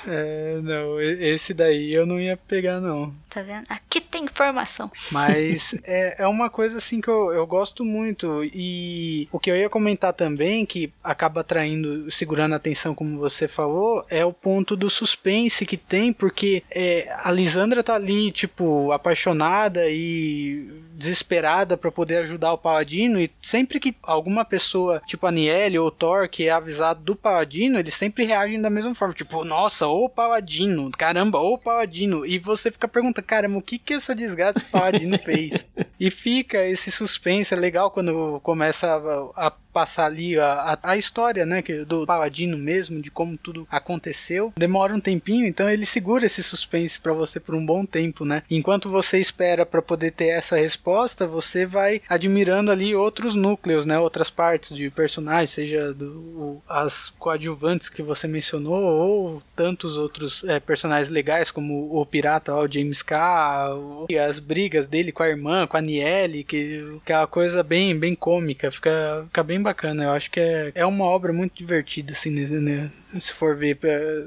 É, 0.06 0.60
não, 0.62 1.00
esse 1.00 1.54
daí 1.54 1.92
eu 1.92 2.06
não 2.06 2.20
ia 2.20 2.36
pegar, 2.36 2.80
não. 2.80 3.14
Tá 3.28 3.42
vendo? 3.42 3.64
Aqui 3.68 4.00
tem 4.00 4.24
informação. 4.24 4.90
Mas 5.10 5.74
é, 5.84 6.22
é 6.22 6.26
uma 6.26 6.50
coisa 6.50 6.78
assim 6.78 7.00
que 7.00 7.08
eu, 7.08 7.32
eu 7.32 7.46
gosto 7.46 7.84
muito. 7.84 8.42
E 8.44 9.28
o 9.32 9.38
que 9.38 9.50
eu 9.50 9.56
ia 9.56 9.70
comentar 9.70 10.12
também, 10.12 10.66
que 10.66 10.92
acaba 11.02 11.40
atraindo, 11.40 12.10
segurando 12.10 12.52
a 12.52 12.56
atenção, 12.56 12.94
como 12.94 13.18
você 13.18 13.48
falou, 13.48 14.04
é 14.10 14.24
o 14.24 14.32
ponto 14.32 14.76
do 14.76 14.90
suspense 14.90 15.66
que 15.66 15.76
tem, 15.76 16.12
porque 16.12 16.62
é, 16.70 17.14
a 17.22 17.30
Lisandra 17.30 17.82
tá 17.82 17.94
ali, 17.94 18.30
tipo, 18.30 18.92
apaixonada 18.92 19.88
e 19.88 20.68
desesperada 21.02 21.76
pra 21.76 21.90
poder 21.90 22.18
ajudar 22.18 22.52
o 22.52 22.58
Paladino. 22.58 23.20
E 23.20 23.30
sempre 23.42 23.80
que 23.80 23.94
alguma 24.02 24.44
pessoa, 24.44 25.02
tipo 25.06 25.26
a 25.26 25.32
Niele 25.32 25.78
ou 25.78 25.88
o 25.88 25.90
Thor, 25.90 26.28
que 26.28 26.46
é 26.46 26.50
avisado 26.50 27.02
do 27.02 27.16
Paladino, 27.16 27.78
eles 27.78 27.94
sempre 27.94 28.24
reagem 28.24 28.60
da 28.60 28.70
mesma 28.70 28.94
forma. 28.94 29.14
Tipo, 29.14 29.44
nossa, 29.44 29.86
ô 29.86 30.08
Paladino, 30.08 30.90
caramba, 30.92 31.38
ô 31.40 31.58
Paladino. 31.58 32.24
E 32.24 32.38
você 32.38 32.70
fica 32.70 32.86
perguntando, 32.88 33.26
caramba, 33.26 33.58
o 33.58 33.62
que 33.62 33.78
que 33.78 33.94
essa 33.94 34.14
desgraça 34.14 34.58
esse 34.58 34.70
Paladino 34.70 35.18
fez? 35.22 35.66
E 35.98 36.10
fica 36.10 36.64
esse 36.64 36.90
suspense, 36.90 37.52
é 37.52 37.56
legal 37.56 37.90
quando 37.90 38.40
começa 38.42 38.86
a, 38.86 39.46
a 39.46 39.52
passar 39.72 40.06
ali 40.06 40.38
a, 40.38 40.52
a, 40.82 40.90
a 40.92 40.96
história, 40.96 41.46
né, 41.46 41.62
do 41.86 42.06
Paladino 42.06 42.56
mesmo, 42.58 43.00
de 43.00 43.10
como 43.10 43.36
tudo 43.36 43.66
aconteceu. 43.70 44.52
Demora 44.56 44.94
um 44.94 45.00
tempinho, 45.00 45.46
então 45.46 45.68
ele 45.68 45.86
segura 45.86 46.26
esse 46.26 46.42
suspense 46.42 46.98
pra 46.98 47.12
você 47.12 47.38
por 47.40 47.54
um 47.54 47.64
bom 47.64 47.84
tempo, 47.86 48.24
né? 48.24 48.42
Enquanto 48.50 48.88
você 48.90 49.18
espera 49.18 49.64
pra 49.64 49.80
poder 49.82 50.10
ter 50.12 50.26
essa 50.28 50.56
resposta, 50.56 51.26
você 51.26 51.64
vai 51.66 52.00
admirando 52.08 52.70
ali 52.70 52.94
outros 52.94 53.34
núcleos, 53.34 53.86
né, 53.86 53.98
outras 53.98 54.30
partes 54.30 54.76
de 54.76 54.90
personagens, 54.90 55.50
seja 55.50 55.92
do, 55.92 56.06
o- 56.10 56.62
as 56.68 57.10
coadjuvantes 57.18 57.88
que 57.88 58.02
você 58.02 58.26
mencionou 58.28 58.82
ou 58.82 59.42
tantos 59.56 59.96
outros 59.96 60.44
é, 60.44 60.58
personagens 60.60 61.10
legais 61.10 61.50
como 61.50 61.98
o 62.00 62.04
pirata, 62.06 62.54
ó, 62.54 62.64
o 62.64 62.70
James 62.72 63.02
K, 63.02 63.68
e 64.08 64.18
as 64.18 64.38
brigas 64.38 64.86
dele 64.86 65.12
com 65.12 65.22
a 65.22 65.28
irmã, 65.28 65.66
com 65.66 65.76
a 65.76 65.80
Niele, 65.80 66.44
que, 66.44 66.98
que 67.04 67.12
é 67.12 67.16
uma 67.18 67.26
coisa 67.26 67.62
bem, 67.62 67.96
bem 67.96 68.14
cômica, 68.14 68.70
fica, 68.70 69.24
fica 69.26 69.42
bem 69.42 69.61
bacana. 69.62 70.04
Eu 70.04 70.10
acho 70.10 70.30
que 70.30 70.40
é, 70.40 70.72
é 70.74 70.86
uma 70.86 71.04
obra 71.04 71.32
muito 71.32 71.56
divertida, 71.56 72.12
assim, 72.12 72.30
né? 72.30 72.46
né? 72.46 72.90
Se 73.20 73.32
for 73.32 73.56
ver, 73.56 73.78
é, 73.82 74.24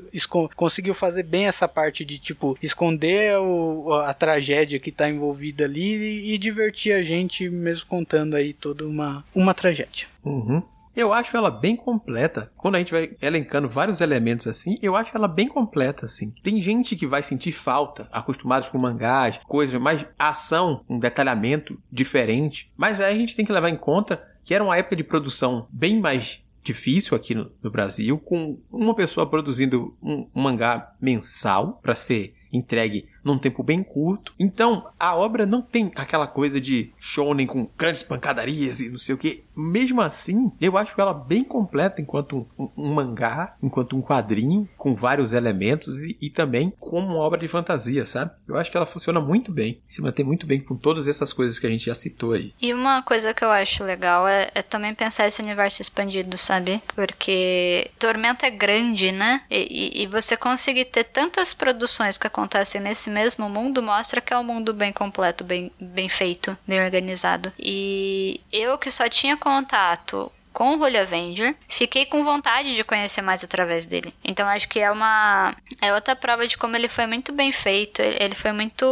conseguiu 0.55 0.93
fazer 0.93 1.23
bem 1.23 1.47
essa 1.47 1.67
parte 1.67 2.05
de, 2.05 2.19
tipo, 2.19 2.57
esconder 2.61 3.37
o, 3.37 3.93
a 3.93 4.13
tragédia 4.13 4.79
que 4.79 4.91
tá 4.91 5.09
envolvida 5.09 5.65
ali 5.65 5.95
e, 5.95 6.33
e 6.33 6.37
divertir 6.37 6.93
a 6.93 7.01
gente 7.01 7.49
mesmo 7.49 7.85
contando 7.87 8.35
aí 8.35 8.53
toda 8.53 8.87
uma, 8.87 9.25
uma 9.33 9.53
tragédia. 9.53 10.07
Uhum. 10.23 10.61
Eu 10.95 11.11
acho 11.11 11.35
ela 11.35 11.51
bem 11.51 11.75
completa. 11.75 12.49
Quando 12.55 12.75
a 12.75 12.77
gente 12.77 12.93
vai 12.93 13.11
elencando 13.21 13.67
vários 13.67 13.99
elementos 13.99 14.47
assim, 14.47 14.79
eu 14.81 14.95
acho 14.95 15.11
ela 15.13 15.27
bem 15.27 15.47
completa, 15.47 16.05
assim. 16.05 16.33
Tem 16.41 16.61
gente 16.61 16.95
que 16.95 17.05
vai 17.05 17.21
sentir 17.21 17.51
falta, 17.51 18.07
acostumados 18.11 18.69
com 18.69 18.77
mangás, 18.77 19.39
coisas 19.45 19.79
mais 19.79 20.05
ação, 20.17 20.85
um 20.87 20.97
detalhamento 20.97 21.77
diferente. 21.91 22.71
Mas 22.77 23.01
aí 23.01 23.13
a 23.13 23.19
gente 23.19 23.35
tem 23.35 23.45
que 23.45 23.51
levar 23.51 23.69
em 23.69 23.75
conta 23.75 24.23
que 24.45 24.53
era 24.53 24.63
uma 24.63 24.77
época 24.77 24.95
de 24.95 25.03
produção 25.03 25.67
bem 25.71 25.99
mais 25.99 26.45
difícil 26.63 27.17
aqui 27.17 27.33
no, 27.33 27.51
no 27.61 27.71
Brasil, 27.71 28.17
com 28.19 28.59
uma 28.71 28.95
pessoa 28.95 29.29
produzindo 29.29 29.97
um, 30.01 30.29
um 30.33 30.41
mangá 30.41 30.95
mensal 31.01 31.79
para 31.81 31.95
ser 31.95 32.35
entregue 32.53 33.05
num 33.25 33.37
tempo 33.37 33.63
bem 33.63 33.81
curto. 33.83 34.33
Então, 34.39 34.87
a 34.99 35.15
obra 35.15 35.45
não 35.45 35.61
tem 35.61 35.91
aquela 35.95 36.27
coisa 36.27 36.61
de 36.61 36.93
shonen 36.97 37.47
com 37.47 37.67
grandes 37.77 38.03
pancadarias 38.03 38.79
e 38.79 38.89
não 38.89 38.97
sei 38.99 39.15
o 39.15 39.17
que. 39.17 39.43
Mesmo 39.57 40.01
assim, 40.01 40.51
eu 40.61 40.77
acho 40.77 40.99
ela 41.01 41.13
bem 41.13 41.43
completa 41.43 42.01
enquanto 42.01 42.47
um, 42.57 42.69
um 42.77 42.93
mangá, 42.93 43.55
enquanto 43.63 43.95
um 43.95 44.01
quadrinho, 44.01 44.69
com 44.77 44.93
vários 44.95 45.33
elementos 45.33 45.97
e, 46.03 46.17
e 46.21 46.29
também 46.29 46.71
como 46.79 47.07
uma 47.07 47.17
obra 47.19 47.39
de 47.39 47.47
fantasia, 47.47 48.05
sabe? 48.05 48.31
Eu 48.47 48.55
acho 48.57 48.69
que 48.69 48.77
ela 48.77 48.85
funciona 48.85 49.19
muito 49.19 49.51
bem, 49.51 49.81
se 49.87 50.01
mantém 50.01 50.23
muito 50.25 50.45
bem 50.45 50.59
com 50.59 50.75
todas 50.75 51.07
essas 51.07 51.33
coisas 51.33 51.57
que 51.57 51.65
a 51.65 51.69
gente 51.69 51.85
já 51.85 51.95
citou 51.95 52.33
aí. 52.33 52.53
E 52.61 52.73
uma 52.73 53.01
coisa 53.01 53.33
que 53.33 53.43
eu 53.43 53.49
acho 53.49 53.83
legal 53.83 54.27
é, 54.27 54.51
é 54.53 54.61
também 54.61 54.93
pensar 54.93 55.27
esse 55.27 55.41
universo 55.41 55.81
expandido, 55.81 56.37
sabe? 56.37 56.81
Porque 56.93 57.89
Tormenta 57.97 58.45
é 58.45 58.51
grande, 58.51 59.11
né? 59.11 59.41
E, 59.49 60.01
e- 60.01 60.03
e 60.03 60.07
você 60.07 60.35
conseguir 60.37 60.85
ter 60.85 61.05
tantas 61.05 61.53
produções 61.53 62.17
que 62.17 62.27
acontecem 62.27 62.81
nesse 62.81 63.09
mesmo 63.15 63.49
mundo 63.49 63.81
mostra 63.81 64.19
que 64.19 64.33
é 64.33 64.37
um 64.37 64.43
mundo 64.43 64.73
bem 64.73 64.91
completo, 64.91 65.43
bem, 65.43 65.71
bem 65.79 66.09
feito, 66.09 66.57
bem 66.67 66.83
organizado. 66.83 67.51
E 67.57 68.41
eu 68.51 68.77
que 68.77 68.91
só 68.91 69.07
tinha 69.07 69.37
contato 69.37 70.31
com 70.55 70.73
o 70.73 70.81
Holy 70.81 70.97
Avenger, 70.97 71.53
fiquei 71.67 72.05
com 72.05 72.23
vontade 72.23 72.77
de 72.77 72.83
conhecer 72.85 73.21
mais 73.21 73.43
através 73.43 73.85
dele. 73.85 74.13
Então 74.23 74.47
acho 74.47 74.69
que 74.69 74.79
é 74.79 74.89
uma 74.89 75.53
é 75.81 75.93
outra 75.93 76.15
prova 76.15 76.47
de 76.47 76.57
como 76.57 76.77
ele 76.77 76.87
foi 76.87 77.05
muito 77.05 77.33
bem 77.33 77.51
feito. 77.51 78.01
Ele 78.01 78.33
foi 78.33 78.53
muito 78.53 78.85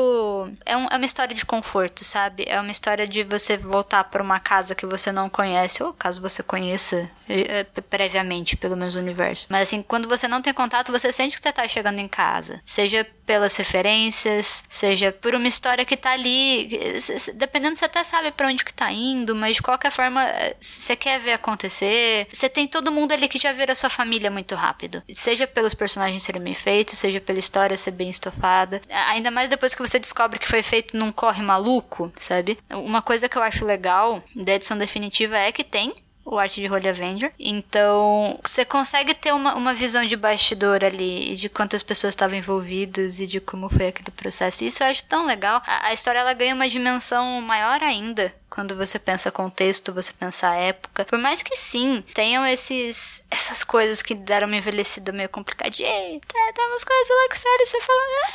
é, 0.66 0.76
um, 0.76 0.88
é 0.92 0.98
uma 0.98 1.06
história 1.06 1.34
de 1.34 1.46
conforto, 1.46 2.04
sabe? 2.04 2.44
É 2.48 2.60
uma 2.60 2.70
história 2.70 3.08
de 3.08 3.24
você 3.24 3.56
voltar 3.56 4.04
para 4.04 4.22
uma 4.22 4.42
casa 4.42 4.76
que 4.76 4.86
você 4.86 5.10
não 5.10 5.30
conhece 5.30 5.82
ou 5.82 5.94
caso 5.94 6.22
você 6.22 6.44
conheça 6.44 7.10
é, 7.30 7.64
previamente, 7.64 8.58
pelo 8.58 8.76
menos 8.76 8.96
universo. 8.96 9.48
Mas 9.50 9.70
assim, 9.70 9.82
quando 9.82 10.10
você 10.10 10.28
não 10.28 10.42
tem 10.42 10.54
contato, 10.54 10.92
você 10.92 11.14
sente 11.14 11.38
que 11.38 11.42
você 11.42 11.54
tá 11.54 11.66
chegando 11.66 12.00
em 12.00 12.10
casa, 12.10 12.62
seja 12.66 13.08
pelas 13.26 13.56
referências, 13.56 14.64
seja 14.70 15.12
por 15.12 15.36
uma 15.36 15.48
história 15.48 15.86
que 15.86 15.98
tá 15.98 16.12
ali, 16.12 16.70
dependendo 17.36 17.76
você 17.76 17.86
até 17.86 18.04
sabe 18.04 18.32
para 18.32 18.48
onde 18.48 18.64
que 18.64 18.74
tá 18.74 18.92
indo, 18.92 19.36
mas 19.36 19.56
de 19.56 19.62
qualquer 19.62 19.92
forma, 19.92 20.26
você 20.60 20.96
quer 20.96 21.20
ver 21.20 21.34
acontecer. 21.34 22.28
Você 22.32 22.50
tem 22.50 22.68
todo 22.68 22.92
mundo 22.92 23.12
ali 23.12 23.28
que 23.28 23.40
já 23.40 23.54
vira 23.54 23.76
sua 23.76 23.90
família 23.90 24.30
muito 24.30 24.56
rápido. 24.56 25.02
Seja 25.14 25.48
pelos 25.48 25.74
personagens 25.74 26.24
serem 26.24 26.42
bem 26.42 26.54
feitos, 26.54 26.98
seja 26.98 27.22
pela 27.22 27.40
história 27.40 27.78
ser 27.78 27.92
bem 27.92 28.10
estofada. 28.10 28.82
Ainda 29.08 29.32
mais 29.32 29.50
depois 29.50 29.74
que 29.74 29.82
você 29.82 30.00
descobre 30.00 30.40
que 30.40 30.48
foi 30.48 30.64
feito 30.64 30.98
num 30.98 31.12
corre 31.12 31.42
maluco, 31.42 32.12
sabe? 32.18 32.58
Uma 32.72 33.02
coisa 33.02 33.30
que 33.30 33.38
eu 33.38 33.44
acho 33.44 33.66
legal 33.66 34.24
da 34.36 34.54
edição 34.54 34.78
definitiva 34.78 35.38
é 35.38 35.52
que 35.52 35.64
tem 35.64 36.03
o 36.26 36.38
arte 36.38 36.62
de 36.62 36.72
Holy 36.72 36.90
Avenger. 36.90 37.34
Então, 37.40 38.40
você 38.44 38.64
consegue 38.64 39.14
ter 39.14 39.34
uma, 39.34 39.56
uma 39.56 39.74
visão 39.74 40.06
de 40.06 40.16
bastidor 40.16 40.84
ali, 40.84 41.36
de 41.36 41.50
quantas 41.50 41.84
pessoas 41.84 42.14
estavam 42.14 42.38
envolvidas 42.38 43.20
e 43.20 43.28
de 43.28 43.40
como 43.40 43.70
foi 43.70 43.88
aquele 43.88 44.12
processo. 44.12 44.64
Isso 44.64 44.84
eu 44.84 44.88
acho 44.88 45.06
tão 45.06 45.26
legal. 45.26 45.62
A, 45.66 45.88
a 45.88 45.94
história 45.94 46.20
ela 46.20 46.34
ganha 46.34 46.56
uma 46.56 46.70
dimensão 46.70 47.42
maior 47.42 47.82
ainda 47.82 48.34
quando 48.54 48.76
você 48.76 49.00
pensa 49.00 49.32
contexto, 49.32 49.92
você 49.92 50.14
pensa 50.14 50.54
época. 50.54 51.06
Por 51.06 51.18
mais 51.18 51.42
que 51.42 51.56
sim, 51.56 52.04
tenham 52.14 52.46
esses 52.46 53.24
essas 53.32 53.64
coisas 53.64 54.04
que 54.04 54.14
deram 54.14 54.46
uma 54.46 54.56
envelhecida 54.56 55.12
meio 55.12 55.28
complicadinha. 55.28 55.90
Tem, 55.90 56.22
umas 56.68 56.84
coisas 56.84 57.10
lá 57.10 57.30
que 57.32 57.40
sério 57.40 57.66
você 57.66 57.82
fala, 57.82 58.00
ah, 58.00 58.30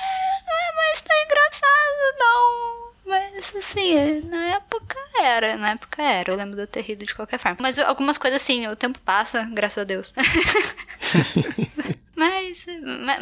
é 0.92 1.00
tão 1.00 1.22
engraçado, 1.22 2.18
não 2.18 2.87
mas 3.08 3.56
assim, 3.56 4.20
na 4.28 4.56
época 4.56 4.96
era, 5.18 5.56
na 5.56 5.70
época 5.70 6.02
era. 6.02 6.30
Eu 6.30 6.36
lembro 6.36 6.56
de 6.56 6.62
eu 6.62 6.66
ter 6.66 6.82
rido 6.82 7.06
de 7.06 7.14
qualquer 7.14 7.38
forma. 7.38 7.56
Mas 7.60 7.78
algumas 7.78 8.18
coisas 8.18 8.42
assim, 8.42 8.66
o 8.66 8.76
tempo 8.76 8.98
passa, 9.00 9.44
graças 9.44 9.78
a 9.78 9.84
Deus. 9.84 10.12
mas, 12.14 12.66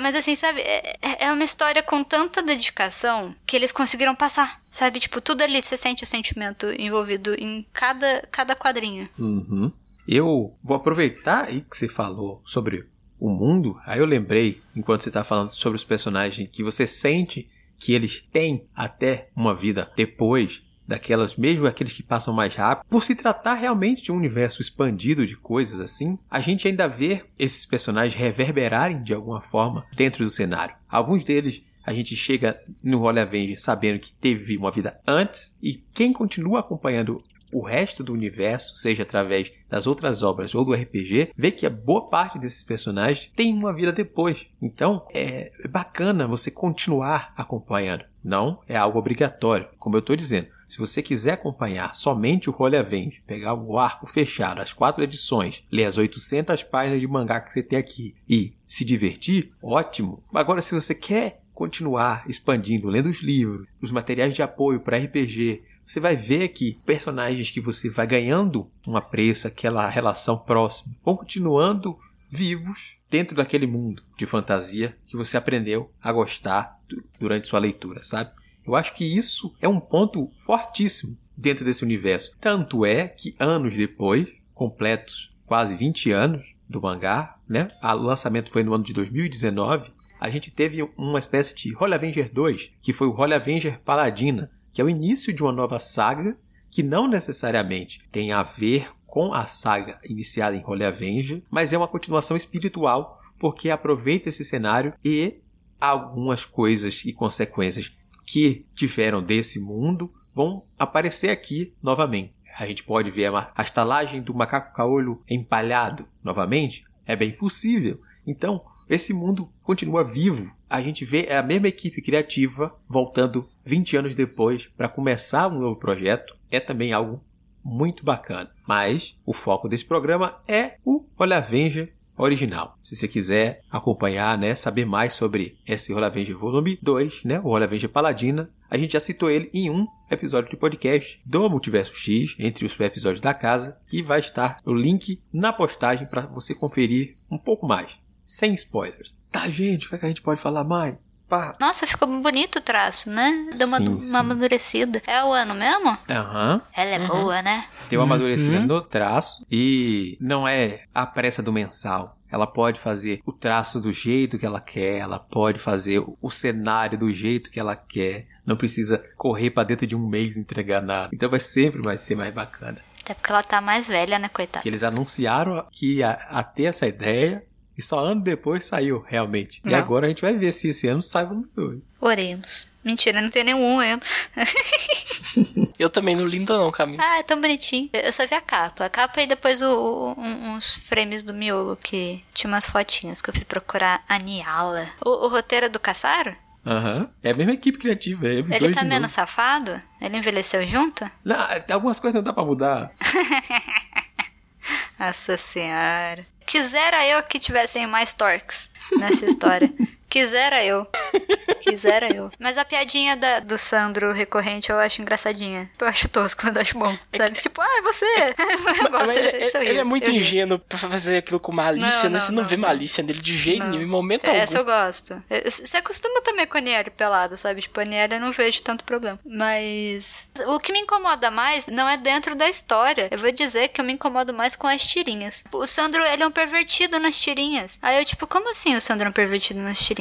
mas 0.00 0.16
assim, 0.16 0.34
sabe, 0.34 0.60
é, 0.60 0.98
é 1.00 1.32
uma 1.32 1.44
história 1.44 1.84
com 1.84 2.02
tanta 2.02 2.42
dedicação 2.42 3.32
que 3.46 3.54
eles 3.54 3.70
conseguiram 3.70 4.16
passar. 4.16 4.60
Sabe, 4.72 4.98
tipo, 4.98 5.20
tudo 5.20 5.42
ali 5.42 5.62
você 5.62 5.76
sente 5.76 6.02
o 6.02 6.06
sentimento 6.06 6.66
envolvido 6.78 7.34
em 7.34 7.64
cada, 7.72 8.26
cada 8.32 8.56
quadrinho. 8.56 9.08
Uhum. 9.16 9.72
Eu 10.08 10.52
vou 10.62 10.76
aproveitar 10.76 11.44
aí 11.44 11.60
que 11.60 11.76
você 11.76 11.88
falou 11.88 12.42
sobre 12.44 12.88
o 13.20 13.30
mundo. 13.30 13.80
Aí 13.86 14.00
eu 14.00 14.06
lembrei, 14.06 14.60
enquanto 14.74 15.02
você 15.02 15.10
tá 15.12 15.22
falando 15.22 15.52
sobre 15.52 15.76
os 15.76 15.84
personagens, 15.84 16.48
que 16.52 16.62
você 16.64 16.86
sente 16.86 17.48
que 17.78 17.92
eles 17.92 18.20
têm 18.20 18.66
até 18.74 19.28
uma 19.34 19.54
vida 19.54 19.90
depois 19.96 20.62
daquelas, 20.86 21.36
mesmo 21.36 21.66
aqueles 21.66 21.92
que 21.92 22.02
passam 22.02 22.32
mais 22.32 22.54
rápido, 22.54 22.86
por 22.88 23.02
se 23.02 23.14
tratar 23.16 23.54
realmente 23.54 24.04
de 24.04 24.12
um 24.12 24.16
universo 24.16 24.62
expandido 24.62 25.26
de 25.26 25.36
coisas 25.36 25.80
assim, 25.80 26.18
a 26.30 26.40
gente 26.40 26.68
ainda 26.68 26.88
vê 26.88 27.24
esses 27.38 27.66
personagens 27.66 28.14
reverberarem 28.14 29.02
de 29.02 29.12
alguma 29.12 29.40
forma 29.40 29.84
dentro 29.96 30.24
do 30.24 30.30
cenário. 30.30 30.76
Alguns 30.88 31.24
deles 31.24 31.64
a 31.84 31.92
gente 31.92 32.14
chega 32.16 32.60
no 32.82 33.02
Holy 33.02 33.20
Avenger 33.20 33.60
sabendo 33.60 33.98
que 33.98 34.14
teve 34.14 34.56
uma 34.56 34.70
vida 34.70 35.00
antes 35.06 35.56
e 35.62 35.74
quem 35.92 36.12
continua 36.12 36.60
acompanhando 36.60 37.20
o 37.52 37.62
resto 37.62 38.02
do 38.02 38.12
universo, 38.12 38.76
seja 38.76 39.02
através 39.02 39.52
das 39.68 39.86
outras 39.86 40.22
obras 40.22 40.54
ou 40.54 40.64
do 40.64 40.72
RPG, 40.72 41.30
vê 41.36 41.50
que 41.50 41.66
a 41.66 41.70
boa 41.70 42.08
parte 42.08 42.38
desses 42.38 42.62
personagens 42.62 43.30
tem 43.34 43.52
uma 43.52 43.72
vida 43.72 43.92
depois. 43.92 44.48
Então 44.60 45.06
é 45.14 45.52
bacana 45.70 46.26
você 46.26 46.50
continuar 46.50 47.32
acompanhando. 47.36 48.04
Não 48.22 48.60
é 48.68 48.76
algo 48.76 48.98
obrigatório, 48.98 49.68
como 49.78 49.96
eu 49.96 50.00
estou 50.00 50.16
dizendo. 50.16 50.48
Se 50.66 50.78
você 50.78 51.00
quiser 51.00 51.34
acompanhar 51.34 51.94
somente 51.94 52.50
o 52.50 52.54
Holy 52.58 52.76
Avenger, 52.76 53.22
pegar 53.24 53.54
o 53.54 53.78
arco 53.78 54.04
fechado, 54.04 54.60
as 54.60 54.72
quatro 54.72 55.02
edições, 55.02 55.64
ler 55.70 55.84
as 55.84 55.96
800 55.96 56.64
páginas 56.64 57.00
de 57.00 57.06
mangá 57.06 57.40
que 57.40 57.52
você 57.52 57.62
tem 57.62 57.78
aqui 57.78 58.16
e 58.28 58.52
se 58.66 58.84
divertir, 58.84 59.52
ótimo. 59.62 60.24
Agora, 60.34 60.60
se 60.60 60.74
você 60.74 60.92
quer 60.92 61.40
continuar 61.54 62.24
expandindo, 62.28 62.88
lendo 62.88 63.08
os 63.08 63.22
livros, 63.22 63.66
os 63.80 63.90
materiais 63.90 64.34
de 64.34 64.42
apoio 64.42 64.80
para 64.80 64.98
RPG, 64.98 65.62
você 65.86 66.00
vai 66.00 66.16
ver 66.16 66.48
que 66.48 66.80
personagens 66.84 67.50
que 67.50 67.60
você 67.60 67.88
vai 67.88 68.06
ganhando 68.06 68.68
um 68.86 68.96
apreço, 68.96 69.46
aquela 69.46 69.88
relação 69.88 70.36
próxima, 70.36 70.94
vão 71.04 71.16
continuando 71.16 71.96
vivos 72.28 72.98
dentro 73.08 73.36
daquele 73.36 73.66
mundo 73.66 74.02
de 74.16 74.26
fantasia 74.26 74.96
que 75.06 75.16
você 75.16 75.36
aprendeu 75.36 75.90
a 76.02 76.12
gostar 76.12 76.76
durante 77.20 77.46
sua 77.46 77.60
leitura, 77.60 78.02
sabe? 78.02 78.30
Eu 78.66 78.74
acho 78.74 78.94
que 78.94 79.04
isso 79.04 79.54
é 79.60 79.68
um 79.68 79.78
ponto 79.78 80.30
fortíssimo 80.36 81.16
dentro 81.36 81.64
desse 81.64 81.84
universo. 81.84 82.36
Tanto 82.40 82.84
é 82.84 83.06
que 83.06 83.36
anos 83.38 83.76
depois, 83.76 84.34
completos 84.52 85.32
quase 85.46 85.76
20 85.76 86.10
anos 86.10 86.56
do 86.68 86.82
mangá, 86.82 87.36
né? 87.48 87.70
O 87.80 87.92
lançamento 87.94 88.50
foi 88.50 88.64
no 88.64 88.74
ano 88.74 88.82
de 88.82 88.92
2019. 88.92 89.92
A 90.18 90.28
gente 90.28 90.50
teve 90.50 90.82
uma 90.96 91.20
espécie 91.20 91.54
de 91.54 91.76
Holy 91.76 91.94
Avenger 91.94 92.32
2, 92.32 92.72
que 92.82 92.92
foi 92.92 93.06
o 93.06 93.14
Holy 93.14 93.34
Avenger 93.34 93.78
Paladina, 93.80 94.50
que 94.76 94.82
é 94.82 94.84
o 94.84 94.90
início 94.90 95.32
de 95.32 95.42
uma 95.42 95.52
nova 95.52 95.80
saga 95.80 96.36
que 96.70 96.82
não 96.82 97.08
necessariamente 97.08 98.06
tem 98.12 98.30
a 98.30 98.42
ver 98.42 98.90
com 99.06 99.32
a 99.32 99.46
saga 99.46 99.98
iniciada 100.04 100.54
em 100.54 100.62
Holy 100.62 100.84
Avenger, 100.84 101.42
mas 101.50 101.72
é 101.72 101.78
uma 101.78 101.88
continuação 101.88 102.36
espiritual 102.36 103.18
porque 103.38 103.70
aproveita 103.70 104.28
esse 104.28 104.44
cenário 104.44 104.92
e 105.02 105.40
algumas 105.80 106.44
coisas 106.44 107.06
e 107.06 107.14
consequências 107.14 107.90
que 108.26 108.66
tiveram 108.74 109.22
desse 109.22 109.58
mundo 109.58 110.12
vão 110.34 110.62
aparecer 110.78 111.30
aqui 111.30 111.72
novamente. 111.82 112.34
A 112.58 112.66
gente 112.66 112.84
pode 112.84 113.10
ver 113.10 113.32
a 113.34 113.62
estalagem 113.62 114.20
do 114.20 114.34
macaco 114.34 114.76
caolho 114.76 115.22
empalhado 115.26 116.06
novamente. 116.22 116.84
É 117.06 117.16
bem 117.16 117.32
possível. 117.32 117.98
Então, 118.26 118.62
esse 118.90 119.14
mundo 119.14 119.50
continua 119.62 120.04
vivo 120.04 120.54
a 120.68 120.80
gente 120.80 121.04
vê 121.04 121.28
a 121.32 121.42
mesma 121.42 121.68
equipe 121.68 122.02
criativa 122.02 122.74
voltando 122.88 123.48
20 123.64 123.96
anos 123.96 124.14
depois 124.14 124.66
para 124.66 124.88
começar 124.88 125.48
um 125.48 125.60
novo 125.60 125.76
projeto. 125.76 126.36
É 126.50 126.60
também 126.60 126.92
algo 126.92 127.22
muito 127.64 128.04
bacana. 128.04 128.48
Mas 128.66 129.18
o 129.26 129.32
foco 129.32 129.68
desse 129.68 129.84
programa 129.84 130.38
é 130.48 130.76
o 130.84 131.04
Avenger 131.18 131.92
original. 132.16 132.78
Se 132.82 132.96
você 132.96 133.08
quiser 133.08 133.62
acompanhar, 133.70 134.38
né, 134.38 134.54
saber 134.54 134.84
mais 134.84 135.14
sobre 135.14 135.58
esse 135.66 135.92
Avenger 135.92 136.38
Volume 136.38 136.78
2, 136.80 137.24
né, 137.24 137.40
o 137.42 137.56
Avenger 137.56 137.88
Paladina, 137.88 138.48
a 138.70 138.76
gente 138.76 138.92
já 138.92 139.00
citou 139.00 139.30
ele 139.30 139.50
em 139.52 139.70
um 139.70 139.86
episódio 140.10 140.50
de 140.50 140.56
podcast 140.56 141.20
do 141.24 141.48
Multiverso 141.50 141.94
X, 141.94 142.36
entre 142.38 142.64
os 142.64 142.78
episódios 142.78 143.20
da 143.20 143.34
casa, 143.34 143.78
que 143.88 144.02
vai 144.02 144.20
estar 144.20 144.58
o 144.64 144.72
link 144.72 145.20
na 145.32 145.52
postagem 145.52 146.06
para 146.06 146.26
você 146.26 146.54
conferir 146.54 147.16
um 147.30 147.38
pouco 147.38 147.66
mais 147.66 147.98
sem 148.26 148.52
spoilers. 148.54 149.16
Tá, 149.30 149.48
gente, 149.48 149.86
o 149.86 149.88
que, 149.88 149.94
é 149.94 149.98
que 149.98 150.04
a 150.04 150.08
gente 150.08 150.22
pode 150.22 150.40
falar 150.40 150.64
mais? 150.64 150.96
Pá. 151.28 151.56
Nossa, 151.58 151.86
ficou 151.86 152.08
bonito 152.20 152.58
o 152.58 152.62
traço, 152.62 153.10
né? 153.10 153.48
Deu 153.56 153.66
uma, 153.66 153.78
sim, 153.78 154.00
sim. 154.00 154.10
uma 154.10 154.20
amadurecida. 154.20 155.02
É 155.06 155.24
o 155.24 155.32
ano 155.32 155.54
mesmo? 155.54 155.98
Aham. 156.08 156.54
Uhum. 156.54 156.60
Ela 156.72 156.90
é 156.90 156.98
uhum. 157.00 157.08
boa, 157.08 157.42
né? 157.42 157.66
Tem 157.88 157.98
uma 157.98 158.04
amadurecida 158.04 158.58
uhum. 158.58 158.66
no 158.66 158.80
traço 158.80 159.44
e 159.50 160.16
não 160.20 160.46
é 160.46 160.84
a 160.94 161.04
pressa 161.04 161.42
do 161.42 161.52
mensal. 161.52 162.16
Ela 162.30 162.46
pode 162.46 162.78
fazer 162.80 163.20
o 163.24 163.32
traço 163.32 163.80
do 163.80 163.92
jeito 163.92 164.38
que 164.38 164.46
ela 164.46 164.60
quer, 164.60 164.98
ela 164.98 165.18
pode 165.18 165.58
fazer 165.58 166.02
o 166.20 166.30
cenário 166.30 166.98
do 166.98 167.12
jeito 167.12 167.50
que 167.50 167.58
ela 167.58 167.74
quer. 167.74 168.26
Não 168.44 168.56
precisa 168.56 169.04
correr 169.16 169.50
para 169.50 169.64
dentro 169.64 169.86
de 169.86 169.96
um 169.96 170.06
mês 170.06 170.36
entregar 170.36 170.82
nada. 170.82 171.10
Então 171.12 171.28
vai 171.28 171.40
sempre 171.40 171.82
mais 171.82 172.02
ser 172.02 172.16
mais 172.16 172.32
bacana. 172.32 172.80
Até 173.02 173.14
porque 173.14 173.30
ela 173.30 173.42
tá 173.42 173.60
mais 173.60 173.86
velha, 173.86 174.18
né, 174.18 174.28
coitada? 174.28 174.62
Que 174.62 174.68
eles 174.68 174.82
anunciaram 174.82 175.64
que 175.70 175.98
ia, 175.98 176.10
a 176.10 176.42
ter 176.42 176.64
essa 176.64 176.86
ideia 176.86 177.44
e 177.76 177.82
só 177.82 177.98
ano 177.98 178.20
depois 178.20 178.64
saiu, 178.64 179.04
realmente. 179.06 179.60
Não. 179.62 179.72
E 179.72 179.74
agora 179.74 180.06
a 180.06 180.08
gente 180.08 180.22
vai 180.22 180.34
ver 180.34 180.52
se 180.52 180.68
esse 180.68 180.88
ano 180.88 181.02
sai 181.02 181.26
número 181.26 181.48
2. 181.54 181.80
Oremos. 182.00 182.70
Mentira, 182.84 183.20
não 183.20 183.30
tem 183.30 183.44
nenhum 183.44 183.78
ainda. 183.78 184.04
eu 185.78 185.90
também 185.90 186.14
não 186.14 186.24
lindo 186.24 186.56
não, 186.56 186.70
Camila. 186.70 187.02
Ah, 187.04 187.18
é 187.18 187.22
tão 187.22 187.40
bonitinho. 187.40 187.90
Eu 187.92 188.12
só 188.12 188.26
vi 188.26 188.34
a 188.34 188.40
capa. 188.40 188.84
A 188.84 188.88
capa 188.88 189.20
e 189.20 189.26
depois 189.26 189.60
o, 189.60 189.66
o, 189.66 190.20
uns 190.20 190.76
frames 190.76 191.22
do 191.22 191.34
miolo 191.34 191.76
que 191.76 192.22
tinha 192.32 192.48
umas 192.48 192.64
fotinhas 192.64 193.20
que 193.20 193.28
eu 193.28 193.34
fui 193.34 193.44
procurar 193.44 194.04
a 194.08 194.18
Niala. 194.18 194.88
O, 195.04 195.26
o 195.26 195.28
roteiro 195.28 195.66
é 195.66 195.68
do 195.68 195.80
Caçaro? 195.80 196.34
Aham. 196.64 196.98
Uhum. 196.98 197.08
É 197.22 197.30
a 197.30 197.34
mesma 197.34 197.52
equipe 197.52 197.78
criativa. 197.78 198.26
É 198.26 198.38
Ele 198.38 198.74
tá 198.74 198.84
menos 198.84 199.12
safado? 199.12 199.80
Ele 200.00 200.16
envelheceu 200.16 200.66
junto? 200.66 201.08
Não, 201.24 201.36
algumas 201.70 202.00
coisas 202.00 202.16
não 202.16 202.24
dá 202.24 202.32
pra 202.32 202.44
mudar. 202.44 202.92
Nossa 204.98 205.36
senhora. 205.36 206.26
Quisera 206.46 207.06
eu 207.06 207.22
que 207.24 207.38
tivessem 207.40 207.86
mais 207.86 208.14
Torques 208.14 208.70
nessa 208.98 209.26
história. 209.26 209.72
Quisera 210.08 210.64
eu. 210.64 210.86
Quisera 211.60 212.14
eu. 212.14 212.30
Mas 212.38 212.56
a 212.56 212.64
piadinha 212.64 213.16
da, 213.16 213.40
do 213.40 213.58
Sandro 213.58 214.12
recorrente 214.12 214.70
eu 214.70 214.78
acho 214.78 215.02
engraçadinha. 215.02 215.68
Eu 215.80 215.86
acho 215.88 216.08
tosco, 216.08 216.42
mas 216.44 216.54
eu 216.54 216.62
acho 216.62 216.78
bom. 216.78 216.96
Sabe? 217.16 217.40
Tipo, 217.40 217.60
ah, 217.60 217.78
é 217.78 217.82
você. 217.82 218.04
eu 218.84 218.90
gosto, 218.90 219.06
Mas 219.06 219.16
ele, 219.16 219.68
ele 219.68 219.78
é 219.80 219.84
muito 219.84 220.06
Eu 220.08 220.12
ri. 220.12 220.20
ingênuo 220.20 220.58
pra 220.60 220.78
fazer 220.78 221.18
aquilo 221.18 221.40
com 221.40 221.50
malícia, 221.52 222.04
Não, 222.04 222.10
né? 222.10 222.20
Você 222.20 222.28
não, 222.30 222.36
não, 222.36 222.42
não, 222.42 222.48
vê 222.48 222.56
não. 222.56 222.68
malícia 222.68 223.02
nele 223.02 223.20
de 223.20 223.36
jeito 223.36 223.64
Não. 223.64 223.70
nenhum, 223.70 223.82
em 223.82 223.86
momento 223.86 224.26
Essa 224.28 224.58
algum. 224.58 224.70
eu 224.70 224.76
gosto. 224.76 225.22
Você 225.44 225.76
acostuma 225.76 226.20
também 226.22 226.46
com 226.46 226.56
a 226.56 226.60
Aniele 226.60 226.90
pelada, 226.90 227.36
sabe? 227.36 227.62
Tipo, 227.62 227.80
a 227.80 227.82
Aniele 227.82 228.14
eu 228.14 228.20
não 228.20 228.30
vejo 228.32 228.62
tanto 228.62 228.84
problema. 228.84 229.18
Mas 229.26 230.30
o 230.46 230.60
que 230.60 230.72
me 230.72 230.80
incomoda 230.80 231.30
mais 231.32 231.66
não 231.66 231.88
é 231.88 231.96
dentro 231.96 232.36
da 232.36 232.48
história. 232.48 233.08
Eu 233.10 233.18
vou 233.18 233.32
dizer 233.32 233.68
que 233.68 233.80
eu 233.80 233.84
me 233.84 233.92
incomodo 233.92 234.32
mais 234.32 234.54
com 234.54 234.68
as 234.68 234.86
tirinhas. 234.86 235.42
O 235.50 235.66
Sandro, 235.66 236.04
ele 236.04 236.22
é 236.22 236.26
um 236.26 236.30
pervertido 236.30 237.00
nas 237.00 237.18
tirinhas. 237.18 237.78
Aí 237.82 237.98
eu, 237.98 238.04
tipo, 238.04 238.24
como 238.28 238.50
assim 238.52 238.76
o 238.76 238.80
Sandro 238.80 239.06
é 239.06 239.10
um 239.10 239.12
pervertido 239.12 239.60
nas 239.60 239.78
tirinhas? 239.80 239.95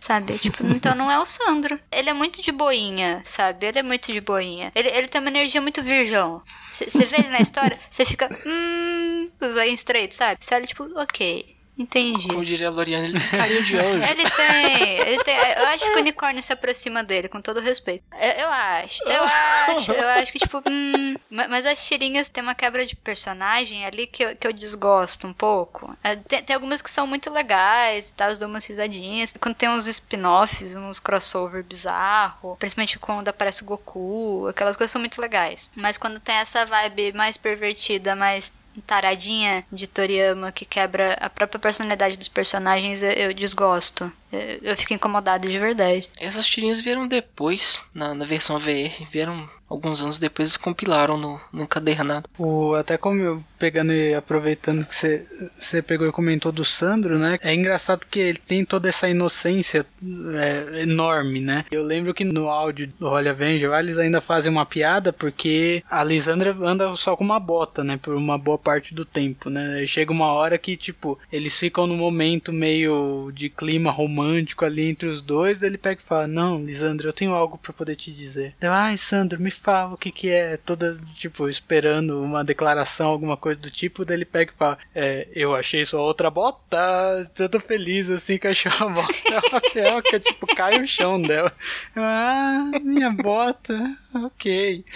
Sabe? 0.00 0.38
Tipo, 0.38 0.66
então 0.66 0.94
não 0.94 1.10
é 1.10 1.18
o 1.18 1.26
Sandro. 1.26 1.78
Ele 1.90 2.10
é 2.10 2.12
muito 2.12 2.42
de 2.42 2.52
boinha, 2.52 3.22
sabe? 3.24 3.66
Ele 3.66 3.78
é 3.78 3.82
muito 3.82 4.12
de 4.12 4.20
boinha. 4.20 4.72
Ele, 4.74 4.88
ele 4.88 5.08
tem 5.08 5.20
uma 5.20 5.30
energia 5.30 5.60
muito 5.60 5.82
virgão. 5.82 6.42
Você 6.44 7.04
vê 7.04 7.18
ele 7.18 7.28
na 7.28 7.40
história, 7.40 7.78
você 7.88 8.04
fica, 8.04 8.28
hum, 8.46 9.30
os 9.40 9.56
olhinhos 9.56 9.80
estreitos, 9.80 10.16
sabe? 10.16 10.44
Você 10.44 10.54
olha, 10.54 10.66
tipo, 10.66 10.84
ok. 10.98 11.53
Entendi. 11.76 12.28
Como 12.28 12.44
diria 12.44 12.68
a 12.68 12.70
Loriana, 12.70 13.06
ele 13.06 13.18
tem 13.18 13.28
carinho 13.40 13.62
de 13.64 13.76
anjo. 13.76 14.08
Ele 14.10 14.30
tem, 14.30 15.00
ele 15.08 15.24
tem. 15.24 15.36
Eu 15.36 15.66
acho 15.66 15.84
que 15.84 15.90
o 15.90 15.98
unicórnio 15.98 16.40
se 16.42 16.52
aproxima 16.52 17.02
dele, 17.02 17.28
com 17.28 17.40
todo 17.40 17.58
respeito. 17.60 18.04
Eu, 18.12 18.30
eu 18.44 18.48
acho, 18.48 19.02
eu 19.02 19.22
acho, 19.24 19.92
eu 19.92 20.08
acho 20.10 20.32
que, 20.32 20.38
tipo, 20.38 20.62
hum. 20.68 21.16
ma- 21.28 21.48
Mas 21.48 21.66
as 21.66 21.84
tirinhas 21.84 22.28
tem 22.28 22.42
uma 22.44 22.54
quebra 22.54 22.86
de 22.86 22.94
personagem 22.94 23.84
ali 23.84 24.06
que 24.06 24.22
eu, 24.24 24.36
que 24.36 24.46
eu 24.46 24.52
desgosto 24.52 25.26
um 25.26 25.32
pouco. 25.32 25.96
É, 26.04 26.14
Tem, 26.14 26.42
tem 26.44 26.54
algumas 26.54 26.80
que 26.80 26.90
são 26.90 27.06
muito 27.08 27.28
legais 27.32 28.10
e 28.10 28.14
tal, 28.14 28.30
eu 28.30 28.38
dou 28.38 28.48
umas 28.48 28.64
risadinhas. 28.64 29.34
Quando 29.40 29.56
tem 29.56 29.68
uns 29.68 29.88
spin-offs, 29.88 30.74
uns 30.76 31.00
crossover 31.00 31.64
bizarro, 31.64 32.56
principalmente 32.56 32.98
quando 33.00 33.28
aparece 33.28 33.62
o 33.62 33.66
Goku, 33.66 34.46
aquelas 34.48 34.76
coisas 34.76 34.92
são 34.92 35.00
muito 35.00 35.20
legais. 35.20 35.68
Mas 35.74 35.96
quando 35.96 36.20
tem 36.20 36.36
essa 36.36 36.64
vibe 36.64 37.12
mais 37.14 37.36
pervertida, 37.36 38.14
mais 38.14 38.52
taradinha 38.82 39.64
de 39.70 39.86
Toriyama 39.86 40.52
que 40.52 40.64
quebra 40.64 41.14
a 41.14 41.30
própria 41.30 41.60
personalidade 41.60 42.16
dos 42.16 42.28
personagens, 42.28 43.02
eu, 43.02 43.32
desgosto. 43.32 44.12
Eu, 44.34 44.70
eu 44.70 44.76
fico 44.76 44.94
incomodada 44.94 45.48
de 45.48 45.58
verdade. 45.58 46.08
Essas 46.18 46.46
tirinhas 46.46 46.80
vieram 46.80 47.06
depois, 47.06 47.78
na, 47.94 48.14
na 48.14 48.24
versão 48.24 48.58
VR. 48.58 49.04
Vieram 49.10 49.48
alguns 49.68 50.02
anos 50.02 50.18
depois, 50.18 50.48
eles 50.48 50.56
compilaram 50.56 51.16
no, 51.16 51.40
no 51.52 51.62
encadernado. 51.62 52.28
O, 52.38 52.74
até 52.74 52.96
como 52.96 53.20
eu 53.20 53.44
pegando 53.58 53.92
e 53.92 54.14
aproveitando 54.14 54.84
que 54.84 54.94
você, 54.94 55.26
você 55.56 55.80
pegou 55.80 56.06
e 56.06 56.12
comentou 56.12 56.52
do 56.52 56.64
Sandro, 56.64 57.18
né? 57.18 57.38
É 57.42 57.54
engraçado 57.54 58.06
que 58.10 58.18
ele 58.18 58.38
tem 58.38 58.64
toda 58.64 58.88
essa 58.88 59.08
inocência 59.08 59.86
é, 60.34 60.82
enorme, 60.82 61.40
né? 61.40 61.64
Eu 61.70 61.82
lembro 61.82 62.12
que 62.12 62.24
no 62.24 62.48
áudio 62.48 62.92
do 62.98 63.08
Holy 63.08 63.28
Avenger, 63.28 63.72
eles 63.72 63.96
ainda 63.96 64.20
fazem 64.20 64.52
uma 64.52 64.66
piada 64.66 65.12
porque 65.12 65.82
a 65.90 66.04
Lisandra 66.04 66.54
anda 66.62 66.94
só 66.96 67.16
com 67.16 67.24
uma 67.24 67.40
bota, 67.40 67.82
né? 67.82 67.96
Por 67.96 68.14
uma 68.14 68.36
boa 68.36 68.58
parte 68.58 68.94
do 68.94 69.04
tempo, 69.04 69.48
né? 69.48 69.84
Chega 69.86 70.12
uma 70.12 70.26
hora 70.26 70.58
que, 70.58 70.76
tipo, 70.76 71.18
eles 71.32 71.58
ficam 71.58 71.86
num 71.86 71.96
momento 71.96 72.52
meio 72.52 73.30
de 73.34 73.48
clima 73.48 73.90
romântico 73.90 74.23
ali 74.64 74.88
entre 74.88 75.08
os 75.08 75.20
dois, 75.20 75.60
daí 75.60 75.70
ele 75.70 75.78
pega 75.78 76.00
e 76.00 76.04
fala, 76.04 76.26
não, 76.26 76.64
Lisandra, 76.64 77.08
eu 77.08 77.12
tenho 77.12 77.34
algo 77.34 77.58
pra 77.58 77.72
poder 77.72 77.96
te 77.96 78.12
dizer. 78.12 78.54
Eu, 78.60 78.72
Ai, 78.72 78.96
Sandro, 78.96 79.40
me 79.40 79.50
fala 79.50 79.94
o 79.94 79.98
que 79.98 80.10
que 80.10 80.30
é, 80.30 80.56
toda, 80.56 80.98
tipo, 81.16 81.48
esperando 81.48 82.22
uma 82.22 82.44
declaração, 82.44 83.08
alguma 83.08 83.36
coisa 83.36 83.60
do 83.60 83.70
tipo, 83.70 84.04
daí 84.04 84.16
ele 84.16 84.24
pega 84.24 84.52
e 84.52 84.56
fala, 84.56 84.78
é, 84.94 85.28
eu 85.32 85.54
achei 85.54 85.84
sua 85.84 86.00
outra 86.00 86.30
bota, 86.30 87.30
todo 87.34 87.60
feliz 87.60 88.08
assim 88.10 88.38
que 88.38 88.48
achou 88.48 88.72
a 88.72 88.88
bota, 88.88 90.02
que 90.02 90.20
tipo, 90.20 90.46
cai 90.54 90.82
o 90.82 90.86
chão 90.86 91.20
dela. 91.20 91.52
Eu, 91.94 92.02
ah, 92.04 92.70
minha 92.82 93.10
bota, 93.10 93.96
ok. 94.14 94.84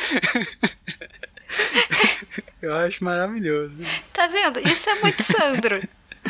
Eu 2.60 2.74
acho 2.74 3.02
maravilhoso. 3.02 3.74
Tá 4.12 4.26
vendo? 4.26 4.60
Isso 4.60 4.90
é 4.90 4.94
muito 4.96 5.22
Sandro. 5.22 5.80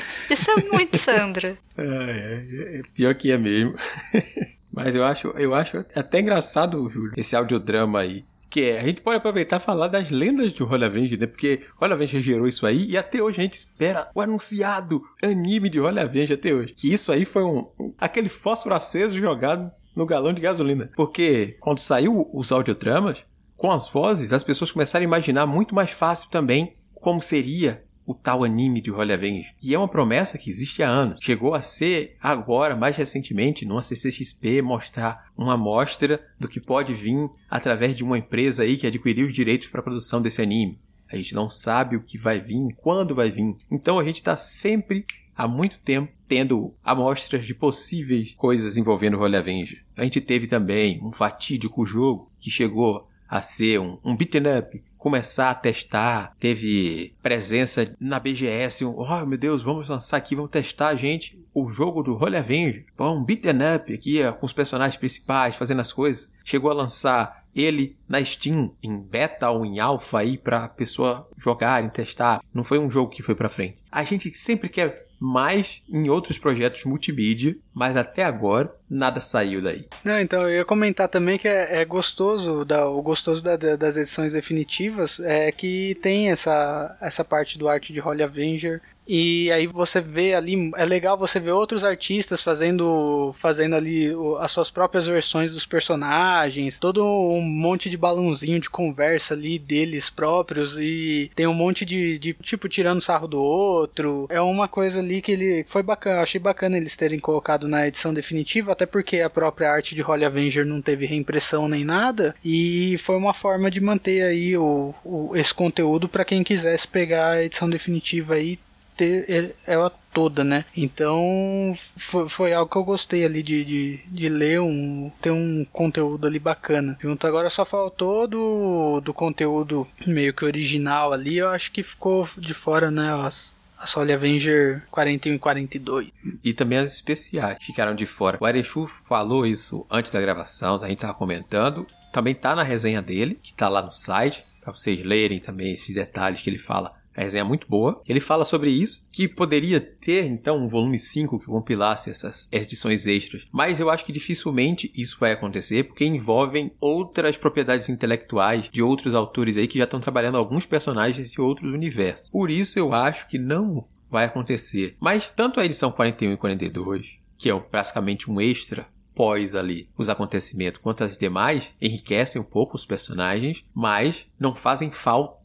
Isso 0.31 0.51
é 0.51 0.57
muito 0.73 0.97
Sandro. 0.99 1.57
É, 1.77 1.83
é, 1.83 2.79
é, 2.79 2.83
pior 2.95 3.15
que 3.15 3.31
é 3.33 3.39
mesmo. 3.39 3.75
Mas 4.73 4.95
eu 4.95 5.05
acho, 5.05 5.29
eu 5.29 5.55
acho 5.55 5.85
até 5.95 6.21
engraçado, 6.21 6.89
Júlio, 6.89 7.13
esse 7.17 7.35
audiodrama 7.35 8.01
aí. 8.01 8.25
Que 8.51 8.63
é, 8.71 8.81
a 8.81 8.83
gente 8.83 9.03
pode 9.03 9.19
aproveitar 9.19 9.61
e 9.61 9.65
falar 9.65 9.89
das 9.89 10.11
lendas 10.11 10.53
de 10.55 10.63
Holy 10.63 10.85
Avenger, 10.85 11.19
né? 11.21 11.27
Porque 11.27 11.63
Holy 11.81 11.93
Avenger 11.93 12.21
gerou 12.21 12.47
isso 12.47 12.67
aí 12.67 12.87
e 12.89 12.97
até 12.97 13.23
hoje 13.23 13.41
a 13.41 13.43
gente 13.43 13.55
espera 13.59 14.09
o 14.15 14.21
anunciado 14.23 15.03
anime 15.23 15.69
de 15.69 15.79
Holy 15.81 15.99
Avenger 16.01 16.39
até 16.39 16.55
hoje. 16.55 16.73
Que 16.75 16.93
isso 16.93 17.13
aí 17.13 17.25
foi 17.27 17.43
um, 17.45 17.69
um- 17.79 17.95
aquele 18.01 18.29
fósforo 18.31 18.75
aceso 18.75 19.19
jogado 19.19 19.71
no 19.95 20.07
galão 20.07 20.33
de 20.33 20.41
gasolina. 20.41 20.91
Porque 20.97 21.57
quando 21.61 21.81
saiu 21.81 22.31
os 22.33 22.51
audiodramas, 22.51 23.23
com 23.57 23.71
as 23.71 23.89
vozes, 23.89 24.33
as 24.33 24.45
pessoas 24.45 24.71
começaram 24.73 25.03
a 25.03 25.09
imaginar 25.09 25.45
muito 25.45 25.75
mais 25.75 25.91
fácil 25.91 26.31
também 26.31 26.75
como 26.95 27.23
seria 27.23 27.83
o 28.09 28.15
tal 28.15 28.43
anime 28.43 28.81
de 28.81 28.91
Holy 28.91 29.13
Avenger. 29.13 29.55
E 29.63 29.75
é 29.75 29.79
uma 29.79 29.87
promessa 29.87 30.39
que 30.39 30.49
existe 30.49 30.83
há 30.83 30.89
anos. 30.89 31.19
Chegou 31.21 31.55
a 31.55 31.61
ser 31.61 32.17
agora, 32.23 32.75
mais 32.75 32.97
recentemente, 32.97 33.67
numa 33.67 33.83
CCXP, 33.83 34.63
mostrar 34.63 35.31
uma 35.37 35.53
amostra 35.53 36.27
do 36.41 36.49
que 36.49 36.59
pode 36.59 36.95
vir 36.95 37.29
através 37.51 37.95
de 37.95 38.03
uma 38.03 38.17
empresa 38.17 38.63
aí 38.63 38.79
que 38.79 38.87
adquiriu 38.87 39.27
os 39.27 39.35
direitos 39.35 39.69
para 39.69 39.81
a 39.81 39.83
produção 39.83 40.23
desse 40.23 40.41
anime. 40.41 40.79
A 41.13 41.17
gente 41.17 41.35
não 41.35 41.51
sabe 41.51 41.97
o 41.97 42.03
que 42.03 42.17
vai 42.17 42.41
vir, 42.41 42.75
quando 42.79 43.15
vai 43.15 43.31
vir. 43.31 43.55
Então 43.71 43.99
a 43.99 44.05
gente 44.05 44.17
está 44.17 44.39
sempre, 44.39 45.05
há 45.37 45.47
muito 45.47 45.79
tempo, 45.81 46.11
tendo 46.27 46.73
amostras 46.83 47.45
de 47.45 47.55
possíveis 47.55 48.33
coisas 48.33 48.79
envolvendo 48.79 49.21
Holy 49.21 49.37
Avenger. 49.37 49.85
A 49.95 50.05
gente 50.05 50.23
teve 50.23 50.47
também 50.47 50.99
um 51.03 51.13
fatídico 51.13 51.85
jogo 51.85 52.33
que 52.41 52.51
chegou 52.51 53.07
a 53.29 53.43
ser 53.43 53.79
um, 53.79 53.99
um 54.03 54.17
beaten 54.17 54.45
up, 54.59 54.83
começar 54.99 55.51
a 55.51 55.55
testar, 55.55 56.35
teve 56.39 57.15
presença 57.23 57.95
na 58.01 58.19
BGS, 58.19 58.85
um, 58.85 58.97
oh 58.99 59.27
meu 59.27 59.39
Deus, 59.39 59.63
vamos 59.63 59.89
lançar 59.89 60.17
aqui, 60.17 60.35
vamos 60.35 60.51
testar, 60.51 60.95
gente, 60.97 61.43
o 61.55 61.69
jogo 61.69 62.03
do 62.03 62.15
Holy 62.15 62.37
Avenger, 62.37 62.85
um 62.99 63.25
beaten 63.25 63.59
up 63.75 63.93
aqui, 63.93 64.19
com 64.39 64.47
os 64.47 64.53
personagens 64.53 64.97
principais, 64.97 65.57
fazendo 65.57 65.81
as 65.81 65.93
coisas. 65.93 66.33
Chegou 66.45 66.71
a 66.71 66.75
lançar 66.75 67.45
ele 67.55 67.97
na 68.09 68.23
Steam, 68.23 68.73
em 68.83 68.97
beta 68.97 69.51
ou 69.51 69.65
em 69.65 69.81
alpha 69.81 70.19
aí 70.19 70.39
pra 70.39 70.69
pessoa 70.69 71.29
jogar 71.37 71.85
e 71.85 71.91
testar. 71.91 72.41
Não 72.55 72.63
foi 72.63 72.79
um 72.79 72.91
jogo 72.91 73.11
que 73.11 73.23
foi 73.23 73.35
pra 73.35 73.49
frente. 73.49 73.79
A 73.91 74.05
gente 74.05 74.31
sempre 74.31 74.69
quer 74.69 75.08
mais 75.21 75.83
em 75.89 76.09
outros 76.09 76.39
projetos 76.39 76.85
multimídia, 76.85 77.57
mas 77.75 77.97
até 77.97 78.25
agora 78.25 78.73
nada 78.89 79.21
saiu 79.21 79.61
daí. 79.61 79.85
Não, 80.05 80.19
então 80.21 80.43
eu 80.43 80.51
ia 80.59 80.65
comentar 80.65 81.09
também 81.09 81.39
que 81.39 81.49
é, 81.49 81.81
é 81.81 81.85
gostoso, 81.85 82.65
da, 82.65 82.87
o 82.89 83.03
gostoso 83.03 83.43
da- 83.43 83.57
da- 83.57 83.77
das 83.77 83.97
edições 83.97 84.33
definitivas 84.33 85.19
é 85.21 85.51
que 85.53 85.97
tem 86.03 86.31
essa, 86.31 86.97
essa 87.01 87.25
parte 87.25 87.59
do 87.59 87.69
arte 87.69 87.93
de 87.93 88.01
Holy 88.01 88.23
Avenger. 88.23 88.81
E 89.11 89.51
aí 89.53 89.67
você 89.67 90.03
vê 90.03 90.35
ali, 90.35 90.71
é 90.77 90.85
legal 90.85 91.17
você 91.17 91.41
ver 91.41 91.53
outros 91.53 91.83
artistas 91.83 92.43
fazendo, 92.43 93.35
fazendo 93.39 93.75
ali 93.75 94.13
as 94.41 94.53
suas 94.53 94.71
próprias 94.71 95.07
versões 95.07 95.51
dos 95.51 95.65
personagens, 95.65 96.79
todo 96.79 97.03
um 97.05 97.41
monte 97.41 97.89
de 97.89 97.97
balãozinho 97.97 98.61
de 98.61 98.69
conversa 98.69 99.33
ali 99.33 99.59
deles 99.59 100.11
próprios 100.11 100.77
e 100.79 101.31
tem 101.35 101.47
um 101.47 101.55
monte 101.55 101.85
de, 101.87 102.19
de 102.19 102.35
tipo 102.35 102.69
tirando 102.69 103.01
sarro 103.01 103.27
do 103.27 103.41
outro. 103.43 104.27
É 104.29 104.41
uma 104.43 104.69
coisa 104.69 105.01
ali 105.01 105.23
que 105.23 105.33
ele 105.33 105.65
foi 105.69 105.83
bacana, 105.83 106.21
achei 106.21 106.41
bacana 106.41 106.77
eles 106.77 106.95
terem 106.97 107.19
colocado 107.19 107.67
na 107.67 107.87
edição 107.89 108.13
definitiva, 108.13 108.73
até 108.73 108.85
porque 108.85 109.21
a 109.23 109.31
própria 109.31 109.71
arte 109.73 109.95
de 109.95 110.03
Holy 110.03 110.25
Avenger 110.27 110.67
não 110.67 110.83
teve 110.83 111.07
reimpressão 111.07 111.67
nem 111.67 111.85
nada 111.85 112.35
e 112.45 112.99
foi 112.99 113.17
uma 113.17 113.33
forma 113.33 113.71
de 113.71 113.81
manter 113.81 114.23
aí 114.23 114.57
o, 114.57 114.95
o- 115.05 115.35
esse 115.35 115.55
conteúdo 115.55 116.09
para 116.09 116.25
quem 116.27 116.45
quisesse 116.45 116.87
pegar 116.87 117.31
a 117.31 117.45
edição 117.45 117.71
definitiva 117.71 118.35
aí 118.35 118.59
ter 118.99 119.25
ele- 119.31 119.55
ela 119.67 119.91
toda, 120.13 120.43
né? 120.45 120.65
Então 120.77 121.75
foi, 121.97 122.29
foi 122.29 122.53
algo 122.53 122.71
que 122.71 122.77
eu 122.77 122.85
gostei 122.85 123.25
ali 123.25 123.43
de, 123.43 123.65
de, 123.65 124.01
de 124.09 124.29
ler, 124.29 124.61
um, 124.61 125.11
ter 125.23 125.31
um 125.31 125.65
conteúdo 125.73 126.27
ali 126.27 126.39
bacana. 126.39 126.99
Junto 127.01 127.27
agora 127.27 127.49
só 127.49 127.65
faltou 127.65 128.27
do, 128.27 129.01
do 129.01 129.15
conteúdo 129.15 129.87
meio 130.07 130.35
que 130.35 130.45
original 130.45 131.13
ali, 131.13 131.39
eu 131.39 131.49
acho 131.49 131.71
que 131.73 131.83
ficou 131.83 132.29
de 132.37 132.53
fora, 132.53 132.91
né? 132.91 133.13
As, 133.25 133.55
a 133.79 133.99
Holy 133.99 134.13
Avenger 134.13 134.83
41 134.91 135.35
e 135.37 135.39
42. 135.39 136.09
E 136.43 136.53
também 136.53 136.79
as 136.79 136.93
especiais 136.93 137.57
ficaram 137.65 137.95
de 137.95 138.07
fora. 138.07 138.37
O 138.41 138.45
Arechu 138.45 138.87
falou 138.87 139.47
isso 139.47 139.87
antes 139.89 140.11
da 140.11 140.21
gravação, 140.21 140.81
a 140.83 140.89
gente 140.89 140.99
tava 141.01 141.15
comentando. 141.15 141.87
Também 142.13 142.35
tá 142.35 142.57
na 142.57 142.63
resenha 142.65 143.01
dele, 143.01 143.39
que 143.41 143.55
tá 143.55 143.69
lá 143.69 143.81
no 143.83 143.93
site, 143.93 144.43
para 144.63 144.73
vocês 144.73 145.05
lerem 145.05 145.39
também 145.39 145.73
esses 145.73 145.95
detalhes 145.95 146.41
que 146.41 146.51
ele 146.51 146.59
fala. 146.59 146.98
A 147.19 147.23
resenha 147.23 147.41
é 147.41 147.45
muito 147.45 147.67
boa. 147.69 148.01
Ele 148.09 148.21
fala 148.21 148.45
sobre 148.45 148.71
isso, 148.71 149.05
que 149.11 149.27
poderia 149.27 149.81
ter 149.81 150.25
então 150.27 150.57
um 150.57 150.69
volume 150.69 151.01
5 151.01 151.41
que 151.41 151.47
compilasse 151.47 152.11
essas 152.11 152.49
edições 152.53 153.09
extras. 153.09 153.49
Mas 153.51 153.81
eu 153.81 153.91
acho 153.91 154.05
que 154.05 154.13
dificilmente 154.13 154.93
isso 154.95 155.17
vai 155.19 155.33
acontecer, 155.33 155.83
porque 155.83 156.05
envolvem 156.05 156.71
outras 156.81 157.37
propriedades 157.37 157.89
intelectuais 157.89 158.71
de 158.71 158.85
outros 158.85 159.17
autores 159.17 159.57
aí 159.57 159.67
que 159.67 159.79
já 159.79 159.85
estão 159.85 159.99
trabalhando 159.99 160.39
alguns 160.39 160.65
personagens 160.65 161.33
de 161.33 161.41
outros 161.41 161.75
universos. 161.75 162.31
Por 162.31 162.53
isso 162.53 162.79
eu 162.79 162.95
acho 162.95 163.27
que 163.27 163.37
não 163.37 163.85
vai 164.09 164.27
acontecer. 164.27 164.97
Mas 165.01 165.27
tanto 165.27 165.59
a 165.59 165.65
edição 165.65 165.91
41 165.91 166.33
e 166.33 166.37
42 166.37 167.19
que 167.37 167.51
é 167.51 167.65
basicamente 167.73 168.31
um 168.31 168.41
extra 168.41 168.87
pós 169.15 169.55
ali 169.55 169.89
os 169.97 170.09
acontecimentos, 170.09 170.81
quanto 170.81 171.03
as 171.03 171.19
demais 171.19 171.75
enriquecem 171.81 172.41
um 172.41 172.45
pouco 172.45 172.77
os 172.77 172.87
personagens, 172.87 173.65
mas 173.75 174.27
não 174.39 174.55
fazem 174.55 174.91
falta 174.91 175.38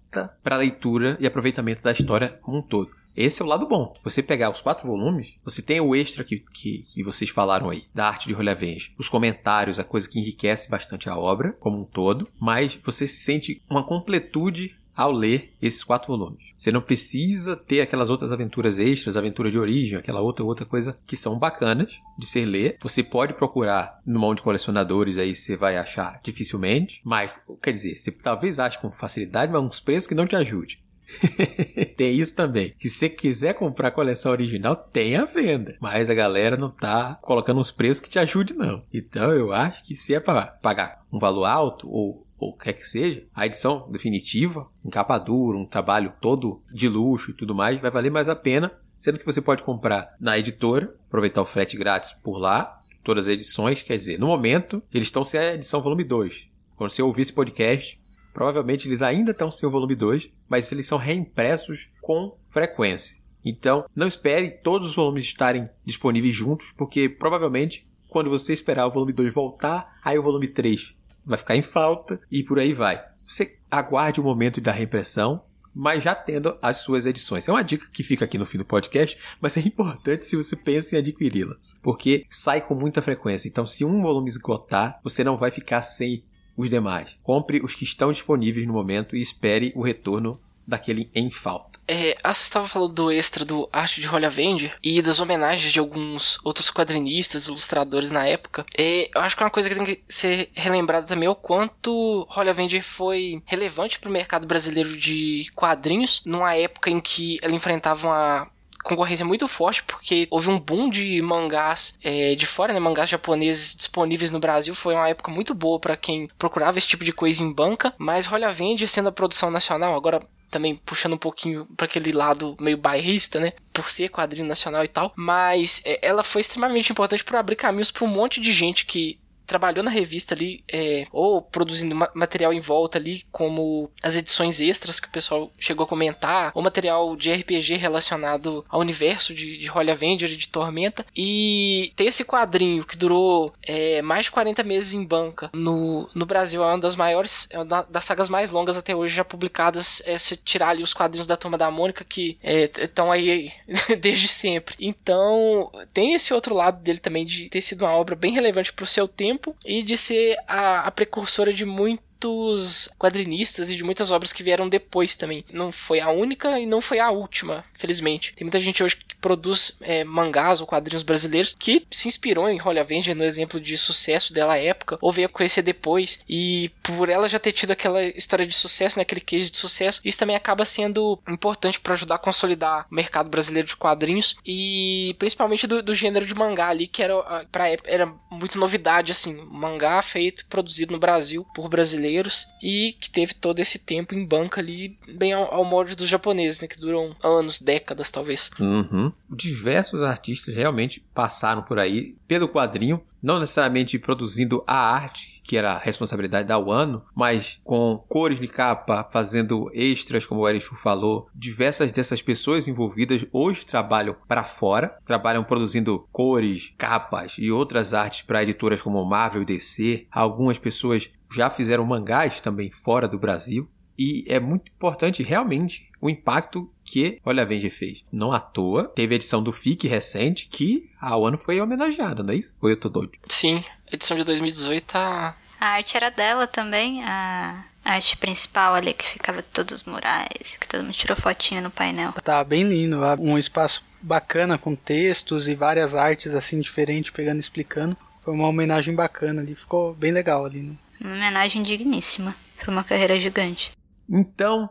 para 0.44 0.58
leitura 0.58 1.18
e 1.20 1.28
aproveitamento 1.28 1.82
da 1.82 1.92
história 1.92 2.40
como 2.42 2.58
um 2.58 2.62
todo. 2.62 2.92
Esse 3.16 3.42
é 3.42 3.46
o 3.46 3.48
lado 3.48 3.68
bom. 3.68 3.94
Você 4.04 4.24
pegar 4.24 4.50
os 4.50 4.62
quatro 4.62 4.88
volumes, 4.88 5.36
você 5.46 5.62
tem 5.62 5.80
o 5.80 5.96
extra 5.96 6.24
que, 6.24 6.40
que, 6.40 6.80
que 6.80 7.04
vocês 7.04 7.30
falaram 7.30 7.70
aí, 7.70 7.84
da 7.94 8.08
arte 8.08 8.28
de 8.28 8.34
Rolhavenge. 8.34 8.94
Os 8.98 9.08
comentários, 9.08 9.78
a 9.78 9.84
coisa 9.84 10.10
que 10.10 10.20
enriquece 10.20 10.70
bastante 10.70 11.10
a 11.10 11.18
obra 11.18 11.56
como 11.60 11.80
um 11.80 11.86
todo, 11.86 12.28
mas 12.40 12.80
você 12.84 13.08
se 13.08 13.20
sente 13.20 13.62
uma 13.70 13.84
completude 13.84 14.76
ao 14.96 15.12
ler 15.12 15.54
esses 15.62 15.84
quatro 15.84 16.08
volumes. 16.08 16.54
Você 16.56 16.72
não 16.72 16.82
precisa 16.82 17.56
ter 17.56 17.82
aquelas 17.82 18.10
outras 18.10 18.32
aventuras 18.32 18.78
extras, 18.78 19.18
aventura 19.18 19.50
de 19.50 19.60
origem, 19.60 19.98
aquela 19.98 20.22
outra 20.22 20.46
outra 20.46 20.66
coisa 20.66 20.98
que 21.06 21.18
são 21.18 21.40
bacanas 21.40 22.00
de 22.18 22.26
ser 22.26 22.46
ler. 22.46 22.78
Você 22.82 23.04
pode 23.04 23.34
procurar 23.34 24.00
no 24.06 24.20
mão 24.20 24.36
de 24.36 24.42
colecionadores 24.42 25.18
aí 25.18 25.36
você 25.36 25.56
vai 25.56 25.78
achar 25.78 26.20
dificilmente, 26.24 27.02
mas 27.04 27.32
quer 27.62 27.72
dizer, 27.72 27.98
você 27.98 28.12
talvez 28.12 28.60
ache 28.60 28.80
com 28.80 28.92
facilidade, 28.92 29.52
mas 29.52 29.62
uns 29.62 29.80
preços 29.80 30.08
que 30.08 30.16
não 30.16 30.28
te 30.28 30.36
ajude. 30.36 30.84
tem 31.98 32.16
isso 32.16 32.36
também. 32.36 32.74
Se 32.78 32.90
você 32.90 33.10
quiser 33.10 33.54
comprar 33.54 33.90
a 33.90 33.92
coleção 33.92 34.32
original, 34.32 34.76
tem 34.76 35.16
a 35.16 35.26
venda. 35.26 35.76
Mas 35.80 36.10
a 36.10 36.14
galera 36.14 36.58
não 36.58 36.70
tá 36.70 37.18
colocando 37.22 37.60
uns 37.60 37.72
preços 37.72 38.02
que 38.02 38.10
te 38.10 38.20
ajude, 38.20 38.54
não. 38.54 38.84
Então 38.94 39.32
eu 39.32 39.52
acho 39.52 39.84
que 39.84 39.96
se 39.96 40.14
é 40.14 40.20
para 40.20 40.48
pagar 40.48 41.04
um 41.12 41.20
valor 41.20 41.46
alto 41.46 41.90
ou 41.90 42.26
ou 42.38 42.56
quer 42.56 42.74
que 42.74 42.88
seja, 42.88 43.26
a 43.34 43.46
edição 43.46 43.88
definitiva, 43.90 44.68
em 44.84 44.90
capa 44.90 45.18
dura, 45.18 45.58
um 45.58 45.66
trabalho 45.66 46.14
todo 46.20 46.62
de 46.72 46.90
luxo 46.90 47.32
e 47.32 47.34
tudo 47.34 47.56
mais, 47.56 47.80
vai 47.80 47.92
valer 47.92 48.12
mais 48.12 48.30
a 48.30 48.36
pena, 48.36 48.72
sendo 48.98 49.20
que 49.20 49.26
você 49.26 49.42
pode 49.42 49.64
comprar 49.64 50.16
na 50.20 50.38
editora, 50.38 50.96
aproveitar 51.08 51.42
o 51.42 51.46
frete 51.46 51.78
grátis 51.78 52.14
por 52.14 52.38
lá, 52.38 52.82
todas 53.04 53.28
as 53.28 53.34
edições, 53.34 53.82
quer 53.82 53.98
dizer, 53.98 54.20
no 54.20 54.28
momento, 54.28 54.82
eles 54.94 55.08
estão 55.08 55.24
sem 55.24 55.40
a 55.40 55.54
edição 55.56 55.82
volume 55.82 56.04
2. 56.04 56.50
Quando 56.76 56.92
você 56.92 57.02
ouvir 57.02 57.22
esse 57.22 57.34
podcast, 57.34 58.02
provavelmente 58.34 58.88
eles 58.88 59.02
ainda 59.02 59.32
estão 59.32 59.52
sem 59.52 59.68
o 59.68 59.72
volume 59.72 59.96
2, 59.96 60.32
mas 60.50 60.72
eles 60.72 60.88
são 60.88 60.98
reimpressos 60.98 61.92
com 62.02 62.38
frequência. 62.48 63.22
Então, 63.46 63.86
não 63.96 64.08
espere 64.08 64.52
todos 64.52 64.90
os 64.90 64.96
volumes 64.96 65.26
estarem 65.26 65.68
disponíveis 65.86 66.34
juntos, 66.34 66.72
porque 66.72 67.10
provavelmente 67.10 67.88
quando 68.14 68.30
você 68.30 68.54
esperar 68.54 68.86
o 68.86 68.92
volume 68.92 69.12
2 69.12 69.34
voltar, 69.34 69.98
aí 70.04 70.20
o 70.20 70.24
volume 70.24 70.48
3 70.48 70.96
vai 71.26 71.38
ficar 71.38 71.56
em 71.56 71.62
falta 71.62 72.20
e 72.32 72.44
por 72.44 72.60
aí 72.60 72.74
vai. 72.74 73.04
Você 73.26 73.58
aguarde 73.70 74.20
o 74.20 74.24
momento 74.24 74.62
da 74.62 74.72
reimpressão, 74.72 75.42
mas 75.74 76.04
já 76.04 76.14
tendo 76.14 76.58
as 76.62 76.78
suas 76.78 77.06
edições. 77.06 77.48
É 77.48 77.52
uma 77.52 77.64
dica 77.64 77.88
que 77.92 78.04
fica 78.04 78.26
aqui 78.26 78.38
no 78.38 78.46
fim 78.46 78.58
do 78.58 78.66
podcast, 78.66 79.18
mas 79.42 79.58
é 79.58 79.62
importante 79.62 80.26
se 80.26 80.36
você 80.36 80.56
pensa 80.56 80.96
em 80.96 81.00
adquiri-las, 81.00 81.80
porque 81.82 82.26
sai 82.30 82.62
com 82.62 82.76
muita 82.76 83.02
frequência. 83.02 83.48
Então, 83.48 83.66
se 83.66 83.84
um 83.84 84.02
volume 84.02 84.30
esgotar, 84.30 85.00
você 85.04 85.24
não 85.24 85.38
vai 85.38 85.50
ficar 85.50 85.82
sem 85.82 86.24
os 86.56 86.70
demais. 86.70 87.18
Compre 87.24 87.62
os 87.64 87.74
que 87.74 87.84
estão 87.84 88.12
disponíveis 88.12 88.68
no 88.68 88.74
momento 88.74 89.16
e 89.16 89.22
espere 89.22 89.72
o 89.76 89.82
retorno 89.82 90.40
daquele 90.68 91.10
em 91.16 91.32
falta. 91.32 91.73
É, 91.88 92.18
ah, 92.24 92.34
você 92.34 92.44
estava 92.44 92.68
falando 92.68 92.94
do 92.94 93.12
extra 93.12 93.44
do 93.44 93.68
Arte 93.72 94.00
de 94.00 94.08
Holly 94.08 94.26
Avenger 94.26 94.78
e 94.82 95.02
das 95.02 95.20
homenagens 95.20 95.72
de 95.72 95.80
alguns 95.80 96.38
outros 96.44 96.72
quadrinistas, 96.72 97.48
ilustradores 97.48 98.12
na 98.12 98.26
época. 98.26 98.66
É, 98.78 99.10
eu 99.14 99.22
acho 99.22 99.36
que 99.36 99.44
é 99.44 99.46
uma 99.46 99.52
coisa 99.52 99.70
que 99.70 99.76
tem 99.76 99.86
que 99.86 100.04
ser 100.08 100.50
relembrada 100.54 101.06
também 101.06 101.28
é 101.28 101.30
o 101.30 101.36
quanto 101.36 102.26
Holly 102.30 102.50
Avenger 102.50 102.84
foi 102.84 103.42
relevante 103.46 104.00
para 104.00 104.10
o 104.10 104.14
mercado 104.14 104.48
brasileiro 104.48 104.96
de 104.96 105.46
quadrinhos, 105.56 106.22
numa 106.26 106.56
época 106.56 106.90
em 106.90 107.00
que 107.00 107.38
ela 107.42 107.54
enfrentava 107.54 108.08
uma 108.08 108.54
concorrência 108.84 109.26
muito 109.26 109.48
forte, 109.48 109.82
porque 109.84 110.28
houve 110.30 110.50
um 110.50 110.60
boom 110.60 110.90
de 110.90 111.22
mangás 111.22 111.98
é, 112.04 112.36
de 112.36 112.46
fora, 112.46 112.74
né? 112.74 112.80
Mangás 112.80 113.10
japoneses 113.10 113.76
disponíveis 113.76 114.30
no 114.30 114.40
Brasil. 114.40 114.76
Foi 114.76 114.94
uma 114.94 115.08
época 115.08 115.32
muito 115.32 115.56
boa 115.56 115.80
para 115.80 115.96
quem 115.96 116.30
procurava 116.38 116.78
esse 116.78 116.88
tipo 116.88 117.06
de 117.06 117.14
coisa 117.14 117.42
em 117.42 117.52
banca. 117.52 117.94
Mas 117.98 118.26
Holly 118.26 118.44
Avenger, 118.44 118.90
sendo 118.90 119.10
a 119.10 119.12
produção 119.12 119.50
nacional, 119.50 119.96
agora 119.96 120.22
também 120.54 120.76
puxando 120.76 121.14
um 121.14 121.18
pouquinho 121.18 121.66
para 121.76 121.86
aquele 121.86 122.12
lado 122.12 122.56
meio 122.60 122.78
bairrista, 122.78 123.40
né? 123.40 123.54
Por 123.74 123.90
ser 123.90 124.10
quadrinho 124.10 124.48
nacional 124.48 124.84
e 124.84 124.88
tal. 124.88 125.12
Mas 125.16 125.82
é, 125.84 126.00
ela 126.02 126.24
foi 126.24 126.42
extremamente 126.42 126.92
importante 126.92 127.24
para 127.24 127.40
abrir 127.40 127.56
caminhos 127.56 127.90
para 127.90 128.06
um 128.06 128.08
monte 128.08 128.40
de 128.40 128.54
gente 128.54 128.86
que 128.86 129.20
trabalhou 129.54 129.84
na 129.84 129.92
revista 129.92 130.34
ali, 130.34 130.64
é, 130.72 131.06
ou 131.12 131.40
produzindo 131.40 131.94
ma 131.94 132.10
material 132.16 132.52
em 132.52 132.60
volta 132.60 132.98
ali, 132.98 133.24
como 133.32 133.92
as 134.02 134.16
edições 134.16 134.60
extras 134.60 135.00
que 135.00 135.08
o 135.08 135.12
pessoal 135.12 135.52
chegou 135.60 135.84
a 135.84 135.88
comentar, 135.88 136.52
ou 136.56 136.64
material 136.64 137.16
de 137.16 137.32
RPG 137.32 137.76
relacionado 137.76 138.66
ao 138.68 138.80
universo 138.80 139.32
de, 139.32 139.60
de 139.60 139.70
Holy 139.70 139.92
Avenger 139.92 140.32
e 140.32 140.38
de 140.38 140.48
Tormenta. 140.48 141.06
E 141.16 141.94
ter 141.96 142.06
esse 142.06 142.26
quadrinho 142.26 142.84
que 142.84 142.98
durou 142.98 143.54
é, 143.62 144.02
mais 144.02 144.26
de 144.26 144.32
40 144.32 144.64
meses 144.64 144.94
em 144.94 145.06
banca 145.06 145.52
no, 145.54 146.10
no 146.16 146.26
Brasil 146.26 146.64
é 146.64 146.68
uma 146.68 146.80
das 146.80 146.96
maiores, 146.96 147.48
é 147.52 147.60
uma 147.60 147.84
das 147.84 148.06
sagas 148.06 148.30
mais 148.30 148.50
longas 148.50 148.78
até 148.78 148.96
hoje 148.96 149.14
já 149.14 149.24
publicadas. 149.24 150.02
É 150.06 150.18
se 150.18 150.36
tirar 150.36 150.70
ali 150.70 150.82
os 150.82 150.94
quadrinhos 150.94 151.28
da 151.28 151.38
Turma 151.38 151.58
da 151.60 151.70
Mônica 151.70 152.04
que 152.04 152.40
estão 152.42 153.14
é, 153.14 153.18
aí 153.18 153.52
desde 154.02 154.28
sempre. 154.28 154.76
Então, 154.80 155.72
tem 155.94 156.16
esse 156.16 156.34
outro 156.34 156.56
lado 156.56 156.82
dele 156.82 157.00
também 157.00 157.26
de 157.26 157.50
ter 157.50 157.62
sido 157.62 157.86
uma 157.86 157.94
obra 157.94 158.16
bem 158.16 158.34
relevante 158.34 158.74
para 158.74 158.84
o 158.84 158.88
seu 158.88 159.08
tempo 159.08 159.43
tempo 159.44 159.56
e 159.66 159.84
de 159.84 159.98
ser 159.98 160.38
a, 160.48 160.88
a 160.88 160.92
precursora 160.92 161.54
de 161.54 161.66
muito 161.66 162.02
muitos 162.24 162.90
quadrinistas 162.98 163.70
e 163.70 163.76
de 163.76 163.84
muitas 163.84 164.12
obras 164.12 164.32
que 164.32 164.44
vieram 164.44 164.70
depois 164.70 165.16
também. 165.16 165.44
Não 165.52 165.72
foi 165.72 166.00
a 166.00 166.10
única 166.10 166.60
e 166.60 166.66
não 166.66 166.80
foi 166.80 167.00
a 167.00 167.10
última, 167.10 167.66
felizmente. 167.74 168.34
Tem 168.36 168.46
muita 168.46 168.60
gente 168.60 168.84
hoje 168.84 168.96
que 168.96 169.16
produz 169.16 169.78
é, 169.82 170.04
mangás 170.04 170.62
ou 170.62 170.68
quadrinhos 170.68 171.04
brasileiros 171.04 171.56
que 171.58 171.86
se 171.92 172.08
inspirou 172.08 172.48
em 172.50 172.58
Holly 172.58 172.80
Avenger 172.80 173.16
no 173.16 173.24
exemplo 173.24 173.60
de 173.60 173.78
sucesso 173.78 174.34
dela 174.34 174.58
época, 174.58 174.98
ou 175.02 175.12
veio 175.12 175.28
a 175.28 175.30
conhecer 175.30 175.62
depois. 175.62 176.24
E 176.28 176.72
por 176.82 177.10
ela 177.10 177.28
já 177.28 177.40
ter 177.40 177.52
tido 177.52 177.72
aquela 177.72 178.04
história 178.04 178.48
de 178.48 178.54
sucesso, 178.54 178.98
né, 178.98 179.04
aquele 179.04 179.22
queijo 179.22 179.50
de 179.50 179.58
sucesso, 179.58 180.02
isso 180.04 180.18
também 180.18 180.36
acaba 180.36 180.66
sendo 180.66 181.20
importante 181.28 181.80
para 181.80 181.94
ajudar 181.94 182.16
a 182.16 182.20
consolidar 182.20 182.86
o 182.90 182.96
mercado 182.96 183.30
brasileiro 183.30 183.68
de 183.68 183.76
quadrinhos 183.76 184.38
e 184.46 185.16
principalmente 185.20 185.68
do, 185.68 185.82
do 185.82 185.96
gênero 185.96 186.26
de 186.26 186.36
mangá 186.36 186.70
ali, 186.70 186.88
que 186.88 187.02
era, 187.04 187.46
pra 187.52 187.70
época, 187.70 187.90
era 187.90 188.14
muito 188.30 188.58
novidade, 188.58 189.12
assim, 189.12 189.36
mangá 189.50 190.02
feito, 190.02 190.46
produzido 190.48 190.94
no 190.94 191.00
Brasil 191.00 191.46
por 191.54 191.68
brasileiros 191.70 192.13
brasileiros 192.14 192.48
e 192.62 192.96
que 193.00 193.10
teve 193.10 193.34
todo 193.34 193.60
esse 193.60 193.80
tempo 193.80 194.14
em 194.14 194.26
banca 194.26 194.62
ali, 194.62 194.98
bem 195.16 195.34
ao, 195.34 195.54
ao 195.54 195.66
molde 195.66 195.96
dos 195.96 196.08
japoneses, 196.08 196.62
né, 196.62 196.68
que 196.68 196.80
duram 196.80 197.16
anos, 197.24 197.60
décadas 197.60 198.12
talvez. 198.12 198.52
Uhum. 198.60 199.12
Diversos 199.36 200.02
artistas 200.02 200.54
realmente 200.54 201.04
passaram 201.14 201.64
por 201.64 201.80
aí 201.80 202.16
pelo 202.34 202.50
quadrinho, 202.50 203.00
não 203.22 203.40
necessariamente 203.40 204.00
produzindo 204.00 204.64
a 204.66 204.76
arte, 204.76 205.40
que 205.44 205.56
era 205.56 205.74
a 205.74 205.78
responsabilidade 205.78 206.48
da 206.48 206.58
Wano, 206.58 207.06
mas 207.14 207.62
com 207.64 208.04
cores 208.08 208.40
de 208.40 208.48
capa, 208.48 209.08
fazendo 209.12 209.70
extras, 209.72 210.26
como 210.26 210.42
o 210.42 210.50
Erichu 210.50 210.76
falou. 210.76 211.28
Diversas 211.36 211.92
dessas 211.92 212.24
pessoas 212.24 212.68
envolvidas 212.68 213.24
hoje 213.32 213.64
trabalham 213.68 214.16
para 214.28 214.44
fora, 214.44 214.98
trabalham 215.06 215.44
produzindo 215.44 216.08
cores, 216.12 216.74
capas 216.76 217.36
e 217.38 217.52
outras 217.52 217.94
artes 217.94 218.24
para 218.24 218.42
editoras 218.42 218.82
como 218.82 219.06
Marvel 219.06 219.44
e 219.44 219.46
DC. 219.46 220.08
Algumas 220.12 220.58
pessoas 220.58 221.12
já 221.32 221.52
fizeram 221.52 221.86
mangás 221.86 222.42
também 222.42 222.72
fora 222.72 223.08
do 223.08 223.20
Brasil. 223.20 223.70
E 223.96 224.26
é 224.28 224.40
muito 224.40 224.72
importante 224.72 225.22
realmente 225.22 225.92
o 226.02 226.10
impacto 226.10 226.68
que 226.84 227.20
Olha 227.26 227.44
Avenger 227.44 227.72
fez. 227.72 228.04
Não 228.12 228.32
à 228.32 228.40
toa, 228.40 228.86
teve 228.86 229.14
a 229.14 229.18
edição 229.18 229.42
do 229.42 229.52
FIC 229.52 229.88
recente 229.88 230.48
que 230.48 230.90
a 231.00 231.16
ONU 231.16 231.38
foi 231.38 231.60
homenageada, 231.62 232.24
não 232.24 232.34
é 232.34 232.38
isso? 232.38 232.58
Ou 232.62 232.70
eu 232.70 232.78
tô 232.78 232.90
doido? 232.90 233.14
Sim, 233.30 233.64
a 233.92 233.96
edição 233.96 234.18
de 234.18 234.24
2018 234.24 234.86
tá. 234.86 235.38
A 235.60 235.68
arte 235.68 235.96
era 235.96 236.10
dela 236.10 236.46
também, 236.46 237.04
a 237.04 237.64
arte 237.84 238.18
principal 238.18 238.76
ali 238.76 238.94
que 238.94 239.08
ficava 239.08 239.42
todos 239.42 239.82
os 239.82 239.84
murais, 239.84 240.58
que 240.60 240.68
todo 240.68 240.84
mundo 240.84 240.94
tirou 240.94 241.16
fotinha 241.16 241.62
no 241.62 241.72
painel. 241.72 242.12
Tá 242.24 242.44
bem 242.44 242.64
lindo, 242.64 243.00
um 243.20 243.38
espaço 243.38 243.84
bacana 244.02 244.58
com 244.58 244.76
textos 244.76 245.48
e 245.48 245.56
várias 245.56 245.96
artes 245.96 246.36
assim 246.36 246.60
diferentes, 246.60 247.12
pegando 247.12 247.38
e 247.38 247.40
explicando. 247.40 247.96
Foi 248.22 248.34
uma 248.34 248.48
homenagem 248.48 248.94
bacana 248.94 249.42
ali, 249.42 249.56
ficou 249.56 249.94
bem 249.94 250.12
legal 250.12 250.46
ali. 250.46 250.62
Né? 250.62 250.76
Uma 251.00 251.16
homenagem 251.16 251.64
digníssima 251.64 252.36
para 252.58 252.72
uma 252.72 252.84
carreira 252.84 253.20
gigante. 253.20 253.72
Então, 254.10 254.70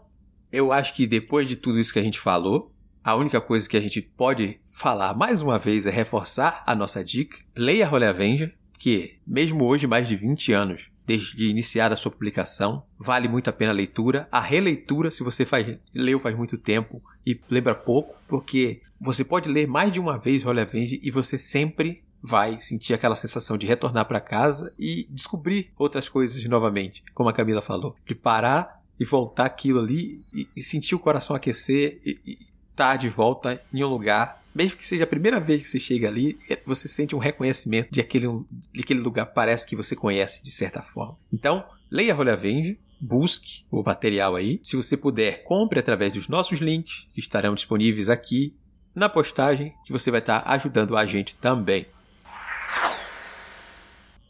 eu 0.53 0.71
acho 0.71 0.95
que 0.95 1.07
depois 1.07 1.49
de 1.49 1.57
tudo 1.57 1.81
isso 1.81 1.93
que 1.93 1.99
a 1.99 2.03
gente 2.03 2.21
falou, 2.21 2.73
a 3.03 3.17
única 3.17 3.41
coisa 3.41 3.69
que 3.69 3.77
a 3.77 3.81
gente 3.81 4.01
pode 4.01 4.61
falar 4.65 5.17
mais 5.17 5.41
uma 5.41 5.59
vez 5.59 5.87
é 5.87 5.91
reforçar 5.91 6.63
a 6.67 6.75
nossa 6.75 7.03
dica. 7.03 7.39
Leia 7.57 7.91
Holy 7.91 8.05
Avenger, 8.05 8.55
que, 8.79 9.19
mesmo 9.27 9.65
hoje, 9.65 9.87
mais 9.87 10.07
de 10.07 10.15
20 10.15 10.53
anos 10.53 10.93
desde 11.05 11.49
iniciar 11.49 11.93
a 11.93 11.97
sua 11.97 12.13
publicação, 12.13 12.85
vale 12.99 13.29
muito 13.29 13.51
a 13.51 13.53
pena 13.53 13.73
a 13.73 13.75
leitura. 13.75 14.29
A 14.31 14.41
releitura, 14.41 15.11
se 15.11 15.25
você 15.25 15.45
faz, 15.45 15.77
leu 15.93 16.19
faz 16.19 16.37
muito 16.37 16.57
tempo 16.57 17.03
e 17.27 17.41
lembra 17.51 17.75
pouco, 17.75 18.15
porque 18.29 18.83
você 19.01 19.25
pode 19.25 19.49
ler 19.49 19.67
mais 19.67 19.91
de 19.91 19.99
uma 19.99 20.17
vez 20.17 20.45
Holy 20.45 20.61
Avenger 20.61 21.01
e 21.03 21.11
você 21.11 21.37
sempre 21.37 22.05
vai 22.23 22.61
sentir 22.61 22.95
aquela 22.95 23.17
sensação 23.17 23.59
de 23.59 23.67
retornar 23.67 24.05
para 24.05 24.21
casa 24.21 24.73
e 24.79 25.09
descobrir 25.11 25.73
outras 25.77 26.09
coisas 26.09 26.45
novamente, 26.45 27.03
como 27.13 27.29
a 27.29 27.33
Camila 27.33 27.61
falou, 27.61 27.97
de 28.07 28.15
parar 28.15 28.81
e 29.03 29.05
voltar 29.05 29.47
aquilo 29.47 29.81
ali 29.81 30.25
e, 30.33 30.49
e 30.55 30.63
sentir 30.63 30.95
o 30.95 30.99
coração 30.99 31.35
aquecer 31.35 32.01
e 32.05 32.39
estar 32.41 32.93
tá 32.93 32.97
de 32.97 33.09
volta 33.09 33.61
em 33.75 33.83
um 33.83 33.89
lugar 33.89 34.41
Mesmo 34.55 34.77
que 34.77 34.87
seja 34.87 35.05
a 35.05 35.07
primeira 35.07 35.41
vez 35.41 35.63
que 35.63 35.69
você 35.69 35.81
chega 35.81 36.09
ali, 36.09 36.39
é, 36.49 36.61
você 36.67 36.87
sente 36.87 37.17
um 37.17 37.19
reconhecimento 37.19 37.91
de 37.91 38.03
aquele, 38.03 38.27
de 38.71 38.83
aquele 38.83 39.01
lugar, 39.01 39.25
parece 39.25 39.67
que 39.67 39.75
você 39.75 39.97
conhece 39.97 40.45
de 40.45 40.51
certa 40.51 40.83
forma. 40.83 41.17
Então, 41.33 41.65
leia 41.91 42.15
Rolha 42.15 42.37
Vende, 42.37 42.79
busque 43.01 43.65
o 43.71 43.83
material 43.83 44.37
aí. 44.37 44.61
Se 44.63 44.77
você 44.77 44.95
puder, 44.95 45.43
compre 45.43 45.79
através 45.79 46.13
dos 46.13 46.29
nossos 46.29 46.59
links, 46.59 47.09
que 47.15 47.21
estarão 47.21 47.55
disponíveis 47.55 48.11
aqui 48.11 48.55
na 48.95 49.09
postagem, 49.09 49.73
que 49.87 49.93
você 49.93 50.11
vai 50.11 50.21
estar 50.21 50.43
ajudando 50.47 50.99
a 50.99 51.07
gente 51.07 51.35
também. 51.37 51.87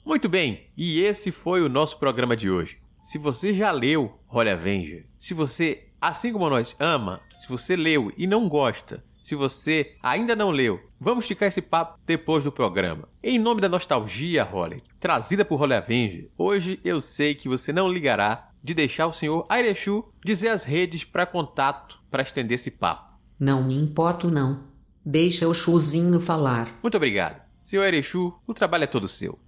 Muito 0.06 0.28
bem, 0.28 0.68
e 0.76 1.00
esse 1.00 1.32
foi 1.32 1.62
o 1.62 1.68
nosso 1.68 1.98
programa 1.98 2.36
de 2.36 2.48
hoje. 2.48 2.78
Se 3.02 3.18
você 3.18 3.52
já 3.52 3.72
leu 3.72 4.16
Holy 4.34 4.48
Avenger, 4.48 5.04
se 5.18 5.34
você, 5.34 5.84
assim 6.00 6.32
como 6.32 6.48
nós, 6.48 6.74
ama, 6.80 7.20
se 7.36 7.46
você 7.46 7.76
leu 7.76 8.10
e 8.16 8.26
não 8.26 8.48
gosta, 8.48 9.04
se 9.22 9.34
você 9.34 9.94
ainda 10.02 10.34
não 10.34 10.50
leu, 10.50 10.80
vamos 10.98 11.24
esticar 11.24 11.50
esse 11.50 11.60
papo 11.60 11.98
depois 12.06 12.42
do 12.42 12.50
programa. 12.50 13.06
Em 13.22 13.38
nome 13.38 13.60
da 13.60 13.68
nostalgia, 13.68 14.42
Holly, 14.42 14.82
trazida 14.98 15.44
por 15.44 15.60
Holy 15.60 15.74
Avenger, 15.74 16.30
hoje 16.38 16.80
eu 16.82 16.98
sei 16.98 17.34
que 17.34 17.46
você 17.46 17.74
não 17.74 17.92
ligará 17.92 18.48
de 18.62 18.72
deixar 18.72 19.06
o 19.06 19.12
senhor 19.12 19.44
Airechu 19.50 20.10
dizer 20.24 20.48
as 20.48 20.64
redes 20.64 21.04
para 21.04 21.26
contato 21.26 22.00
para 22.10 22.22
estender 22.22 22.54
esse 22.54 22.70
papo. 22.70 23.12
Não 23.38 23.62
me 23.62 23.74
importo 23.74 24.30
não. 24.30 24.64
Deixa 25.04 25.46
o 25.46 25.52
chuzinho 25.52 26.18
falar. 26.18 26.78
Muito 26.82 26.96
obrigado. 26.96 27.42
Senhor 27.62 27.84
Erechu, 27.84 28.34
o 28.46 28.54
trabalho 28.54 28.84
é 28.84 28.86
todo 28.86 29.06
seu. 29.06 29.38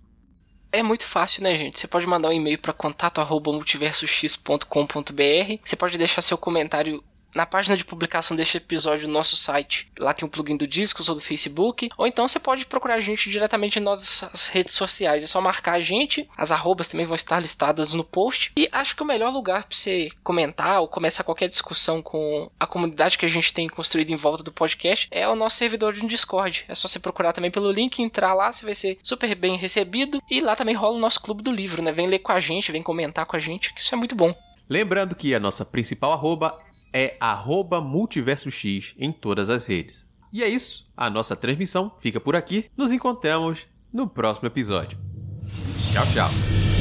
É 0.75 0.83
muito 0.83 1.07
fácil, 1.07 1.45
né, 1.45 1.55
gente? 1.55 1.79
Você 1.79 1.87
pode 1.87 2.05
mandar 2.05 2.31
um 2.31 2.33
e-mail 2.33 2.59
para 2.59 2.73
contato@multiversox.com.br. 2.73 5.61
Você 5.65 5.77
pode 5.77 5.97
deixar 5.97 6.21
seu 6.21 6.37
comentário 6.37 7.01
na 7.35 7.45
página 7.45 7.77
de 7.77 7.85
publicação 7.85 8.37
deste 8.37 8.57
episódio 8.57 9.09
no 9.09 9.15
nosso 9.15 9.37
site. 9.37 9.91
Lá 9.99 10.15
tem 10.15 10.27
um 10.27 10.31
plugin 10.31 10.57
do 10.57 10.67
Discos 10.67 11.09
ou 11.09 11.15
do 11.15 11.21
Facebook. 11.21 11.89
Ou 11.99 12.07
então 12.07 12.27
você 12.27 12.39
pode 12.39 12.67
procurar 12.67 12.95
a 12.95 13.01
gente 13.01 13.31
diretamente 13.31 13.79
em 13.79 13.83
nossas 13.83 14.49
redes 14.49 14.75
sociais. 14.75 15.25
É 15.25 15.27
só 15.27 15.41
marcar 15.41 15.75
a 15.75 15.81
gente. 15.81 16.29
As 16.37 16.53
arrobas 16.53 16.89
também 16.89 17.07
vão 17.07 17.15
estar 17.15 17.41
listadas 17.41 17.93
no 17.93 18.05
post. 18.05 18.53
E 18.57 18.69
acho 18.73 18.95
que 18.95 19.03
o 19.03 19.07
melhor 19.07 19.33
lugar 19.33 19.65
para 19.65 19.77
você 19.77 20.11
comentar 20.23 20.81
ou 20.81 20.89
começar 20.89 21.25
qualquer 21.25 21.49
discussão 21.49 22.01
com 22.01 22.51
a 22.59 22.67
comunidade 22.67 23.19
que 23.19 23.27
a 23.27 23.29
gente 23.29 23.53
tem 23.53 23.69
construído 23.69 24.11
em 24.11 24.17
volta 24.17 24.43
do 24.43 24.53
podcast 24.53 25.09
é 25.11 25.29
o 25.29 25.35
nosso 25.35 25.57
servidor 25.57 25.93
de 25.93 26.07
Discord. 26.07 26.65
É 26.69 26.75
só 26.75 26.87
você 26.87 26.99
procurar 26.99 27.33
também 27.33 27.51
pelo 27.51 27.71
link, 27.71 28.03
entrar 28.03 28.35
lá, 28.35 28.53
você 28.53 28.65
vai 28.65 28.75
ser 28.75 28.99
super 29.03 29.35
bem 29.35 29.57
recebido. 29.57 30.23
E 30.31 30.41
lá 30.41 30.55
também 30.55 30.75
rola 30.75 30.97
o 30.97 31.01
nosso 31.01 31.21
clube 31.21 31.43
do 31.43 31.51
livro, 31.51 31.83
né? 31.83 31.93
Vem 31.93 32.07
ler 32.07 32.21
com 32.21 32.33
a 32.33 32.41
gente, 32.41 32.73
vem 32.73 32.83
comentar 32.83 33.27
com 33.27 33.37
a 33.37 33.41
gente, 33.41 33.73
que 33.73 33.81
isso 33.81 33.95
é 33.95 33.99
muito 33.99 34.15
bom. 34.15 34.35
Lembrando 34.69 35.15
que 35.15 35.35
a 35.35 35.41
nossa 35.41 35.65
principal 35.65 36.13
arroba 36.13 36.59
é 36.95 37.17
multiversox 37.81 38.95
em 38.97 39.11
todas 39.11 39.51
as 39.51 39.67
redes. 39.67 40.09
E 40.33 40.43
é 40.43 40.49
isso, 40.49 40.91
a 40.97 41.11
nossa 41.11 41.35
transmissão 41.35 41.93
fica 41.99 42.21
por 42.21 42.37
aqui. 42.37 42.71
Nos 42.77 42.93
encontramos 42.93 43.67
no 43.93 44.09
próximo 44.09 44.47
episódio. 44.47 44.97
Tchau, 45.93 46.07
tchau. 46.13 46.74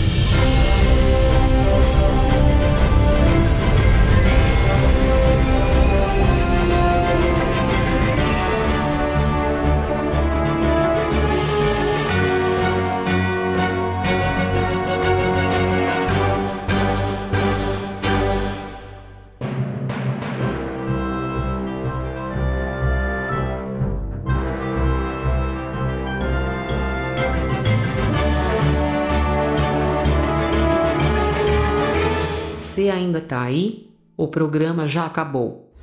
Ainda 32.89 33.21
tá 33.21 33.41
aí? 33.41 33.89
O 34.15 34.27
programa 34.27 34.88
já 34.88 35.05
acabou. 35.05 35.73